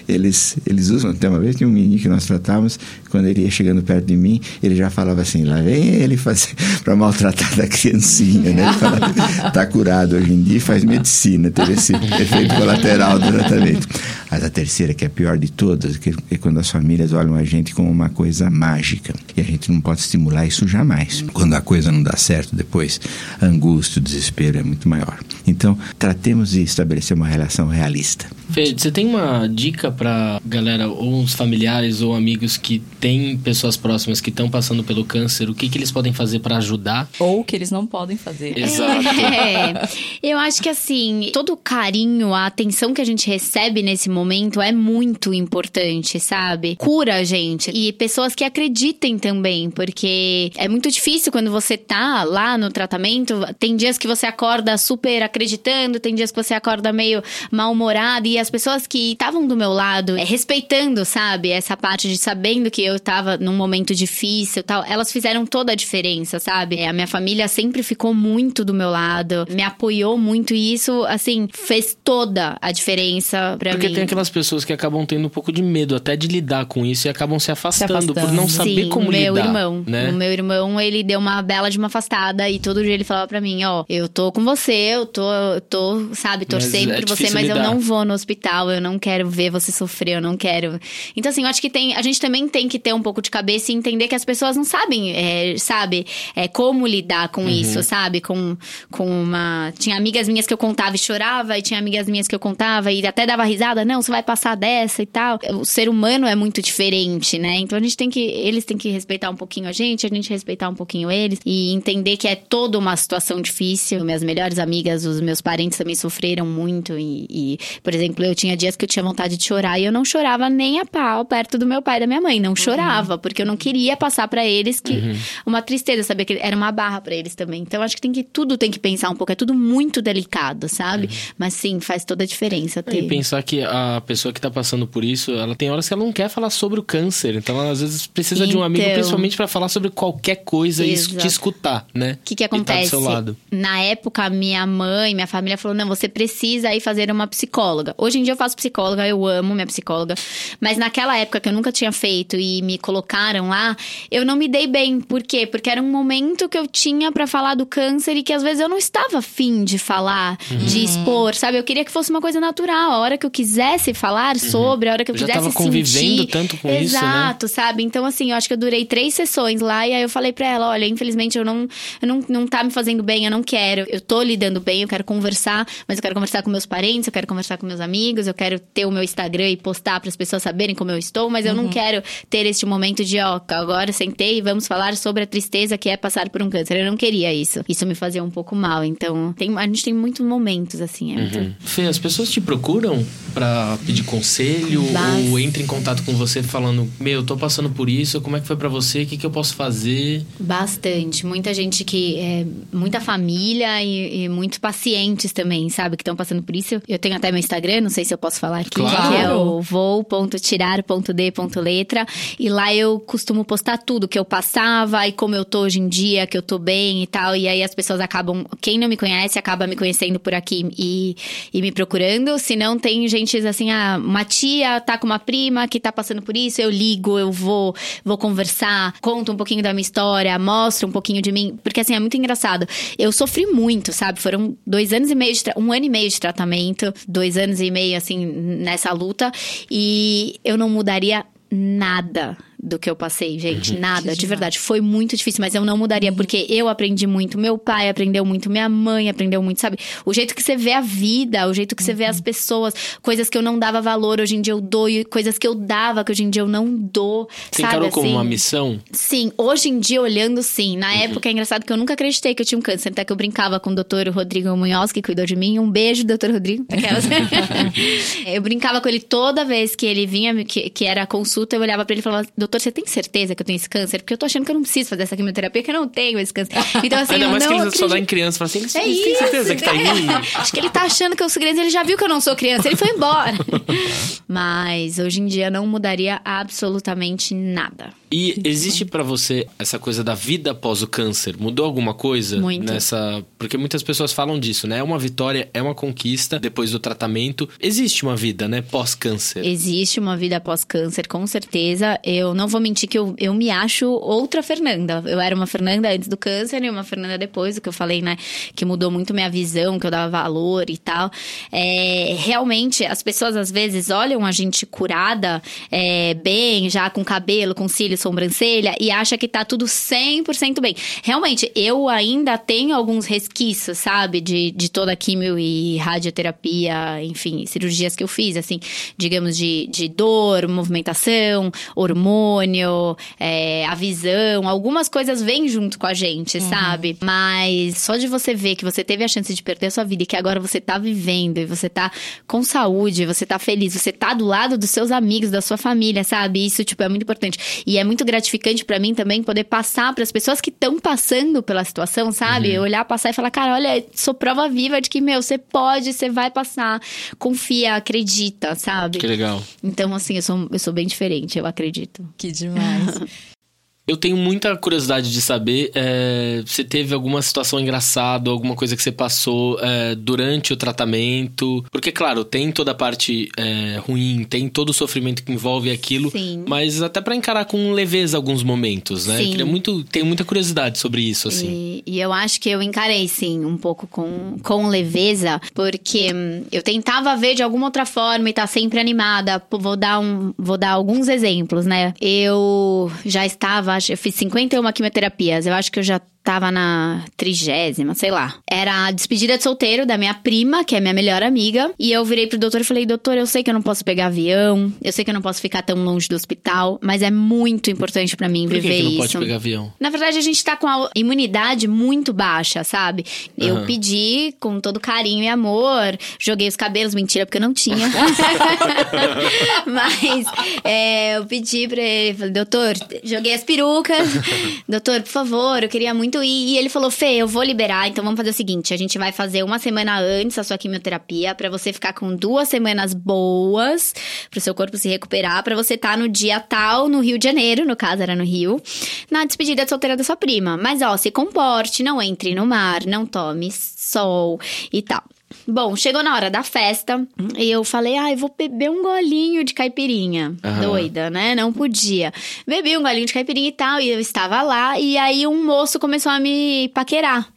eles, 0.07 0.57
eles 0.65 0.89
usam. 0.89 1.11
Até 1.11 1.27
uma 1.27 1.39
vez 1.39 1.55
tinha 1.55 1.67
um 1.67 1.71
menino 1.71 2.01
que 2.01 2.07
nós 2.07 2.25
tratávamos, 2.25 2.79
quando 3.09 3.27
ele 3.27 3.41
ia 3.41 3.51
chegando 3.51 3.83
perto 3.83 4.05
de 4.05 4.15
mim, 4.15 4.39
ele 4.63 4.75
já 4.75 4.89
falava 4.89 5.21
assim: 5.21 5.43
lá 5.43 5.61
vem 5.61 5.95
ele 5.95 6.17
fazer 6.17 6.49
para 6.83 6.95
maltratar 6.95 7.55
da 7.55 7.67
criancinha, 7.67 8.53
né? 8.53 8.69
Ele 8.69 8.77
falava, 8.77 9.51
tá 9.51 9.65
curado 9.65 10.15
hoje 10.15 10.31
em 10.31 10.41
dia 10.41 10.57
e 10.57 10.59
faz 10.59 10.83
medicina, 10.83 11.51
teve 11.51 11.73
esse 11.73 11.93
efeito 12.21 12.53
colateral 12.55 13.19
do 13.19 13.31
tratamento. 13.31 13.87
Mas 14.29 14.43
a 14.43 14.49
terceira, 14.49 14.93
que 14.93 15.03
é 15.03 15.07
a 15.07 15.09
pior 15.09 15.37
de 15.37 15.51
todas, 15.51 15.97
que 15.97 16.13
é 16.31 16.37
quando 16.37 16.59
as 16.59 16.69
famílias 16.69 17.11
olham 17.11 17.35
a 17.35 17.43
gente 17.43 17.75
como 17.75 17.89
uma 17.89 18.09
coisa 18.09 18.49
mágica. 18.49 19.13
E 19.35 19.41
a 19.41 19.43
gente 19.43 19.71
não 19.71 19.81
pode 19.81 19.99
estimular 19.99 20.45
isso 20.45 20.67
jamais. 20.67 21.23
Quando 21.33 21.53
a 21.53 21.61
coisa 21.61 21.91
não 21.91 22.01
dá 22.01 22.15
certo 22.15 22.55
depois, 22.55 23.01
a 23.41 23.45
angústia, 23.45 23.99
o 23.99 24.03
desespero 24.03 24.59
é 24.59 24.63
muito 24.63 24.87
maior. 24.87 25.19
Então, 25.45 25.77
tratemos 25.99 26.51
de 26.51 26.61
estabelecer 26.61 27.15
uma 27.15 27.27
relação 27.27 27.67
realista. 27.67 28.25
Fê, 28.51 28.73
você 28.77 28.91
tem 28.91 29.05
uma 29.05 29.47
dica 29.47 29.91
para 29.91 30.41
galera, 30.45 30.89
ou 30.89 31.13
uns 31.13 31.33
familiares 31.33 32.01
ou 32.01 32.13
amigos 32.13 32.57
que 32.57 32.79
têm 32.99 33.37
pessoas 33.37 33.77
próximas 33.77 34.19
que 34.19 34.29
estão 34.29 34.49
passando 34.49 34.83
pelo 34.83 35.05
câncer, 35.05 35.49
o 35.49 35.55
que, 35.55 35.69
que 35.69 35.77
eles 35.77 35.91
podem 35.91 36.11
fazer 36.11 36.39
para 36.39 36.57
ajudar? 36.57 37.09
Ou 37.19 37.43
que 37.43 37.55
eles 37.55 37.71
não 37.71 37.87
podem 37.87 38.17
fazer. 38.17 38.57
Exato. 38.57 39.01
É, 39.31 39.87
eu 40.21 40.37
acho 40.37 40.61
que 40.61 40.69
assim, 40.69 41.29
todo 41.33 41.53
o 41.53 41.57
carinho, 41.57 42.33
a 42.33 42.47
atenção 42.47 42.93
que 42.93 43.01
a 43.01 43.05
gente 43.05 43.27
recebe 43.27 43.81
nesse 43.81 44.09
momento 44.09 44.61
é 44.61 44.71
muito 44.71 45.33
importante, 45.33 46.19
sabe? 46.19 46.75
Cura 46.75 47.15
a 47.15 47.23
gente. 47.23 47.71
E 47.71 47.93
pessoas 47.93 48.35
que 48.35 48.43
acreditem 48.43 49.17
também, 49.17 49.69
porque 49.69 50.51
é 50.55 50.67
muito 50.67 50.89
difícil 50.89 51.31
quando 51.31 51.49
você 51.51 51.77
tá 51.77 52.23
lá 52.23 52.57
no 52.57 52.69
tratamento. 52.69 53.39
Tem 53.57 53.75
dias 53.75 53.97
que 53.97 54.07
você 54.07 54.25
acorda 54.25 54.77
super 54.77 55.23
acreditando, 55.23 55.99
tem 55.99 56.13
dias 56.13 56.31
que 56.31 56.41
você 56.41 56.53
acorda 56.53 56.91
meio 56.91 57.23
mal-humorado. 57.51 58.27
E 58.27 58.37
as 58.41 58.49
pessoas 58.49 58.85
que 58.87 59.11
estavam 59.13 59.47
do 59.47 59.55
meu 59.55 59.69
lado, 59.71 60.17
é, 60.17 60.23
respeitando, 60.23 61.05
sabe? 61.05 61.49
Essa 61.51 61.77
parte 61.77 62.07
de 62.09 62.17
sabendo 62.17 62.69
que 62.69 62.81
eu 62.83 62.99
tava 62.99 63.37
num 63.37 63.55
momento 63.55 63.93
difícil 63.95 64.63
tal, 64.63 64.83
elas 64.85 65.11
fizeram 65.11 65.45
toda 65.45 65.71
a 65.71 65.75
diferença, 65.75 66.39
sabe? 66.39 66.77
É, 66.77 66.87
a 66.87 66.93
minha 66.93 67.07
família 67.07 67.47
sempre 67.47 67.83
ficou 67.83 68.13
muito 68.13 68.65
do 68.65 68.73
meu 68.73 68.89
lado, 68.89 69.45
me 69.49 69.61
apoiou 69.61 70.17
muito 70.17 70.53
e 70.53 70.73
isso, 70.73 71.03
assim, 71.05 71.47
fez 71.53 71.97
toda 72.03 72.57
a 72.61 72.71
diferença 72.71 73.55
pra 73.59 73.71
Porque 73.71 73.87
mim. 73.87 73.93
tem 73.95 74.03
aquelas 74.03 74.29
pessoas 74.29 74.65
que 74.65 74.73
acabam 74.73 75.05
tendo 75.05 75.25
um 75.25 75.29
pouco 75.29 75.51
de 75.51 75.61
medo 75.61 75.95
até 75.95 76.15
de 76.15 76.27
lidar 76.27 76.65
com 76.65 76.85
isso 76.85 77.07
e 77.07 77.09
acabam 77.09 77.39
se 77.39 77.51
afastando, 77.51 77.93
afastando. 77.93 78.13
por 78.13 78.31
não 78.33 78.47
saber 78.47 78.83
Sim, 78.83 78.89
como 78.89 79.09
o 79.09 79.11
meu 79.11 79.33
lidar. 79.35 79.45
irmão. 79.47 79.83
né? 79.87 80.09
O 80.09 80.13
meu 80.13 80.31
irmão, 80.31 80.79
ele 80.81 81.03
deu 81.03 81.19
uma 81.19 81.41
bela 81.41 81.69
de 81.69 81.77
uma 81.77 81.87
afastada 81.87 82.49
e 82.49 82.59
todo 82.59 82.81
dia 82.83 82.93
ele 82.93 83.03
falava 83.03 83.27
pra 83.27 83.39
mim, 83.41 83.63
ó, 83.63 83.83
eu 83.87 84.07
tô 84.09 84.31
com 84.31 84.43
você, 84.43 84.73
eu 84.73 85.05
tô, 85.05 85.31
eu 85.31 85.61
tô, 85.61 86.09
sabe, 86.13 86.45
torcendo 86.45 86.89
Mas 86.89 86.97
é 86.97 87.01
por 87.01 87.09
você, 87.09 87.29
mas 87.31 87.47
eu 87.49 87.55
lidar. 87.55 87.63
não 87.67 87.79
vou 87.79 88.03
no 88.05 88.13
hospital, 88.13 88.30
eu 88.71 88.81
não 88.81 88.97
quero 88.97 89.29
ver 89.29 89.49
você 89.49 89.71
sofrer, 89.71 90.15
eu 90.15 90.21
não 90.21 90.37
quero. 90.37 90.79
Então, 91.15 91.29
assim, 91.29 91.43
eu 91.43 91.47
acho 91.47 91.61
que 91.61 91.69
tem, 91.69 91.95
a 91.95 92.01
gente 92.01 92.19
também 92.19 92.47
tem 92.47 92.67
que 92.67 92.79
ter 92.79 92.93
um 92.93 93.01
pouco 93.01 93.21
de 93.21 93.29
cabeça 93.29 93.71
e 93.71 93.75
entender 93.75 94.07
que 94.07 94.15
as 94.15 94.25
pessoas 94.25 94.55
não 94.55 94.63
sabem, 94.63 95.11
é, 95.13 95.57
sabe, 95.57 96.05
é, 96.35 96.47
como 96.47 96.87
lidar 96.87 97.29
com 97.29 97.41
Uhum. 97.41 97.49
isso, 97.49 97.81
sabe, 97.83 98.21
com, 98.21 98.55
com 98.89 99.05
uma... 99.07 99.73
Tinha 99.77 99.97
amigas 99.97 100.27
minhas 100.27 100.45
que 100.45 100.53
eu 100.53 100.57
contava 100.57 100.95
e 100.95 100.99
chorava, 100.99 101.57
e 101.57 101.61
tinha 101.61 101.79
amigas 101.79 102.07
minhas 102.07 102.27
que 102.27 102.35
eu 102.35 102.39
contava 102.39 102.91
e 102.91 103.05
até 103.05 103.25
dava 103.25 103.43
risada, 103.43 103.83
não, 103.83 104.01
você 104.01 104.11
vai 104.11 104.23
passar 104.23 104.55
dessa 104.55 105.01
e 105.01 105.05
tal. 105.05 105.39
O 105.59 105.65
ser 105.65 105.89
humano 105.89 106.25
é 106.27 106.35
muito 106.35 106.61
diferente, 106.61 107.37
né? 107.39 107.57
Então 107.57 107.77
a 107.77 107.81
gente 107.81 107.97
tem 107.97 108.09
que, 108.09 108.19
eles 108.19 108.63
têm 108.65 108.77
que 108.77 108.89
respeitar 108.89 109.29
um 109.29 109.35
pouquinho 109.35 109.67
a 109.67 109.71
gente, 109.71 110.05
a 110.05 110.09
gente 110.09 110.29
respeitar 110.29 110.69
um 110.69 110.75
pouquinho 110.75 111.11
eles 111.11 111.39
e 111.45 111.73
entender 111.73 112.17
que 112.17 112.27
é 112.27 112.35
toda 112.35 112.77
uma 112.77 112.95
situação 112.95 113.41
difícil. 113.41 114.03
Minhas 114.03 114.23
melhores 114.23 114.59
amigas, 114.59 115.05
os 115.05 115.19
meus 115.19 115.41
parentes 115.41 115.77
também 115.77 115.95
sofreram 115.95 116.45
muito 116.45 116.97
e, 116.97 117.25
e, 117.29 117.59
por 117.83 117.93
exemplo, 117.93 118.20
eu 118.23 118.35
tinha 118.35 118.55
dias 118.57 118.75
que 118.75 118.85
eu 118.85 118.89
tinha 118.89 119.03
vontade 119.03 119.37
de 119.37 119.43
chorar 119.43 119.79
e 119.79 119.85
eu 119.85 119.91
não 119.91 120.03
chorava 120.05 120.49
nem 120.49 120.79
a 120.79 120.85
pau 120.85 121.25
perto 121.25 121.57
do 121.57 121.65
meu 121.65 121.81
pai 121.81 121.97
e 121.97 121.99
da 122.01 122.07
minha 122.07 122.21
mãe, 122.21 122.39
não 122.39 122.55
chorava, 122.55 123.17
porque 123.17 123.41
eu 123.41 123.45
não 123.45 123.57
queria 123.57 123.95
passar 123.97 124.27
pra 124.27 124.45
eles 124.45 124.79
que 124.79 125.01
uma 125.45 125.61
tristeza, 125.61 126.03
saber 126.03 126.25
que 126.25 126.37
era 126.41 126.55
uma 126.55 126.71
barra 126.71 127.01
pra 127.01 127.13
eles 127.15 127.35
também. 127.35 127.61
Então 127.61 127.81
acho 127.81 127.95
que 127.95 128.01
tem 128.01 128.11
que 128.11 128.23
tudo 128.23 128.57
tem 128.57 128.69
que 128.71 128.79
pensar 128.79 129.09
um 129.09 129.15
pouco, 129.15 129.31
é 129.31 129.35
tudo 129.35 129.53
muito 129.53 130.01
delicado, 130.01 130.67
sabe? 130.69 131.09
Mas 131.37 131.53
sim, 131.53 131.79
faz 131.79 132.03
toda 132.05 132.23
a 132.23 132.27
diferença 132.27 132.81
ter. 132.83 133.03
E 133.03 133.07
pensar 133.07 133.41
que 133.43 133.61
a 133.63 134.01
pessoa 134.05 134.33
que 134.33 134.39
tá 134.41 134.49
passando 134.51 134.87
por 134.87 135.03
isso, 135.03 135.31
ela 135.31 135.55
tem 135.55 135.69
horas 135.71 135.87
que 135.87 135.93
ela 135.93 136.03
não 136.03 136.11
quer 136.13 136.29
falar 136.29 136.49
sobre 136.49 136.79
o 136.79 136.83
câncer. 136.83 137.35
Então, 137.35 137.59
ela 137.59 137.71
às 137.71 137.81
vezes 137.81 138.07
precisa 138.07 138.45
de 138.47 138.57
um 138.57 138.63
amigo, 138.63 138.83
Então. 138.83 138.93
principalmente 138.95 139.35
pra 139.37 139.47
falar 139.47 139.69
sobre 139.69 139.89
qualquer 139.89 140.37
coisa 140.37 140.85
e 140.85 140.91
Exato. 140.93 141.17
te 141.17 141.27
escutar, 141.27 141.85
né? 141.93 142.13
O 142.13 142.17
que, 142.25 142.35
que 142.35 142.43
E 142.43 142.47
tá 142.47 142.55
do 142.55 142.61
acontece? 142.61 142.89
seu 142.89 142.99
lado. 142.99 143.35
Na 143.51 143.79
época, 143.79 144.29
minha 144.29 144.65
mãe, 144.65 145.13
minha 145.13 145.27
família 145.27 145.57
falou: 145.57 145.75
não, 145.77 145.87
você 145.87 146.07
precisa 146.07 146.73
ir 146.73 146.79
fazer 146.81 147.11
uma 147.11 147.27
psicóloga. 147.27 147.93
Hoje 148.01 148.19
em 148.19 148.23
dia 148.23 148.33
eu 148.33 148.37
faço 148.37 148.55
psicóloga, 148.55 149.07
eu 149.07 149.25
amo 149.27 149.53
minha 149.53 149.67
psicóloga. 149.67 150.15
Mas 150.59 150.77
naquela 150.77 151.15
época 151.17 151.39
que 151.39 151.47
eu 151.47 151.53
nunca 151.53 151.71
tinha 151.71 151.91
feito 151.91 152.35
e 152.35 152.61
me 152.63 152.77
colocaram 152.79 153.49
lá, 153.49 153.77
eu 154.09 154.25
não 154.25 154.35
me 154.35 154.47
dei 154.47 154.65
bem. 154.65 154.99
Por 154.99 155.21
quê? 155.21 155.45
Porque 155.45 155.69
era 155.69 155.81
um 155.81 155.89
momento 155.91 156.49
que 156.49 156.57
eu 156.57 156.65
tinha 156.67 157.11
pra 157.11 157.27
falar 157.27 157.53
do 157.55 157.65
câncer 157.65 158.17
e 158.17 158.23
que 158.23 158.33
às 158.33 158.41
vezes 158.41 158.59
eu 158.59 158.67
não 158.67 158.77
estava 158.77 159.19
afim 159.19 159.63
de 159.63 159.77
falar, 159.77 160.37
Uhum. 160.49 160.57
de 160.57 160.83
expor, 160.83 161.35
sabe? 161.35 161.57
Eu 161.59 161.63
queria 161.63 161.85
que 161.85 161.91
fosse 161.91 162.09
uma 162.09 162.19
coisa 162.21 162.39
natural. 162.39 162.91
A 162.91 162.97
hora 162.99 163.17
que 163.17 163.25
eu 163.25 163.29
quisesse 163.31 163.93
falar 163.93 164.37
sobre, 164.37 164.89
a 164.89 164.93
hora 164.93 165.05
que 165.05 165.11
eu 165.11 165.17
Já 165.17 165.27
quisesse 165.27 165.43
tava 165.45 165.53
convivendo 165.53 166.17
sentir. 166.21 166.31
tanto 166.31 166.57
com 166.57 166.67
isso, 166.69 166.93
né? 166.93 166.99
Exato, 166.99 167.47
sabe? 167.47 167.83
Então, 167.83 168.03
assim, 168.05 168.31
eu 168.31 168.35
acho 168.37 168.47
que 168.47 168.53
eu 168.53 168.57
durei 168.57 168.83
três 168.85 169.13
sessões 169.13 169.61
lá 169.61 169.87
e 169.87 169.93
aí 169.93 170.01
eu 170.01 170.09
falei 170.09 170.33
pra 170.33 170.47
ela: 170.47 170.69
olha, 170.69 170.85
infelizmente 170.87 171.37
eu 171.37 171.45
não, 171.45 171.67
eu 172.01 172.07
não, 172.07 172.23
não 172.27 172.47
tá 172.47 172.63
me 172.63 172.71
fazendo 172.71 173.03
bem, 173.03 173.25
eu 173.25 173.31
não 173.31 173.43
quero. 173.43 173.85
Eu 173.89 174.01
tô 174.01 174.21
lidando 174.23 174.59
bem, 174.59 174.81
eu 174.81 174.87
quero 174.87 175.03
conversar, 175.03 175.67
mas 175.87 175.97
eu 175.97 176.01
quero 176.01 176.15
conversar 176.15 176.41
com 176.41 176.49
meus 176.49 176.65
parentes, 176.65 177.05
eu 177.07 177.13
quero 177.13 177.27
conversar 177.27 177.57
com 177.57 177.65
meus 177.65 177.79
amigos, 177.79 177.90
eu 178.27 178.33
quero 178.33 178.59
ter 178.59 178.85
o 178.85 178.91
meu 178.91 179.03
Instagram 179.03 179.49
e 179.49 179.57
postar 179.57 179.99
para 179.99 180.09
as 180.09 180.15
pessoas 180.15 180.43
saberem 180.43 180.75
como 180.75 180.91
eu 180.91 180.97
estou, 180.97 181.29
mas 181.29 181.45
eu 181.45 181.53
não 181.53 181.67
quero 181.67 182.03
ter 182.29 182.45
este 182.45 182.65
momento 182.65 183.03
de, 183.03 183.19
ó, 183.19 183.39
agora 183.49 183.91
sentei 183.91 184.37
e 184.37 184.41
vamos 184.41 184.67
falar 184.67 184.95
sobre 184.95 185.23
a 185.23 185.27
tristeza 185.27 185.77
que 185.77 185.89
é 185.89 185.97
passar 185.97 186.29
por 186.29 186.41
um 186.41 186.49
câncer. 186.49 186.77
Eu 186.77 186.85
não 186.85 186.97
queria 186.97 187.33
isso. 187.33 187.63
Isso 187.67 187.85
me 187.85 187.95
fazia 187.95 188.23
um 188.23 188.29
pouco 188.29 188.55
mal. 188.55 188.83
Então, 188.83 189.33
tem, 189.33 189.57
a 189.57 189.65
gente 189.65 189.83
tem 189.83 189.93
muitos 189.93 190.25
momentos, 190.25 190.81
assim. 190.81 191.13
É 191.13 191.15
muito... 191.15 191.39
Uhum. 191.39 191.53
Fê, 191.59 191.83
as 191.83 191.99
pessoas 191.99 192.29
te 192.29 192.41
procuram 192.41 193.05
pra 193.33 193.77
pedir 193.85 194.03
conselho 194.03 194.83
ou 195.29 195.39
entram 195.39 195.63
em 195.63 195.67
contato 195.67 196.03
com 196.03 196.13
você 196.13 196.43
falando, 196.43 196.89
meu, 196.99 197.19
eu 197.19 197.25
tô 197.25 197.37
passando 197.37 197.69
por 197.69 197.89
isso, 197.89 198.21
como 198.21 198.37
é 198.37 198.39
que 198.39 198.47
foi 198.47 198.55
pra 198.55 198.69
você, 198.69 199.03
o 199.03 199.05
que, 199.05 199.17
que 199.17 199.25
eu 199.25 199.31
posso 199.31 199.55
fazer? 199.55 200.25
Bastante. 200.39 201.25
Muita 201.25 201.53
gente 201.53 201.83
que. 201.83 202.17
É, 202.17 202.45
muita 202.71 202.99
família 202.99 203.83
e, 203.83 204.23
e 204.23 204.29
muitos 204.29 204.57
pacientes 204.57 205.31
também, 205.31 205.69
sabe? 205.69 205.97
Que 205.97 206.01
estão 206.01 206.15
passando 206.15 206.41
por 206.41 206.55
isso. 206.55 206.81
Eu 206.87 206.99
tenho 206.99 207.15
até 207.15 207.31
meu 207.31 207.39
Instagram, 207.39 207.80
não 207.81 207.89
sei 207.89 208.05
se 208.05 208.13
eu 208.13 208.17
posso 208.17 208.39
falar 208.39 208.59
aqui, 208.59 208.69
Claro. 208.71 209.09
que 209.09 209.15
é 209.15 209.31
o 209.33 209.61
vou.tirar.d.letra. 209.61 212.05
E 212.39 212.49
lá 212.49 212.73
eu 212.73 212.99
costumo 212.99 213.43
postar 213.43 213.77
tudo 213.77 214.07
que 214.07 214.17
eu 214.17 214.25
passava 214.25 215.07
e 215.07 215.11
como 215.11 215.35
eu 215.35 215.45
tô 215.45 215.61
hoje 215.61 215.79
em 215.79 215.87
dia, 215.87 216.27
que 216.27 216.37
eu 216.37 216.41
tô 216.41 216.57
bem 216.57 217.03
e 217.03 217.07
tal. 217.07 217.35
E 217.35 217.47
aí 217.47 217.63
as 217.63 217.73
pessoas 217.73 217.99
acabam. 217.99 218.45
Quem 218.59 218.77
não 218.77 218.87
me 218.87 218.97
conhece 218.97 219.39
acaba 219.39 219.67
me 219.67 219.75
conhecendo 219.75 220.19
por 220.19 220.33
aqui 220.33 220.69
e, 220.77 221.15
e 221.53 221.61
me 221.61 221.71
procurando. 221.71 222.37
Se 222.37 222.55
não, 222.55 222.77
tem 222.77 223.07
gente 223.07 223.37
assim, 223.47 223.71
ah, 223.71 223.99
uma 224.03 224.23
tia 224.23 224.79
tá 224.81 224.97
com 224.97 225.05
uma 225.05 225.19
prima 225.19 225.67
que 225.67 225.79
tá 225.79 225.91
passando 225.91 226.21
por 226.21 226.35
isso, 226.37 226.61
eu 226.61 226.69
ligo, 226.69 227.17
eu 227.17 227.31
vou, 227.31 227.75
vou 228.03 228.17
conversar, 228.17 228.93
conto 229.01 229.31
um 229.31 229.37
pouquinho 229.37 229.63
da 229.63 229.73
minha 229.73 229.81
história, 229.81 230.37
mostro 230.37 230.87
um 230.87 230.91
pouquinho 230.91 231.21
de 231.21 231.31
mim. 231.31 231.57
Porque 231.63 231.79
assim, 231.81 231.95
é 231.95 231.99
muito 231.99 232.17
engraçado. 232.17 232.67
Eu 232.97 233.11
sofri 233.11 233.45
muito, 233.47 233.91
sabe? 233.91 234.19
Foram 234.19 234.55
dois 234.65 234.93
anos 234.93 235.09
e 235.09 235.15
meio 235.15 235.33
de 235.33 235.41
um 235.57 235.71
ano 235.71 235.85
e 235.85 235.89
meio 235.89 236.09
de 236.09 236.19
tratamento, 236.19 236.93
dois 237.07 237.37
anos 237.37 237.59
e 237.59 237.70
meio, 237.71 237.97
assim, 237.97 238.25
nessa 238.25 238.91
luta. 238.91 239.31
E 239.69 240.39
eu 240.43 240.57
não 240.57 240.69
mudaria 240.69 241.25
nada 241.49 242.37
do 242.61 242.77
que 242.77 242.89
eu 242.89 242.95
passei, 242.95 243.39
gente. 243.39 243.77
Nada, 243.77 244.15
de 244.15 244.25
verdade. 244.25 244.59
Foi 244.59 244.81
muito 244.81 245.15
difícil, 245.15 245.41
mas 245.41 245.55
eu 245.55 245.65
não 245.65 245.77
mudaria, 245.77 246.11
porque 246.13 246.45
eu 246.49 246.67
aprendi 246.69 247.07
muito, 247.07 247.37
meu 247.37 247.57
pai 247.57 247.89
aprendeu 247.89 248.23
muito, 248.23 248.49
minha 248.49 248.69
mãe 248.69 249.09
aprendeu 249.09 249.41
muito, 249.41 249.59
sabe? 249.59 249.77
O 250.05 250.13
jeito 250.13 250.35
que 250.35 250.43
você 250.43 250.55
vê 250.55 250.73
a 250.73 250.81
vida, 250.81 251.47
o 251.47 251.53
jeito 251.53 251.75
que 251.75 251.83
você 251.83 251.93
vê 251.93 252.05
as 252.05 252.21
pessoas, 252.21 252.73
coisas 253.01 253.29
que 253.29 253.37
eu 253.37 253.41
não 253.41 253.57
dava 253.57 253.81
valor, 253.81 254.19
hoje 254.19 254.35
em 254.35 254.41
dia 254.41 254.53
eu 254.53 254.61
dou, 254.61 254.87
e 254.87 255.03
coisas 255.03 255.37
que 255.37 255.47
eu 255.47 255.55
dava, 255.55 256.03
que 256.03 256.11
hoje 256.11 256.23
em 256.23 256.29
dia 256.29 256.41
eu 256.43 256.47
não 256.47 256.71
dou. 256.71 257.27
Você 257.51 257.61
sabe, 257.61 257.75
encarou 257.75 257.89
como 257.89 258.05
assim? 258.05 258.15
uma 258.15 258.23
missão? 258.23 258.79
Sim, 258.91 259.31
hoje 259.37 259.69
em 259.69 259.79
dia, 259.79 260.01
olhando, 260.01 260.43
sim. 260.43 260.77
Na 260.77 260.93
época 260.93 261.29
é 261.29 261.31
engraçado 261.31 261.65
que 261.65 261.73
eu 261.73 261.77
nunca 261.77 261.93
acreditei 261.93 262.35
que 262.35 262.41
eu 262.41 262.45
tinha 262.45 262.59
um 262.59 262.61
câncer. 262.61 262.89
Até 262.89 263.03
que 263.03 263.11
eu 263.11 263.17
brincava 263.17 263.59
com 263.59 263.71
o 263.71 263.75
doutor 263.75 264.07
Rodrigo 264.09 264.55
Munhoz, 264.55 264.91
que 264.91 265.01
cuidou 265.01 265.25
de 265.25 265.35
mim. 265.35 265.57
Um 265.59 265.69
beijo, 265.69 266.03
doutor 266.03 266.31
Rodrigo. 266.31 266.65
Aquelas. 266.69 267.05
eu 268.25 268.41
brincava 268.41 268.81
com 268.81 268.87
ele 268.87 268.99
toda 268.99 269.43
vez 269.43 269.75
que 269.75 269.85
ele 269.85 270.05
vinha, 270.05 270.43
que, 270.45 270.69
que 270.69 270.85
era 270.85 271.05
consulta, 271.05 271.55
eu 271.55 271.61
olhava 271.61 271.85
pra 271.85 271.93
ele 271.93 272.01
e 272.01 272.03
falava, 272.03 272.27
doutor, 272.37 272.50
doutor, 272.51 272.59
você 272.59 272.71
tem 272.71 272.85
certeza 272.85 273.33
que 273.33 273.41
eu 273.41 273.45
tenho 273.45 273.55
esse 273.55 273.69
câncer? 273.69 273.99
Porque 273.99 274.13
eu 274.13 274.17
tô 274.17 274.25
achando 274.25 274.43
que 274.45 274.51
eu 274.51 274.55
não 274.55 274.61
preciso 274.61 274.89
fazer 274.89 275.03
essa 275.03 275.15
quimioterapia, 275.15 275.63
que 275.63 275.71
eu 275.71 275.75
não 275.75 275.87
tenho 275.87 276.19
esse 276.19 276.33
câncer. 276.33 276.51
Então, 276.83 276.99
assim, 276.99 277.13
Ainda 277.13 277.25
eu 277.25 277.31
mais 277.31 277.43
não 277.43 277.49
que 277.49 277.53
ele 277.55 277.61
acredito. 277.63 277.79
só 277.79 277.87
dá 277.87 277.97
em 277.99 278.05
criança. 278.05 278.37
Fala 278.39 278.47
assim, 278.49 278.65
É 278.77 278.81
tem 278.83 278.91
isso, 278.91 279.17
certeza 279.19 279.55
que 279.55 279.63
tá 279.63 279.73
né? 279.73 279.89
aí? 279.91 280.07
Acho 280.35 280.51
que 280.51 280.59
ele 280.59 280.69
tá 280.69 280.81
achando 280.83 281.15
que 281.15 281.23
eu 281.23 281.29
sou 281.29 281.41
criança, 281.41 281.61
ele 281.61 281.69
já 281.69 281.83
viu 281.83 281.97
que 281.97 282.03
eu 282.03 282.09
não 282.09 282.19
sou 282.19 282.35
criança, 282.35 282.67
ele 282.67 282.75
foi 282.75 282.89
embora. 282.89 283.33
Mas 284.27 284.99
hoje 284.99 285.21
em 285.21 285.25
dia 285.27 285.49
não 285.49 285.65
mudaria 285.65 286.19
absolutamente 286.25 287.33
nada. 287.33 287.93
E 288.11 288.35
existe 288.43 288.83
pra 288.83 289.03
você 289.03 289.47
essa 289.57 289.79
coisa 289.79 290.03
da 290.03 290.13
vida 290.13 290.51
após 290.51 290.81
o 290.81 290.87
câncer? 290.87 291.37
Mudou 291.37 291.65
alguma 291.65 291.93
coisa 291.93 292.37
Muito. 292.37 292.65
nessa? 292.71 293.23
Porque 293.39 293.57
muitas 293.57 293.81
pessoas 293.81 294.11
falam 294.11 294.37
disso, 294.37 294.67
né? 294.67 294.79
É 294.79 294.83
uma 294.83 294.99
vitória, 294.99 295.49
é 295.53 295.61
uma 295.61 295.73
conquista 295.73 296.37
depois 296.37 296.71
do 296.71 296.79
tratamento. 296.79 297.47
Existe 297.57 298.03
uma 298.03 298.15
vida, 298.15 298.49
né? 298.49 298.61
Pós-câncer. 298.61 299.45
Existe 299.45 299.97
uma 299.97 300.17
vida 300.17 300.37
após 300.37 300.65
câncer, 300.65 301.07
com 301.07 301.25
certeza. 301.25 301.97
Eu 302.03 302.33
não 302.33 302.49
vou 302.49 302.59
mentir 302.59 302.89
que 302.89 302.99
eu, 302.99 303.15
eu 303.17 303.33
me 303.33 303.49
acho 303.49 303.87
outra 303.89 304.43
Fernanda. 304.43 305.01
Eu 305.05 305.21
era 305.21 305.33
uma 305.33 305.47
Fernanda 305.47 305.89
antes 305.89 306.09
do 306.09 306.17
câncer 306.17 306.61
e 306.61 306.69
uma 306.69 306.83
Fernanda 306.83 307.17
depois, 307.17 307.55
o 307.55 307.61
que 307.61 307.69
eu 307.69 307.73
falei, 307.73 308.01
né? 308.01 308.17
Que 308.53 308.65
mudou 308.65 308.91
muito 308.91 309.13
minha 309.13 309.29
visão, 309.29 309.79
que 309.79 309.87
eu 309.87 309.91
dava 309.91 310.09
valor 310.09 310.69
e 310.69 310.77
tal. 310.77 311.09
É, 311.49 312.15
realmente, 312.19 312.85
as 312.85 313.01
pessoas 313.01 313.37
às 313.37 313.49
vezes 313.49 313.89
olham 313.89 314.25
a 314.25 314.33
gente 314.33 314.65
curada, 314.65 315.41
é, 315.71 316.13
bem, 316.15 316.69
já 316.69 316.89
com 316.89 317.05
cabelo, 317.05 317.55
com 317.55 317.69
cílios, 317.69 318.00
sobrancelha, 318.01 318.75
e 318.79 318.91
acha 318.91 319.17
que 319.17 319.27
tá 319.27 319.45
tudo 319.45 319.65
100% 319.65 320.59
bem. 320.59 320.75
Realmente, 321.03 321.51
eu 321.55 321.87
ainda 321.87 322.37
tenho 322.37 322.75
alguns 322.75 323.05
resquícios, 323.05 323.77
sabe? 323.77 324.19
De, 324.21 324.51
de 324.51 324.69
toda 324.69 324.91
a 324.91 324.95
quimio 324.95 325.37
e 325.37 325.77
radioterapia, 325.77 327.03
enfim, 327.03 327.45
cirurgias 327.45 327.95
que 327.95 328.03
eu 328.03 328.07
fiz, 328.07 328.35
assim, 328.37 328.59
digamos, 328.97 329.37
de, 329.37 329.67
de 329.67 329.87
dor, 329.87 330.47
movimentação, 330.47 331.51
hormônio, 331.75 332.95
é, 333.19 333.65
a 333.65 333.75
visão, 333.75 334.47
algumas 334.47 334.89
coisas 334.89 335.21
vêm 335.21 335.47
junto 335.47 335.77
com 335.77 335.87
a 335.87 335.93
gente, 335.93 336.39
sabe? 336.41 336.97
Mas 337.01 337.77
só 337.77 337.97
de 337.97 338.07
você 338.07 338.33
ver 338.33 338.55
que 338.55 338.63
você 338.63 338.83
teve 338.83 339.03
a 339.03 339.07
chance 339.07 339.33
de 339.33 339.43
perder 339.43 339.67
a 339.67 339.71
sua 339.71 339.83
vida 339.83 340.03
e 340.03 340.05
que 340.05 340.15
agora 340.15 340.39
você 340.39 340.59
tá 340.59 340.77
vivendo 340.77 341.37
e 341.37 341.45
você 341.45 341.69
tá 341.69 341.91
com 342.27 342.43
saúde, 342.43 343.05
você 343.05 343.25
tá 343.25 343.37
feliz, 343.37 343.73
você 343.73 343.91
tá 343.91 344.13
do 344.13 344.25
lado 344.25 344.57
dos 344.57 344.69
seus 344.69 344.91
amigos, 344.91 345.29
da 345.29 345.41
sua 345.41 345.57
família, 345.57 346.03
sabe? 346.03 346.45
Isso, 346.45 346.63
tipo, 346.63 346.81
é 346.83 346.89
muito 346.89 347.03
importante. 347.03 347.63
E 347.65 347.77
é 347.77 347.83
muito 347.83 347.90
gratificante 348.05 348.63
pra 348.63 348.79
mim 348.79 348.93
também 348.93 349.21
poder 349.21 349.43
passar 349.43 349.93
para 349.93 350.03
as 350.03 350.11
pessoas 350.11 350.39
que 350.39 350.49
estão 350.49 350.79
passando 350.79 351.43
pela 351.43 351.63
situação, 351.63 352.11
sabe? 352.11 352.57
Olhar, 352.57 352.85
passar 352.85 353.09
e 353.09 353.13
falar, 353.13 353.31
cara, 353.31 353.53
olha, 353.53 353.85
sou 353.93 354.13
prova 354.13 354.47
viva 354.47 354.79
de 354.79 354.89
que, 354.89 355.01
meu, 355.01 355.21
você 355.21 355.37
pode, 355.37 355.93
você 355.93 356.09
vai 356.09 356.31
passar. 356.31 356.81
Confia, 357.17 357.75
acredita, 357.75 358.55
sabe? 358.55 358.97
Que 358.97 359.07
legal. 359.07 359.41
Então, 359.63 359.93
assim, 359.93 360.15
eu 360.15 360.21
sou, 360.21 360.47
eu 360.51 360.59
sou 360.59 360.73
bem 360.73 360.87
diferente, 360.87 361.37
eu 361.37 361.45
acredito. 361.45 362.07
Que 362.17 362.31
demais. 362.31 362.99
Eu 363.87 363.97
tenho 363.97 364.15
muita 364.15 364.55
curiosidade 364.55 365.11
de 365.11 365.21
saber 365.21 365.71
é, 365.73 366.43
se 366.45 366.63
teve 366.63 366.93
alguma 366.93 367.21
situação 367.21 367.59
engraçada, 367.59 368.29
alguma 368.29 368.55
coisa 368.55 368.75
que 368.75 368.83
você 368.83 368.91
passou 368.91 369.59
é, 369.59 369.95
durante 369.95 370.53
o 370.53 370.55
tratamento. 370.57 371.65
Porque, 371.71 371.91
claro, 371.91 372.23
tem 372.23 372.51
toda 372.51 372.71
a 372.71 372.75
parte 372.75 373.29
é, 373.37 373.79
ruim, 373.85 374.23
tem 374.23 374.47
todo 374.47 374.69
o 374.69 374.73
sofrimento 374.73 375.23
que 375.23 375.31
envolve 375.31 375.71
aquilo. 375.71 376.11
Sim. 376.11 376.45
Mas 376.47 376.81
até 376.81 377.01
pra 377.01 377.15
encarar 377.15 377.45
com 377.45 377.71
leveza 377.71 378.17
alguns 378.17 378.43
momentos, 378.43 379.07
né? 379.07 379.15
Eu 379.15 379.25
Sim. 379.25 379.31
queria 379.31 379.45
muito, 379.45 379.83
tenho 379.85 380.05
muita 380.05 380.23
curiosidade 380.23 380.77
sobre 380.77 381.01
isso, 381.01 381.27
assim. 381.27 381.47
E, 381.47 381.83
e 381.85 381.99
eu 381.99 382.13
acho 382.13 382.39
que 382.39 382.49
eu 382.49 382.61
encarei, 382.61 383.07
sim, 383.07 383.43
um 383.43 383.57
pouco 383.57 383.87
com, 383.87 384.37
com 384.43 384.67
leveza, 384.67 385.41
porque 385.53 386.13
hum, 386.13 386.43
eu 386.51 386.61
tentava 386.61 387.15
ver 387.15 387.35
de 387.35 387.43
alguma 387.43 387.65
outra 387.65 387.85
forma 387.85 388.29
e 388.29 388.33
tá 388.33 388.45
sempre 388.47 388.79
animada. 388.79 389.41
Vou 389.49 389.75
dar, 389.75 389.99
um, 389.99 390.33
vou 390.37 390.57
dar 390.57 390.71
alguns 390.71 391.07
exemplos, 391.07 391.65
né? 391.65 391.93
Eu 391.99 392.91
já 393.05 393.25
estava, 393.25 393.70
acho- 393.71 393.91
eu 393.91 393.97
fiz 393.97 394.13
51 394.15 394.71
quimioterapias, 394.71 395.45
eu 395.45 395.53
acho 395.53 395.71
que 395.71 395.79
eu 395.79 395.83
já 395.83 395.99
tava 396.23 396.51
na 396.51 397.03
trigésima, 397.17 397.93
sei 397.93 398.11
lá. 398.11 398.35
Era 398.49 398.87
a 398.87 398.91
despedida 398.91 399.37
de 399.37 399.43
solteiro 399.43 399.85
da 399.85 399.97
minha 399.97 400.13
prima, 400.13 400.63
que 400.63 400.75
é 400.75 400.79
minha 400.79 400.93
melhor 400.93 401.23
amiga. 401.23 401.71
E 401.79 401.91
eu 401.91 402.05
virei 402.05 402.27
pro 402.27 402.37
doutor 402.37 402.61
e 402.61 402.63
falei, 402.63 402.85
doutor, 402.85 403.17
eu 403.17 403.25
sei 403.25 403.43
que 403.43 403.49
eu 403.49 403.53
não 403.53 403.61
posso 403.61 403.83
pegar 403.83 404.07
avião, 404.07 404.71
eu 404.83 404.91
sei 404.93 405.03
que 405.03 405.09
eu 405.09 405.13
não 405.13 405.21
posso 405.21 405.41
ficar 405.41 405.61
tão 405.61 405.83
longe 405.83 406.07
do 406.07 406.15
hospital, 406.15 406.79
mas 406.81 407.01
é 407.01 407.09
muito 407.09 407.71
importante 407.71 408.15
pra 408.15 408.29
mim 408.29 408.43
Por 408.47 408.55
que, 408.55 408.61
viver 408.61 408.77
que 408.77 408.83
não 408.83 408.89
isso. 408.91 408.99
pode 408.99 409.17
pegar 409.17 409.35
avião? 409.35 409.73
Na 409.79 409.89
verdade, 409.89 410.17
a 410.17 410.21
gente 410.21 410.43
tá 410.43 410.55
com 410.55 410.67
a 410.67 410.89
imunidade 410.95 411.67
muito 411.67 412.13
baixa, 412.13 412.63
sabe? 412.63 413.05
Eu 413.37 413.65
pedi 413.65 414.33
com 414.39 414.59
todo 414.59 414.79
carinho 414.79 415.23
e 415.23 415.27
amor, 415.27 415.97
joguei 416.19 416.47
os 416.47 416.55
cabelos, 416.55 416.93
mentira, 416.93 417.25
porque 417.25 417.37
eu 417.37 417.41
não 417.41 417.53
tinha. 417.53 417.89
Mas 419.65 420.25
é, 420.63 421.17
eu 421.17 421.25
pedi 421.25 421.67
pra 421.67 421.81
ele, 421.81 422.17
falei, 422.17 422.33
doutor, 422.33 422.73
joguei 423.03 423.33
as 423.33 423.43
perucas. 423.43 424.07
doutor, 424.67 425.01
por 425.01 425.09
favor, 425.09 425.63
eu 425.63 425.69
queria 425.69 425.93
muito 425.93 426.10
ir. 426.19 426.49
E 426.49 426.57
ele 426.57 426.69
falou, 426.69 426.89
Fê, 426.89 427.15
eu 427.15 427.27
vou 427.27 427.43
liberar, 427.43 427.87
então 427.87 428.03
vamos 428.03 428.17
fazer 428.17 428.31
o 428.31 428.33
seguinte: 428.33 428.73
a 428.73 428.77
gente 428.77 428.97
vai 428.97 429.11
fazer 429.11 429.43
uma 429.43 429.59
semana 429.59 429.99
antes 429.99 430.37
a 430.37 430.43
sua 430.43 430.57
quimioterapia, 430.57 431.35
pra 431.35 431.49
você 431.49 431.71
ficar 431.71 431.93
com 431.93 432.15
duas 432.15 432.49
semanas 432.49 432.93
boas, 432.93 433.93
pro 434.29 434.41
seu 434.41 434.53
corpo 434.53 434.77
se 434.77 434.89
recuperar, 434.89 435.43
pra 435.43 435.55
você 435.55 435.75
estar 435.75 435.97
no 435.97 436.07
dia 436.07 436.39
tal, 436.39 436.87
no 436.87 437.01
Rio 437.01 437.17
de 437.17 437.25
Janeiro, 437.25 437.65
no 437.65 437.75
caso 437.75 438.01
era 438.01 438.15
no 438.15 438.23
Rio, 438.23 438.61
na 439.09 439.25
despedida 439.25 439.63
de 439.63 439.69
solteira 439.69 439.95
da 439.95 440.03
sua 440.03 440.15
prima. 440.15 440.57
Mas 440.57 440.81
ó, 440.81 440.97
se 440.97 441.11
comporte, 441.11 441.83
não 441.83 442.01
entre 442.01 442.33
no 442.35 442.45
mar, 442.45 442.85
não 442.85 443.05
tome 443.05 443.51
sol 443.51 444.39
e 444.71 444.81
tal. 444.81 445.03
Bom, 445.47 445.75
chegou 445.75 446.03
na 446.03 446.15
hora 446.15 446.29
da 446.29 446.43
festa 446.43 447.05
e 447.37 447.49
eu 447.49 447.63
falei, 447.63 447.97
ai, 447.97 448.15
vou 448.15 448.33
beber 448.37 448.69
um 448.69 448.83
golinho 448.83 449.43
de 449.43 449.53
caipirinha. 449.53 450.35
Aham. 450.43 450.61
Doida, 450.61 451.09
né? 451.09 451.35
Não 451.35 451.51
podia. 451.51 452.13
Bebi 452.47 452.77
um 452.77 452.83
golinho 452.83 453.05
de 453.05 453.13
caipirinha 453.13 453.47
e 453.49 453.51
tal, 453.51 453.79
e 453.79 453.89
eu 453.89 453.99
estava 453.99 454.41
lá, 454.41 454.79
e 454.79 454.97
aí 454.97 455.25
um 455.25 455.43
moço 455.43 455.79
começou 455.79 456.11
a 456.11 456.19
me 456.19 456.69
paquerar. 456.73 457.27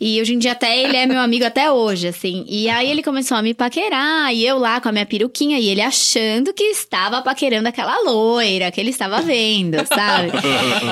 E 0.00 0.20
hoje 0.20 0.34
em 0.34 0.38
dia 0.38 0.52
até 0.52 0.78
ele 0.78 0.96
é 0.96 1.06
meu 1.06 1.20
amigo 1.20 1.44
até 1.44 1.70
hoje, 1.70 2.08
assim. 2.08 2.44
E 2.48 2.68
aí 2.68 2.90
ele 2.90 3.02
começou 3.02 3.36
a 3.36 3.42
me 3.42 3.54
paquerar, 3.54 4.32
e 4.34 4.44
eu 4.44 4.58
lá 4.58 4.80
com 4.80 4.88
a 4.88 4.92
minha 4.92 5.06
peruquinha, 5.06 5.58
e 5.58 5.68
ele 5.68 5.80
achando 5.80 6.52
que 6.52 6.64
estava 6.64 7.22
paquerando 7.22 7.68
aquela 7.68 8.02
loira 8.02 8.70
que 8.70 8.80
ele 8.80 8.90
estava 8.90 9.20
vendo, 9.20 9.76
sabe? 9.86 10.30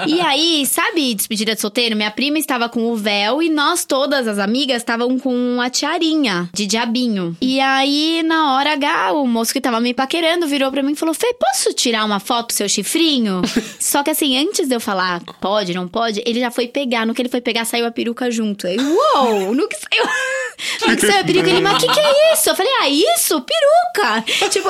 e 0.06 0.20
aí, 0.20 0.66
sabe, 0.66 1.14
despedida 1.14 1.54
de 1.54 1.60
solteiro? 1.60 1.96
Minha 1.96 2.10
prima 2.10 2.38
estava 2.38 2.68
com 2.68 2.90
o 2.90 2.96
véu 2.96 3.42
e 3.42 3.48
nós 3.50 3.84
todas, 3.84 4.26
as 4.26 4.38
amigas, 4.38 4.78
estavam 4.78 5.18
com 5.18 5.60
a 5.60 5.70
tiarinha 5.70 6.39
de 6.52 6.66
diabinho. 6.66 7.36
E 7.40 7.60
aí, 7.60 8.22
na 8.24 8.54
hora 8.54 8.72
H, 8.72 9.12
o 9.12 9.26
moço 9.26 9.52
que 9.52 9.60
tava 9.60 9.80
me 9.80 9.94
paquerando 9.94 10.46
virou 10.46 10.70
pra 10.70 10.82
mim 10.82 10.92
e 10.92 10.96
falou: 10.96 11.14
Fê, 11.14 11.34
posso 11.34 11.72
tirar 11.72 12.04
uma 12.04 12.20
foto 12.20 12.48
do 12.48 12.52
seu 12.52 12.68
chifrinho? 12.68 13.42
Só 13.78 14.02
que 14.02 14.10
assim, 14.10 14.36
antes 14.38 14.68
de 14.68 14.74
eu 14.74 14.80
falar 14.80 15.22
pode, 15.40 15.74
não 15.74 15.88
pode, 15.88 16.22
ele 16.26 16.40
já 16.40 16.50
foi 16.50 16.68
pegar. 16.68 17.06
No 17.06 17.14
que 17.14 17.22
ele 17.22 17.28
foi 17.28 17.40
pegar, 17.40 17.64
saiu 17.64 17.86
a 17.86 17.90
peruca 17.90 18.30
junto. 18.30 18.66
Aí, 18.66 18.76
uou! 18.78 19.54
No 19.54 19.68
que 19.68 19.76
saiu. 19.76 20.08
No 20.86 20.94
que 20.94 21.06
saiu 21.06 21.20
a 21.20 21.24
peruca, 21.24 21.48
ele, 21.48 21.60
mas 21.62 21.82
o 21.82 21.86
que, 21.86 21.92
que 21.92 22.00
é 22.00 22.34
isso? 22.34 22.50
Eu 22.50 22.54
falei, 22.54 22.70
ah, 22.82 22.88
isso? 22.88 23.42
Peruca! 23.42 24.22
Tipo, 24.50 24.68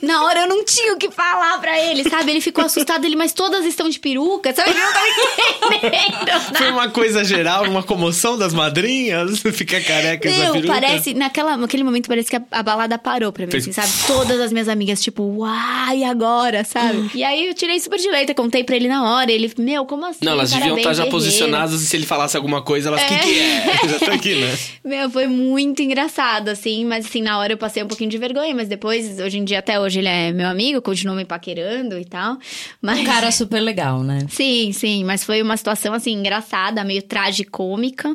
na 0.00 0.24
hora 0.24 0.40
eu 0.40 0.48
não 0.48 0.64
tinha 0.64 0.94
o 0.94 0.96
que 0.96 1.10
falar 1.10 1.58
pra 1.60 1.78
ele, 1.78 2.08
sabe? 2.08 2.30
Ele 2.30 2.40
ficou 2.40 2.64
assustado, 2.64 3.04
ele, 3.04 3.14
mas 3.16 3.32
todas 3.34 3.66
estão 3.66 3.90
de 3.90 3.98
peruca, 3.98 4.54
sabe? 4.54 4.70
Ele 4.70 4.80
não 4.80 4.92
tava 4.92 5.06
entendendo. 5.08 6.56
Foi 6.56 6.70
uma 6.70 6.88
coisa 6.88 7.24
geral, 7.24 7.64
uma 7.64 7.82
comoção 7.82 8.38
das 8.38 8.54
madrinhas? 8.54 9.40
Fica 9.52 9.80
careca 9.80 10.28
essa 10.28 10.38
Meu, 10.38 10.52
peruca? 10.52 10.72
Parece, 10.86 11.14
naquela, 11.14 11.56
naquele 11.56 11.84
momento 11.84 12.08
parece 12.08 12.30
que 12.30 12.36
a, 12.36 12.42
a 12.50 12.62
balada 12.62 12.98
parou 12.98 13.32
pra 13.32 13.44
mim, 13.46 13.50
Fez- 13.50 13.64
assim, 13.68 13.72
sabe? 13.72 13.90
Todas 14.06 14.40
as 14.40 14.52
minhas 14.52 14.68
amigas, 14.68 15.02
tipo, 15.02 15.22
uai, 15.22 15.98
e 15.98 16.04
agora, 16.04 16.64
sabe? 16.64 17.10
E 17.14 17.22
aí 17.24 17.48
eu 17.48 17.54
tirei 17.54 17.78
super 17.80 17.98
de 17.98 18.08
letra, 18.10 18.34
contei 18.34 18.64
pra 18.64 18.76
ele 18.76 18.88
na 18.88 19.14
hora, 19.14 19.30
ele, 19.30 19.52
meu, 19.58 19.84
como 19.86 20.04
assim? 20.06 20.24
Não, 20.24 20.32
elas 20.32 20.50
deviam 20.50 20.76
estar 20.76 20.90
já 20.92 21.04
guerreiro. 21.04 21.10
posicionadas 21.10 21.82
e 21.82 21.86
se 21.86 21.96
ele 21.96 22.06
falasse 22.06 22.36
alguma 22.36 22.62
coisa, 22.62 22.88
elas, 22.88 23.02
o 23.02 23.06
que, 23.06 23.18
que 23.18 23.38
é? 23.40 23.62
Já 23.88 23.98
tô 23.98 24.10
aqui, 24.10 24.34
né? 24.36 24.56
Meu, 24.84 25.10
foi 25.10 25.26
muito 25.26 25.82
engraçado, 25.82 26.48
assim, 26.48 26.84
mas 26.84 27.06
assim, 27.06 27.22
na 27.22 27.38
hora 27.38 27.52
eu 27.52 27.56
passei 27.58 27.82
um 27.82 27.86
pouquinho 27.88 28.10
de 28.10 28.18
vergonha, 28.18 28.54
mas 28.54 28.68
depois, 28.68 29.18
hoje 29.18 29.38
em 29.38 29.44
dia, 29.44 29.58
até 29.58 29.78
hoje, 29.80 29.98
ele 29.98 30.08
é 30.08 30.32
meu 30.32 30.46
amigo, 30.48 30.80
continuou 30.82 31.16
me 31.16 31.24
paquerando 31.24 31.98
e 31.98 32.04
tal. 32.04 32.38
Mas. 32.80 33.00
Um 33.00 33.04
cara 33.04 33.30
super 33.30 33.60
legal, 33.60 34.02
né? 34.02 34.20
Sim, 34.30 34.72
sim, 34.72 35.04
mas 35.04 35.24
foi 35.24 35.42
uma 35.42 35.56
situação 35.56 35.92
assim 35.94 36.12
engraçada, 36.12 36.82
meio 36.84 37.02
tragicômica. 37.02 38.14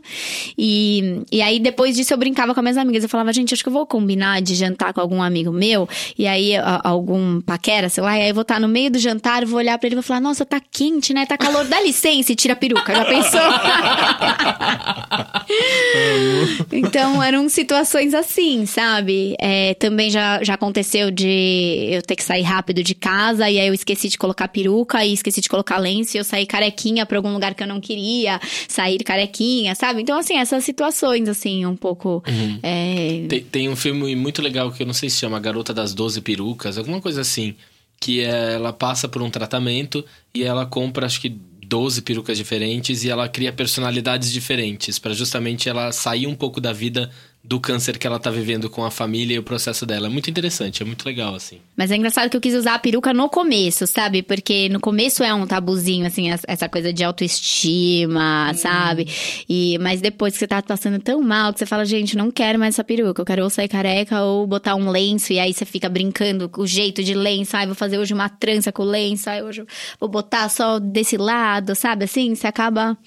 E, 0.57 1.21
e 1.31 1.41
aí 1.41 1.59
depois 1.59 1.95
disso 1.95 2.13
eu 2.13 2.17
brincava 2.17 2.53
com 2.57 2.61
as 2.61 2.63
minhas 2.63 2.77
amigas. 2.77 3.03
Eu 3.03 3.09
falava, 3.09 3.31
gente, 3.31 3.53
acho 3.53 3.61
que 3.63 3.69
eu 3.69 3.73
vou 3.73 3.85
combinar 3.85 4.41
de 4.41 4.55
jantar 4.55 4.93
com 4.93 4.99
algum 5.01 5.21
amigo 5.21 5.51
meu. 5.51 5.87
E 6.17 6.25
aí 6.25 6.55
a- 6.55 6.81
algum 6.83 7.39
paquera, 7.41 7.89
sei 7.89 8.03
lá, 8.03 8.17
e 8.17 8.21
aí 8.23 8.29
eu 8.29 8.33
vou 8.33 8.41
estar 8.41 8.59
no 8.59 8.67
meio 8.67 8.89
do 8.91 8.97
jantar, 8.99 9.45
vou 9.45 9.59
olhar 9.59 9.77
pra 9.77 9.87
ele 9.87 9.93
e 9.93 9.97
vou 9.97 10.03
falar, 10.03 10.19
nossa, 10.19 10.45
tá 10.45 10.59
quente, 10.71 11.13
né? 11.13 11.25
Tá 11.25 11.37
calor, 11.37 11.65
dá 11.65 11.79
licença 11.81 12.31
e 12.31 12.35
tira 12.35 12.53
a 12.53 12.57
peruca. 12.57 12.95
Já 12.95 13.05
pensou? 13.05 13.41
então 16.71 17.21
eram 17.21 17.47
situações 17.49 18.13
assim, 18.13 18.65
sabe? 18.65 19.35
É, 19.39 19.73
também 19.75 20.09
já, 20.09 20.43
já 20.43 20.53
aconteceu 20.55 21.11
de 21.11 21.87
eu 21.91 22.01
ter 22.01 22.15
que 22.15 22.23
sair 22.23 22.41
rápido 22.43 22.83
de 22.83 22.95
casa 22.95 23.49
e 23.49 23.59
aí 23.59 23.67
eu 23.67 23.73
esqueci 23.73 24.09
de 24.09 24.17
colocar 24.17 24.47
peruca 24.47 25.03
e 25.05 25.13
esqueci 25.13 25.41
de 25.41 25.49
colocar 25.49 25.77
lenço 25.77 26.17
e 26.17 26.19
eu 26.19 26.23
saí 26.23 26.45
carequinha 26.45 27.05
pra 27.05 27.17
algum 27.17 27.33
lugar 27.33 27.53
que 27.53 27.63
eu 27.63 27.67
não 27.67 27.79
queria 27.79 28.39
sair 28.67 28.97
carequinha, 29.03 29.75
sabe? 29.75 30.01
Então, 30.01 30.17
assim, 30.17 30.37
essas 30.37 30.63
situações, 30.63 31.27
assim, 31.29 31.65
um 31.65 31.75
pouco. 31.75 32.23
É, 32.63 33.25
Tem, 33.27 33.43
tem 33.43 33.69
um 33.69 33.75
filme 33.75 34.15
muito 34.15 34.41
legal 34.41 34.71
que 34.71 34.83
eu 34.83 34.87
não 34.87 34.93
sei 34.93 35.09
se 35.09 35.17
chama 35.17 35.39
Garota 35.39 35.73
das 35.73 35.93
Doze 35.93 36.21
Perucas, 36.21 36.77
alguma 36.77 37.01
coisa 37.01 37.21
assim. 37.21 37.55
que 37.99 38.21
é, 38.21 38.53
ela 38.53 38.71
passa 38.73 39.07
por 39.07 39.21
um 39.21 39.29
tratamento 39.29 40.05
e 40.33 40.43
ela 40.43 40.65
compra, 40.65 41.05
acho 41.05 41.19
que 41.21 41.29
12 41.67 42.01
perucas 42.01 42.37
diferentes 42.37 43.03
e 43.03 43.09
ela 43.09 43.27
cria 43.27 43.51
personalidades 43.51 44.31
diferentes 44.31 44.97
para 44.97 45.13
justamente 45.13 45.67
ela 45.67 45.91
sair 45.91 46.25
um 46.25 46.35
pouco 46.35 46.61
da 46.61 46.71
vida 46.71 47.11
do 47.47 47.61
câncer 47.61 47.97
que 47.97 48.05
ela 48.05 48.19
tá 48.19 48.29
vivendo 48.29 48.69
com 48.69 48.83
a 48.83 48.91
família 48.91 49.35
e 49.35 49.39
o 49.39 49.43
processo 49.43 49.85
dela. 49.85 50.07
É 50.07 50.09
muito 50.09 50.29
interessante, 50.29 50.83
é 50.83 50.85
muito 50.85 51.05
legal, 51.05 51.33
assim. 51.33 51.59
Mas 51.77 51.91
é 51.91 51.95
engraçado 51.95 52.29
que 52.29 52.35
eu 52.35 52.41
quis 52.41 52.53
usar 52.53 52.73
a 52.73 52.79
peruca 52.79 53.13
no 53.13 53.29
começo, 53.29 53.87
sabe? 53.87 54.21
Porque 54.21 54.67
no 54.67 54.81
começo 54.81 55.23
é 55.23 55.33
um 55.33 55.47
tabuzinho, 55.47 56.05
assim, 56.05 56.29
essa 56.45 56.67
coisa 56.67 56.91
de 56.91 57.05
autoestima, 57.05 58.51
hum. 58.51 58.53
sabe? 58.53 59.07
E, 59.47 59.77
mas 59.79 60.01
depois 60.01 60.33
que 60.33 60.39
você 60.39 60.47
tá 60.47 60.61
passando 60.61 60.99
tão 60.99 61.21
mal 61.21 61.53
que 61.53 61.59
você 61.59 61.65
fala, 61.65 61.85
gente, 61.85 62.17
não 62.17 62.29
quero 62.29 62.59
mais 62.59 62.75
essa 62.75 62.83
peruca, 62.83 63.21
eu 63.21 63.25
quero 63.25 63.43
ou 63.43 63.49
sair 63.49 63.69
careca 63.69 64.21
ou 64.23 64.45
botar 64.45 64.75
um 64.75 64.89
lenço, 64.89 65.31
e 65.31 65.39
aí 65.39 65.53
você 65.53 65.63
fica 65.63 65.87
brincando 65.87 66.49
com 66.49 66.63
o 66.63 66.67
jeito 66.67 67.01
de 67.01 67.13
lenço, 67.13 67.55
ai, 67.55 67.65
vou 67.65 67.75
fazer 67.75 67.97
hoje 67.97 68.13
uma 68.13 68.27
trança 68.27 68.73
com 68.73 68.83
o 68.83 68.85
lenço, 68.85 69.29
ai, 69.29 69.41
hoje 69.41 69.63
vou 69.97 70.09
botar 70.09 70.49
só 70.49 70.79
desse 70.79 71.15
lado, 71.15 71.75
sabe? 71.75 72.03
Assim, 72.03 72.35
você 72.35 72.45
acaba. 72.45 72.97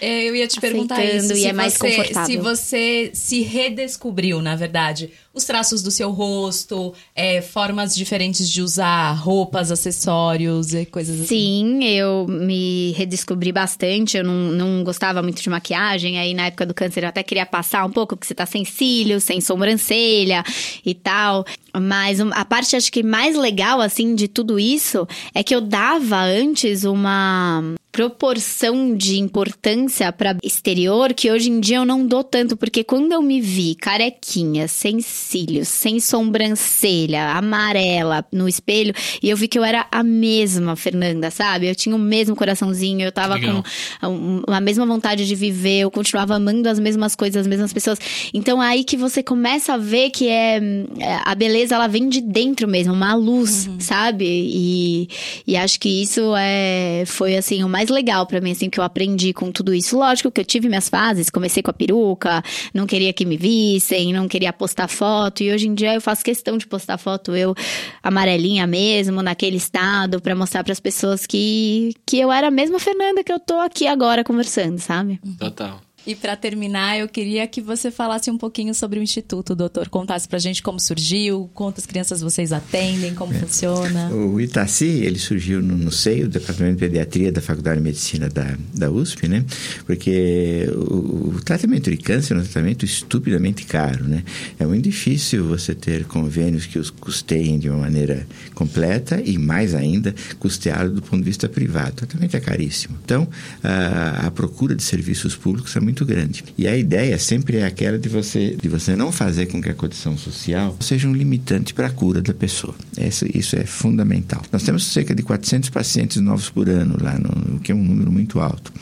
É, 0.00 0.26
eu 0.26 0.34
ia 0.34 0.48
te 0.48 0.58
perguntar 0.58 1.04
isso. 1.04 1.34
E 1.34 1.44
é 1.44 1.52
mais 1.52 1.74
você, 1.74 1.90
confortável. 1.90 2.26
Se 2.26 2.36
você 2.38 3.10
se 3.12 3.42
redescobriu 3.42 3.89
descobriu, 3.90 4.40
na 4.40 4.54
verdade, 4.56 5.12
os 5.40 5.44
traços 5.46 5.82
do 5.82 5.90
seu 5.90 6.10
rosto, 6.10 6.94
é, 7.14 7.40
formas 7.40 7.94
diferentes 7.94 8.48
de 8.48 8.62
usar 8.62 9.12
roupas, 9.12 9.72
acessórios 9.72 10.74
e 10.74 10.84
coisas 10.84 11.20
assim? 11.20 11.26
Sim, 11.26 11.84
eu 11.84 12.26
me 12.28 12.92
redescobri 12.92 13.50
bastante. 13.50 14.16
Eu 14.18 14.24
não, 14.24 14.52
não 14.52 14.84
gostava 14.84 15.22
muito 15.22 15.42
de 15.42 15.48
maquiagem. 15.48 16.18
Aí, 16.18 16.34
na 16.34 16.46
época 16.46 16.66
do 16.66 16.74
câncer, 16.74 17.04
eu 17.04 17.08
até 17.08 17.22
queria 17.22 17.46
passar 17.46 17.84
um 17.84 17.90
pouco, 17.90 18.16
porque 18.16 18.26
você 18.26 18.34
tá 18.34 18.46
sem 18.46 18.64
cílios, 18.64 19.24
sem 19.24 19.40
sobrancelha 19.40 20.44
e 20.84 20.94
tal. 20.94 21.44
Mas 21.74 22.20
a 22.20 22.44
parte, 22.44 22.76
acho 22.76 22.92
que 22.92 23.02
mais 23.02 23.36
legal, 23.36 23.80
assim, 23.80 24.14
de 24.14 24.28
tudo 24.28 24.58
isso 24.58 25.06
é 25.34 25.42
que 25.42 25.54
eu 25.54 25.60
dava 25.60 26.20
antes 26.20 26.84
uma 26.84 27.74
proporção 27.92 28.96
de 28.96 29.18
importância 29.18 30.12
para 30.12 30.36
exterior 30.42 31.12
que 31.12 31.30
hoje 31.30 31.50
em 31.50 31.60
dia 31.60 31.78
eu 31.78 31.84
não 31.84 32.06
dou 32.06 32.22
tanto, 32.22 32.56
porque 32.56 32.84
quando 32.84 33.12
eu 33.12 33.20
me 33.20 33.40
vi 33.40 33.74
carequinha, 33.74 34.68
sem 34.68 35.00
cílios, 35.30 35.68
sem 35.68 36.00
sobrancelha, 36.00 37.30
amarela 37.30 38.24
no 38.32 38.48
espelho, 38.48 38.92
e 39.22 39.30
eu 39.30 39.36
vi 39.36 39.46
que 39.46 39.58
eu 39.58 39.64
era 39.64 39.86
a 39.90 40.02
mesma 40.02 40.74
Fernanda, 40.76 41.30
sabe? 41.30 41.68
Eu 41.68 41.74
tinha 41.74 41.94
o 41.94 41.98
mesmo 41.98 42.34
coraçãozinho, 42.34 43.02
eu 43.02 43.12
tava 43.12 43.34
Legal. 43.34 43.62
com 44.00 44.42
a, 44.48 44.56
a 44.56 44.60
mesma 44.60 44.84
vontade 44.84 45.26
de 45.26 45.34
viver, 45.34 45.80
eu 45.80 45.90
continuava 45.90 46.34
amando 46.34 46.68
as 46.68 46.78
mesmas 46.78 47.14
coisas, 47.14 47.40
as 47.40 47.46
mesmas 47.46 47.72
pessoas. 47.72 47.98
Então 48.34 48.62
é 48.62 48.68
aí 48.68 48.84
que 48.84 48.96
você 48.96 49.22
começa 49.22 49.74
a 49.74 49.76
ver 49.76 50.10
que 50.10 50.28
é, 50.28 50.56
é 50.98 51.20
a 51.24 51.34
beleza 51.34 51.74
ela 51.74 51.86
vem 51.86 52.08
de 52.08 52.20
dentro 52.20 52.66
mesmo, 52.66 52.92
uma 52.92 53.14
luz, 53.14 53.66
uhum. 53.66 53.80
sabe? 53.80 54.26
E, 54.26 55.08
e 55.46 55.56
acho 55.56 55.78
que 55.78 56.02
isso 56.02 56.34
é 56.36 57.04
foi 57.06 57.36
assim 57.36 57.62
o 57.62 57.68
mais 57.68 57.88
legal 57.88 58.26
para 58.26 58.40
mim, 58.40 58.52
assim, 58.52 58.68
que 58.68 58.80
eu 58.80 58.84
aprendi 58.84 59.32
com 59.32 59.52
tudo 59.52 59.74
isso. 59.74 59.96
Lógico 59.96 60.30
que 60.30 60.40
eu 60.40 60.44
tive 60.44 60.68
minhas 60.68 60.88
fases, 60.88 61.30
comecei 61.30 61.62
com 61.62 61.70
a 61.70 61.74
peruca, 61.74 62.42
não 62.74 62.86
queria 62.86 63.12
que 63.12 63.24
me 63.24 63.36
vissem, 63.36 64.12
não 64.12 64.26
queria 64.26 64.52
postar 64.52 64.88
foto, 64.88 65.09
e 65.42 65.52
hoje 65.52 65.68
em 65.68 65.74
dia 65.74 65.94
eu 65.94 66.00
faço 66.00 66.24
questão 66.24 66.56
de 66.56 66.66
postar 66.66 66.98
foto 66.98 67.34
eu 67.34 67.54
amarelinha 68.02 68.66
mesmo, 68.66 69.22
naquele 69.22 69.56
estado, 69.56 70.20
para 70.20 70.34
mostrar 70.34 70.62
para 70.64 70.72
as 70.72 70.80
pessoas 70.80 71.26
que, 71.26 71.92
que 72.06 72.18
eu 72.18 72.30
era 72.30 72.48
a 72.48 72.50
mesma 72.50 72.78
Fernanda 72.78 73.24
que 73.24 73.32
eu 73.32 73.40
tô 73.40 73.54
aqui 73.54 73.86
agora 73.86 74.24
conversando, 74.24 74.78
sabe? 74.78 75.20
Total. 75.38 75.80
E 76.06 76.14
para 76.14 76.34
terminar, 76.34 76.98
eu 76.98 77.08
queria 77.08 77.46
que 77.46 77.60
você 77.60 77.90
falasse 77.90 78.30
um 78.30 78.38
pouquinho 78.38 78.74
sobre 78.74 78.98
o 78.98 79.02
Instituto, 79.02 79.54
doutor. 79.54 79.88
Contasse 79.88 80.26
pra 80.26 80.38
gente 80.38 80.62
como 80.62 80.80
surgiu, 80.80 81.50
quantas 81.52 81.84
crianças 81.84 82.22
vocês 82.22 82.52
atendem, 82.52 83.14
como 83.14 83.34
é. 83.34 83.38
funciona. 83.38 84.10
O 84.10 84.40
Itaci, 84.40 84.86
ele 84.86 85.18
surgiu 85.18 85.60
no, 85.60 85.76
no, 85.76 85.92
seio 85.92 86.26
do 86.26 86.38
Departamento 86.38 86.76
de 86.76 86.80
Pediatria 86.80 87.30
da 87.30 87.42
Faculdade 87.42 87.78
de 87.78 87.84
Medicina 87.84 88.28
da, 88.28 88.56
da 88.74 88.90
USP, 88.90 89.28
né? 89.28 89.44
Porque 89.84 90.66
o, 90.74 91.34
o 91.34 91.40
tratamento 91.44 91.90
de 91.90 91.96
câncer 91.98 92.34
é 92.34 92.38
um 92.38 92.42
tratamento 92.42 92.84
estupidamente 92.84 93.66
caro, 93.66 94.04
né? 94.04 94.24
É 94.58 94.64
muito 94.64 94.84
difícil 94.84 95.44
você 95.44 95.74
ter 95.74 96.04
convênios 96.04 96.64
que 96.64 96.78
os 96.78 96.88
custeiem 96.88 97.58
de 97.58 97.68
uma 97.68 97.78
maneira 97.78 98.26
completa 98.54 99.20
e, 99.22 99.36
mais 99.36 99.74
ainda, 99.74 100.14
custeado 100.38 100.94
do 100.94 101.02
ponto 101.02 101.18
de 101.18 101.24
vista 101.24 101.48
privado. 101.48 101.90
O 101.90 101.94
tratamento 101.96 102.36
é 102.36 102.40
caríssimo. 102.40 102.96
Então, 103.04 103.28
a, 103.62 104.26
a 104.26 104.30
procura 104.30 104.74
de 104.74 104.82
serviços 104.82 105.36
públicos 105.36 105.76
é 105.76 105.80
muito 105.80 105.89
muito 105.90 106.06
grande. 106.06 106.44
E 106.56 106.68
a 106.68 106.76
ideia 106.76 107.18
sempre 107.18 107.58
é 107.58 107.66
aquela 107.66 107.98
de 107.98 108.08
você, 108.08 108.56
de 108.60 108.68
você 108.68 108.94
não 108.94 109.10
fazer 109.10 109.46
com 109.46 109.60
que 109.60 109.68
a 109.68 109.74
condição 109.74 110.16
social 110.16 110.76
seja 110.80 111.08
um 111.08 111.12
limitante 111.12 111.74
para 111.74 111.88
a 111.88 111.90
cura 111.90 112.22
da 112.22 112.32
pessoa. 112.32 112.74
Isso, 112.96 113.26
isso 113.34 113.56
é 113.56 113.64
fundamental. 113.64 114.42
Nós 114.52 114.62
temos 114.62 114.84
cerca 114.86 115.14
de 115.14 115.22
400 115.22 115.68
pacientes 115.70 116.18
novos 116.18 116.48
por 116.48 116.68
ano 116.68 116.96
lá, 117.00 117.18
no, 117.18 117.58
que 117.58 117.72
é 117.72 117.74
um 117.74 117.82
número 117.82 118.10
muito 118.12 118.40
alto. 118.40 118.72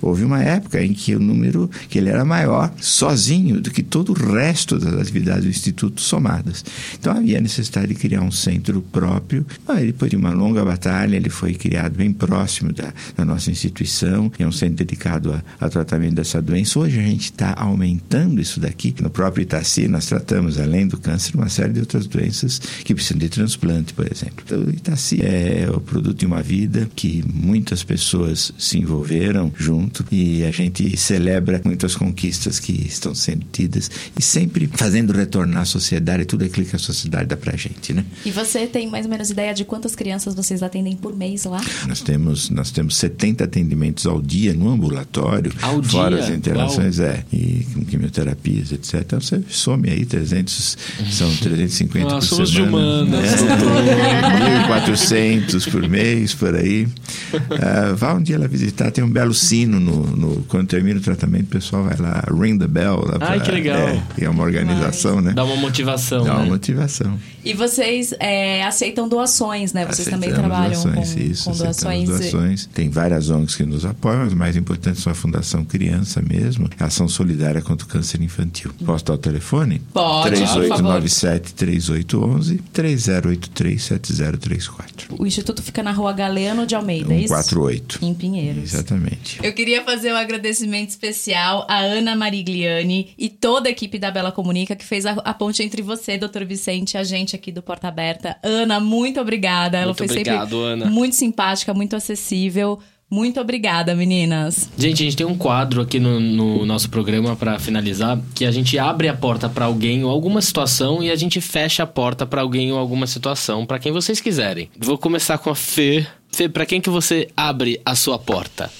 Houve 0.00 0.24
uma 0.24 0.42
época 0.42 0.82
em 0.84 0.92
que 0.92 1.14
o 1.14 1.18
número, 1.18 1.70
que 1.88 1.98
ele 1.98 2.10
era 2.10 2.24
maior, 2.24 2.72
sozinho, 2.78 3.60
do 3.60 3.70
que 3.70 3.82
todo 3.82 4.10
o 4.10 4.12
resto 4.12 4.78
das 4.78 4.94
atividades 4.94 5.44
do 5.44 5.50
Instituto 5.50 6.02
somadas. 6.02 6.64
Então 6.98 7.16
havia 7.16 7.40
necessidade 7.40 7.88
de 7.88 7.94
criar 7.94 8.20
um 8.20 8.30
centro 8.30 8.82
próprio. 8.82 9.46
Aí, 9.66 9.86
depois 9.86 10.10
de 10.10 10.16
uma 10.16 10.30
longa 10.30 10.64
batalha, 10.64 11.16
ele 11.16 11.30
foi 11.30 11.54
criado 11.54 11.96
bem 11.96 12.12
próximo 12.12 12.72
da, 12.72 12.92
da 13.16 13.24
nossa 13.24 13.50
instituição. 13.50 14.30
É 14.38 14.46
um 14.46 14.52
centro 14.52 14.76
dedicado 14.76 15.42
ao 15.58 15.70
tratamento 15.70 16.14
dessa 16.14 16.42
doença 16.42 16.57
doença. 16.58 16.78
Hoje 16.78 16.98
a 16.98 17.02
gente 17.02 17.24
está 17.24 17.54
aumentando 17.56 18.40
isso 18.40 18.58
daqui. 18.60 18.94
No 19.00 19.10
próprio 19.10 19.42
Itaci, 19.42 19.86
nós 19.88 20.06
tratamos, 20.06 20.58
além 20.58 20.86
do 20.86 20.98
câncer, 20.98 21.34
uma 21.36 21.48
série 21.48 21.72
de 21.72 21.80
outras 21.80 22.06
doenças 22.06 22.58
que 22.84 22.94
precisam 22.94 23.18
de 23.18 23.28
transplante, 23.28 23.92
por 23.94 24.10
exemplo. 24.10 24.44
Então, 24.44 24.62
o 24.62 24.70
Itaci 24.70 25.20
é 25.22 25.68
o 25.72 25.80
produto 25.80 26.18
de 26.18 26.26
uma 26.26 26.42
vida 26.42 26.88
que 26.94 27.24
muitas 27.32 27.82
pessoas 27.82 28.52
se 28.58 28.78
envolveram 28.78 29.52
junto 29.56 30.04
e 30.10 30.44
a 30.44 30.50
gente 30.50 30.96
celebra 30.96 31.60
muitas 31.64 31.94
conquistas 31.94 32.58
que 32.58 32.72
estão 32.72 33.14
sendo 33.14 33.46
tidas 33.52 33.90
e 34.18 34.22
sempre 34.22 34.68
fazendo 34.72 35.12
retornar 35.12 35.62
à 35.62 35.64
sociedade 35.64 36.24
tudo 36.24 36.44
aquilo 36.44 36.66
que 36.66 36.76
a 36.76 36.78
sociedade 36.78 37.26
dá 37.26 37.36
pra 37.36 37.56
gente, 37.56 37.92
né? 37.92 38.04
E 38.24 38.30
você 38.30 38.66
tem 38.66 38.88
mais 38.88 39.04
ou 39.04 39.10
menos 39.10 39.30
ideia 39.30 39.54
de 39.54 39.64
quantas 39.64 39.94
crianças 39.94 40.34
vocês 40.34 40.62
atendem 40.62 40.96
por 40.96 41.16
mês 41.16 41.44
lá? 41.44 41.60
Nós 41.86 42.00
temos, 42.00 42.50
nós 42.50 42.70
temos 42.70 42.96
70 42.96 43.44
atendimentos 43.44 44.06
ao 44.06 44.20
dia 44.20 44.52
no 44.52 44.68
ambulatório, 44.68 45.52
ao 45.62 45.82
fora 45.82 46.16
dia? 46.16 46.26
Uau. 46.56 47.06
é, 47.06 47.24
e 47.32 47.66
com 47.74 47.84
quimioterapias, 47.84 48.72
etc. 48.72 48.94
Então 49.00 49.20
você 49.20 49.42
some 49.48 49.88
aí 49.88 50.04
300, 50.04 50.78
são 51.10 51.34
350 51.36 52.08
Nós 52.08 52.28
por 52.28 52.36
somos 52.36 52.52
semana. 52.52 53.02
humanas. 53.02 53.42
É, 53.42 54.68
1.400 54.68 55.70
por 55.70 55.88
mês, 55.88 56.34
por 56.34 56.54
aí. 56.54 56.84
Uh, 56.84 57.96
vá 57.96 58.14
um 58.14 58.22
dia 58.22 58.38
lá 58.38 58.46
visitar, 58.46 58.90
tem 58.90 59.04
um 59.04 59.10
belo 59.10 59.34
sino 59.34 59.78
no, 59.80 60.04
no, 60.16 60.42
quando 60.44 60.68
termina 60.68 60.98
o 60.98 61.02
tratamento, 61.02 61.44
o 61.44 61.48
pessoal 61.48 61.84
vai 61.84 61.96
lá, 61.96 62.24
ring 62.30 62.58
the 62.58 62.66
bell. 62.66 63.04
Lá 63.06 63.18
Ai, 63.20 63.40
que 63.40 63.50
legal. 63.50 63.88
É, 63.88 64.24
é 64.24 64.28
uma 64.28 64.44
organização, 64.44 65.16
Mas, 65.16 65.24
né? 65.26 65.32
Dá 65.32 65.44
uma 65.44 65.56
motivação. 65.56 66.24
Dá 66.24 66.34
né? 66.34 66.40
uma 66.40 66.46
motivação. 66.46 67.18
E 67.44 67.54
vocês 67.54 68.14
é, 68.18 68.62
aceitam 68.64 69.08
doações, 69.08 69.72
né? 69.72 69.86
Vocês 69.86 70.08
também 70.08 70.30
trabalham 70.30 70.82
doações, 70.82 71.14
com, 71.14 71.20
isso, 71.20 71.44
com 71.44 71.56
doações. 71.56 72.08
doações. 72.08 72.66
Tem 72.66 72.90
várias 72.90 73.30
ONGs 73.30 73.56
que 73.56 73.64
nos 73.64 73.84
apoiam, 73.84 74.24
mas 74.24 74.32
o 74.32 74.36
mais 74.36 74.56
importante 74.56 75.00
são 75.00 75.10
a 75.10 75.14
Fundação 75.14 75.64
Criança 75.64 76.20
mesmo, 76.20 76.37
Ação 76.78 77.08
Solidária 77.08 77.60
contra 77.62 77.86
o 77.86 77.88
Câncer 77.88 78.20
Infantil. 78.22 78.70
Posso 78.84 79.04
dar 79.04 79.14
o 79.14 79.18
telefone? 79.18 79.80
Pode, 79.92 80.36
3897-3811 80.36 82.60
3083-7034. 82.72 85.16
O 85.18 85.26
Instituto 85.26 85.62
fica 85.62 85.82
na 85.82 85.92
rua 85.92 86.12
Galeano 86.12 86.66
de 86.66 86.74
Almeida, 86.74 87.08
148. 87.08 87.98
É 88.02 88.06
em 88.06 88.14
Pinheiros. 88.14 88.74
Exatamente. 88.74 89.38
Eu 89.42 89.52
queria 89.52 89.84
fazer 89.84 90.12
um 90.12 90.16
agradecimento 90.16 90.90
especial 90.90 91.66
à 91.68 91.78
Ana 91.78 92.14
Marigliani 92.16 93.12
e 93.18 93.28
toda 93.28 93.68
a 93.68 93.72
equipe 93.72 93.98
da 93.98 94.10
Bela 94.10 94.32
Comunica 94.32 94.74
que 94.76 94.84
fez 94.84 95.06
a, 95.06 95.12
a 95.12 95.32
ponte 95.34 95.62
entre 95.62 95.82
você, 95.82 96.18
doutor 96.18 96.44
Vicente, 96.44 96.94
e 96.94 96.98
a 96.98 97.04
gente 97.04 97.36
aqui 97.36 97.52
do 97.52 97.62
Porta 97.62 97.88
Aberta. 97.88 98.36
Ana, 98.42 98.80
muito 98.80 99.20
obrigada. 99.20 99.78
Ela 99.78 99.86
muito 99.86 99.98
foi 99.98 100.06
obrigado, 100.06 100.50
sempre 100.50 100.64
Ana. 100.64 100.86
muito 100.86 101.16
simpática, 101.16 101.74
muito 101.74 101.96
acessível. 101.96 102.78
Muito 103.10 103.40
obrigada, 103.40 103.94
meninas. 103.94 104.68
Gente, 104.76 105.02
a 105.02 105.04
gente 105.04 105.16
tem 105.16 105.26
um 105.26 105.36
quadro 105.36 105.80
aqui 105.80 105.98
no, 105.98 106.20
no 106.20 106.66
nosso 106.66 106.90
programa 106.90 107.34
para 107.34 107.58
finalizar, 107.58 108.20
que 108.34 108.44
a 108.44 108.50
gente 108.50 108.78
abre 108.78 109.08
a 109.08 109.14
porta 109.14 109.48
para 109.48 109.64
alguém 109.64 110.04
ou 110.04 110.10
alguma 110.10 110.42
situação 110.42 111.02
e 111.02 111.10
a 111.10 111.16
gente 111.16 111.40
fecha 111.40 111.84
a 111.84 111.86
porta 111.86 112.26
para 112.26 112.42
alguém 112.42 112.70
ou 112.70 112.78
alguma 112.78 113.06
situação, 113.06 113.64
para 113.64 113.78
quem 113.78 113.92
vocês 113.92 114.20
quiserem. 114.20 114.68
Vou 114.78 114.98
começar 114.98 115.38
com 115.38 115.48
a 115.48 115.54
Fê. 115.54 116.06
Fê, 116.30 116.50
para 116.50 116.66
quem 116.66 116.82
que 116.82 116.90
você 116.90 117.28
abre 117.34 117.80
a 117.82 117.94
sua 117.94 118.18
porta? 118.18 118.70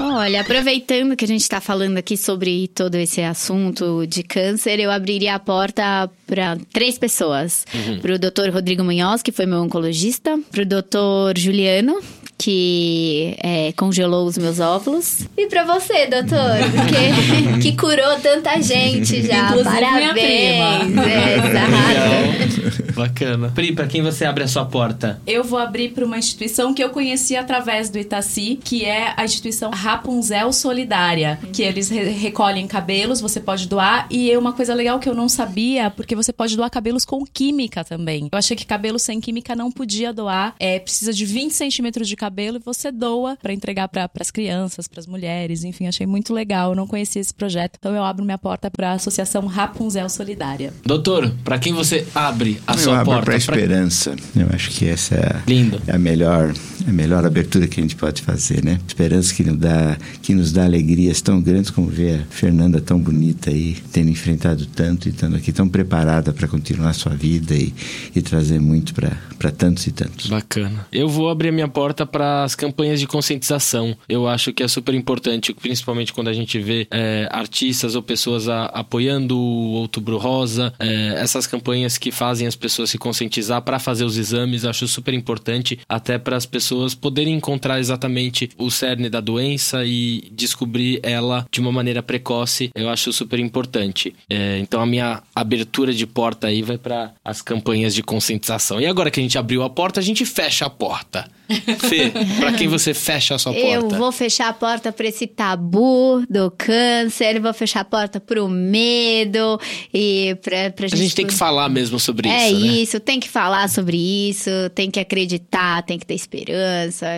Olha, 0.00 0.40
aproveitando 0.42 1.16
que 1.16 1.24
a 1.24 1.28
gente 1.28 1.40
está 1.40 1.60
falando 1.60 1.96
aqui 1.96 2.16
sobre 2.16 2.68
todo 2.68 2.94
esse 2.94 3.20
assunto 3.20 4.06
de 4.06 4.22
câncer, 4.22 4.78
eu 4.78 4.92
abriria 4.92 5.34
a 5.34 5.38
porta 5.40 6.08
para 6.24 6.56
três 6.72 6.96
pessoas: 6.96 7.64
uhum. 7.74 7.98
para 7.98 8.14
o 8.14 8.18
Dr. 8.18 8.52
Rodrigo 8.52 8.84
Munhoz, 8.84 9.22
que 9.22 9.32
foi 9.32 9.44
meu 9.44 9.58
oncologista, 9.58 10.38
para 10.52 10.62
o 10.62 10.66
Dr. 10.66 11.36
Juliano, 11.36 12.00
que 12.38 13.36
é, 13.42 13.72
congelou 13.72 14.24
os 14.24 14.38
meus 14.38 14.60
óvulos. 14.60 15.26
E 15.36 15.48
para 15.48 15.64
você, 15.64 16.06
doutor, 16.06 16.56
que, 16.88 17.58
que 17.72 17.76
curou 17.76 18.20
tanta 18.22 18.62
gente 18.62 19.26
já. 19.26 19.46
Inclusive 19.46 19.64
Parabéns. 19.64 20.14
Minha 20.14 20.84
prima. 20.84 21.02
Exato. 22.78 22.92
Bacana. 22.94 23.50
Pri, 23.54 23.72
pra 23.72 23.88
quem 23.88 24.02
você 24.02 24.24
abre 24.24 24.44
a 24.44 24.48
sua 24.48 24.64
porta? 24.64 25.20
Eu 25.26 25.42
vou 25.42 25.58
abrir 25.58 25.90
para 25.90 26.04
uma 26.04 26.16
instituição 26.18 26.72
que 26.72 26.82
eu 26.82 26.90
conheci 26.90 27.34
através 27.34 27.90
do 27.90 27.98
Itaci, 27.98 28.58
que 28.62 28.84
é 28.84 29.14
a 29.16 29.24
instituição 29.24 29.70
Rapunzel 29.70 30.52
Solidária, 30.52 31.38
que 31.52 31.62
eles 31.62 31.88
re 31.88 32.08
recolhem 32.08 32.66
cabelos, 32.66 33.20
você 33.20 33.40
pode 33.40 33.66
doar. 33.66 34.06
E 34.10 34.30
é 34.30 34.38
uma 34.38 34.52
coisa 34.52 34.74
legal 34.74 35.00
que 35.00 35.08
eu 35.08 35.14
não 35.14 35.28
sabia, 35.28 35.90
porque 35.90 36.14
você 36.14 36.32
pode 36.32 36.56
doar 36.56 36.70
cabelos 36.70 37.04
com 37.04 37.24
química 37.26 37.84
também. 37.84 38.28
Eu 38.30 38.38
achei 38.38 38.56
que 38.56 38.64
cabelo 38.64 38.98
sem 38.98 39.20
química 39.20 39.56
não 39.56 39.72
podia 39.72 40.12
doar. 40.12 40.54
É, 40.58 40.78
precisa 40.78 41.12
de 41.12 41.24
20 41.24 41.52
centímetros 41.52 42.08
de 42.08 42.14
cabelo 42.14 42.27
e 42.56 42.60
você 42.60 42.90
doa 42.92 43.36
para 43.42 43.52
entregar 43.52 43.88
para 43.88 44.08
as 44.20 44.30
crianças, 44.30 44.86
para 44.88 45.00
as 45.00 45.06
mulheres. 45.06 45.64
Enfim, 45.64 45.86
achei 45.86 46.06
muito 46.06 46.32
legal. 46.32 46.70
Eu 46.70 46.76
não 46.76 46.86
conhecia 46.86 47.20
esse 47.20 47.32
projeto. 47.34 47.76
Então 47.78 47.94
eu 47.94 48.02
abro 48.04 48.24
minha 48.24 48.38
porta 48.38 48.70
para 48.70 48.90
a 48.90 48.94
Associação 48.94 49.46
Rapunzel 49.46 50.08
Solidária. 50.08 50.72
Doutor, 50.84 51.32
para 51.44 51.58
quem 51.58 51.72
você 51.72 52.06
abre 52.14 52.60
a 52.66 52.72
Eu 52.74 52.78
sua 52.78 52.94
abro 53.00 53.04
porta? 53.06 53.24
para 53.24 53.32
Pra- 53.32 53.36
esperança. 53.56 54.14
Eu 54.36 54.48
acho 54.54 54.70
que 54.70 54.86
essa 54.88 55.14
é 55.14 55.26
a, 55.36 55.42
Lindo. 55.46 55.80
é 55.86 55.94
a 55.94 55.98
melhor, 55.98 56.52
a 56.88 56.92
melhor 56.92 57.24
abertura 57.24 57.66
que 57.66 57.80
a 57.80 57.82
gente 57.82 57.96
pode 57.96 58.22
fazer, 58.22 58.64
né? 58.64 58.78
Esperança 58.86 59.34
que 59.34 59.44
nos 59.44 59.58
dá, 59.58 59.96
que 60.22 60.34
nos 60.34 60.52
dá 60.52 60.64
alegrias 60.64 61.20
tão 61.20 61.40
grandes 61.40 61.70
como 61.70 61.88
ver 61.88 62.20
a 62.20 62.24
Fernanda 62.32 62.80
tão 62.80 62.98
bonita 62.98 63.50
aí, 63.50 63.76
tendo 63.92 64.10
enfrentado 64.10 64.66
tanto 64.66 65.08
e 65.08 65.10
estando 65.10 65.36
aqui 65.36 65.52
tão 65.52 65.68
preparada 65.68 66.32
para 66.32 66.48
continuar 66.48 66.92
sua 66.94 67.12
vida 67.14 67.54
e, 67.54 67.74
e 68.14 68.22
trazer 68.22 68.60
muito 68.60 68.94
para 68.94 69.50
tantos 69.50 69.86
e 69.86 69.92
tantos. 69.92 70.26
Bacana. 70.28 70.86
Eu 70.92 71.08
vou 71.08 71.28
abrir 71.28 71.48
a 71.48 71.52
minha 71.52 71.68
porta 71.68 72.06
para 72.06 72.44
as 72.44 72.54
campanhas 72.54 73.00
de 73.00 73.06
conscientização. 73.06 73.96
Eu 74.08 74.26
acho 74.28 74.52
que 74.52 74.62
é 74.62 74.68
super 74.68 74.94
importante, 74.94 75.52
principalmente 75.52 76.12
quando 76.12 76.28
a 76.28 76.32
gente 76.32 76.58
vê 76.58 76.86
é, 76.90 77.28
artistas 77.30 77.94
ou 77.94 78.02
pessoas 78.02 78.48
a- 78.48 78.66
apoiando 78.66 79.36
o 79.36 79.72
Outubro 79.72 80.16
Rosa, 80.18 80.72
é, 80.78 81.14
essas 81.20 81.46
campanhas 81.46 81.98
que 81.98 82.10
fazem 82.10 82.46
as 82.46 82.56
pessoas 82.56 82.90
se 82.90 82.98
conscientizar 82.98 83.62
para 83.62 83.78
fazer 83.78 84.04
os 84.04 84.16
exames. 84.16 84.64
Acho 84.64 84.86
super 84.88 85.12
importante, 85.14 85.78
até 85.88 86.18
para 86.18 86.36
as 86.36 86.46
pessoas 86.46 86.77
poderem 86.94 87.34
encontrar 87.34 87.78
exatamente 87.78 88.50
o 88.58 88.70
cerne 88.70 89.08
da 89.08 89.20
doença 89.20 89.84
e 89.84 90.28
descobrir 90.32 91.00
ela 91.02 91.46
de 91.50 91.60
uma 91.60 91.72
maneira 91.72 92.02
precoce. 92.02 92.70
Eu 92.74 92.88
acho 92.88 93.12
super 93.12 93.38
importante. 93.38 94.14
É, 94.30 94.58
então 94.58 94.80
a 94.80 94.86
minha 94.86 95.22
abertura 95.34 95.92
de 95.92 96.06
porta 96.06 96.46
aí 96.48 96.62
vai 96.62 96.78
para 96.78 97.12
as 97.24 97.40
campanhas 97.42 97.94
de 97.94 98.02
conscientização. 98.02 98.80
E 98.80 98.86
agora 98.86 99.10
que 99.10 99.20
a 99.20 99.22
gente 99.22 99.38
abriu 99.38 99.62
a 99.62 99.70
porta, 99.70 100.00
a 100.00 100.02
gente 100.02 100.24
fecha 100.24 100.66
a 100.66 100.70
porta. 100.70 101.28
Fê, 101.88 102.10
pra 102.38 102.52
quem 102.52 102.68
você 102.68 102.92
fecha 102.92 103.34
a 103.34 103.38
sua 103.38 103.52
Eu 103.54 103.80
porta? 103.82 103.96
vou 103.96 104.12
fechar 104.12 104.48
a 104.48 104.52
porta 104.52 104.92
pra 104.92 105.06
esse 105.08 105.26
tabu 105.26 106.22
do 106.28 106.50
câncer, 106.50 107.40
vou 107.40 107.54
fechar 107.54 107.80
a 107.80 107.84
porta 107.84 108.20
pro 108.20 108.46
medo 108.48 109.58
e 109.92 110.36
pra, 110.42 110.70
pra 110.70 110.86
A 110.86 110.88
gente 110.96 111.14
tem 111.14 111.26
que 111.26 111.32
falar 111.32 111.70
mesmo 111.70 111.98
sobre 111.98 112.28
É 112.28 112.50
isso, 112.50 112.60
né? 112.60 112.72
isso, 112.74 113.00
tem 113.00 113.18
que 113.18 113.28
falar 113.28 113.68
sobre 113.70 113.96
isso, 113.96 114.50
tem 114.74 114.90
que 114.90 115.00
acreditar, 115.00 115.82
tem 115.84 115.98
que 115.98 116.04
ter 116.04 116.14
esperança. 116.14 116.67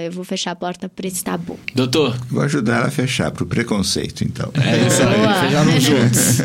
Eu 0.06 0.12
vou 0.12 0.24
fechar 0.24 0.52
a 0.52 0.54
porta 0.56 0.88
pra 0.88 1.06
esse 1.06 1.22
tabu. 1.22 1.58
Doutor, 1.74 2.16
Vou 2.30 2.42
ajudar 2.42 2.76
ela 2.78 2.86
a 2.86 2.90
fechar 2.90 3.30
para 3.30 3.42
o 3.44 3.46
preconceito, 3.46 4.22
então. 4.24 4.50
é 4.54 4.86
isso 4.86 5.02
aí, 5.02 5.44
fecharam 5.46 5.78
juntos. 5.80 6.38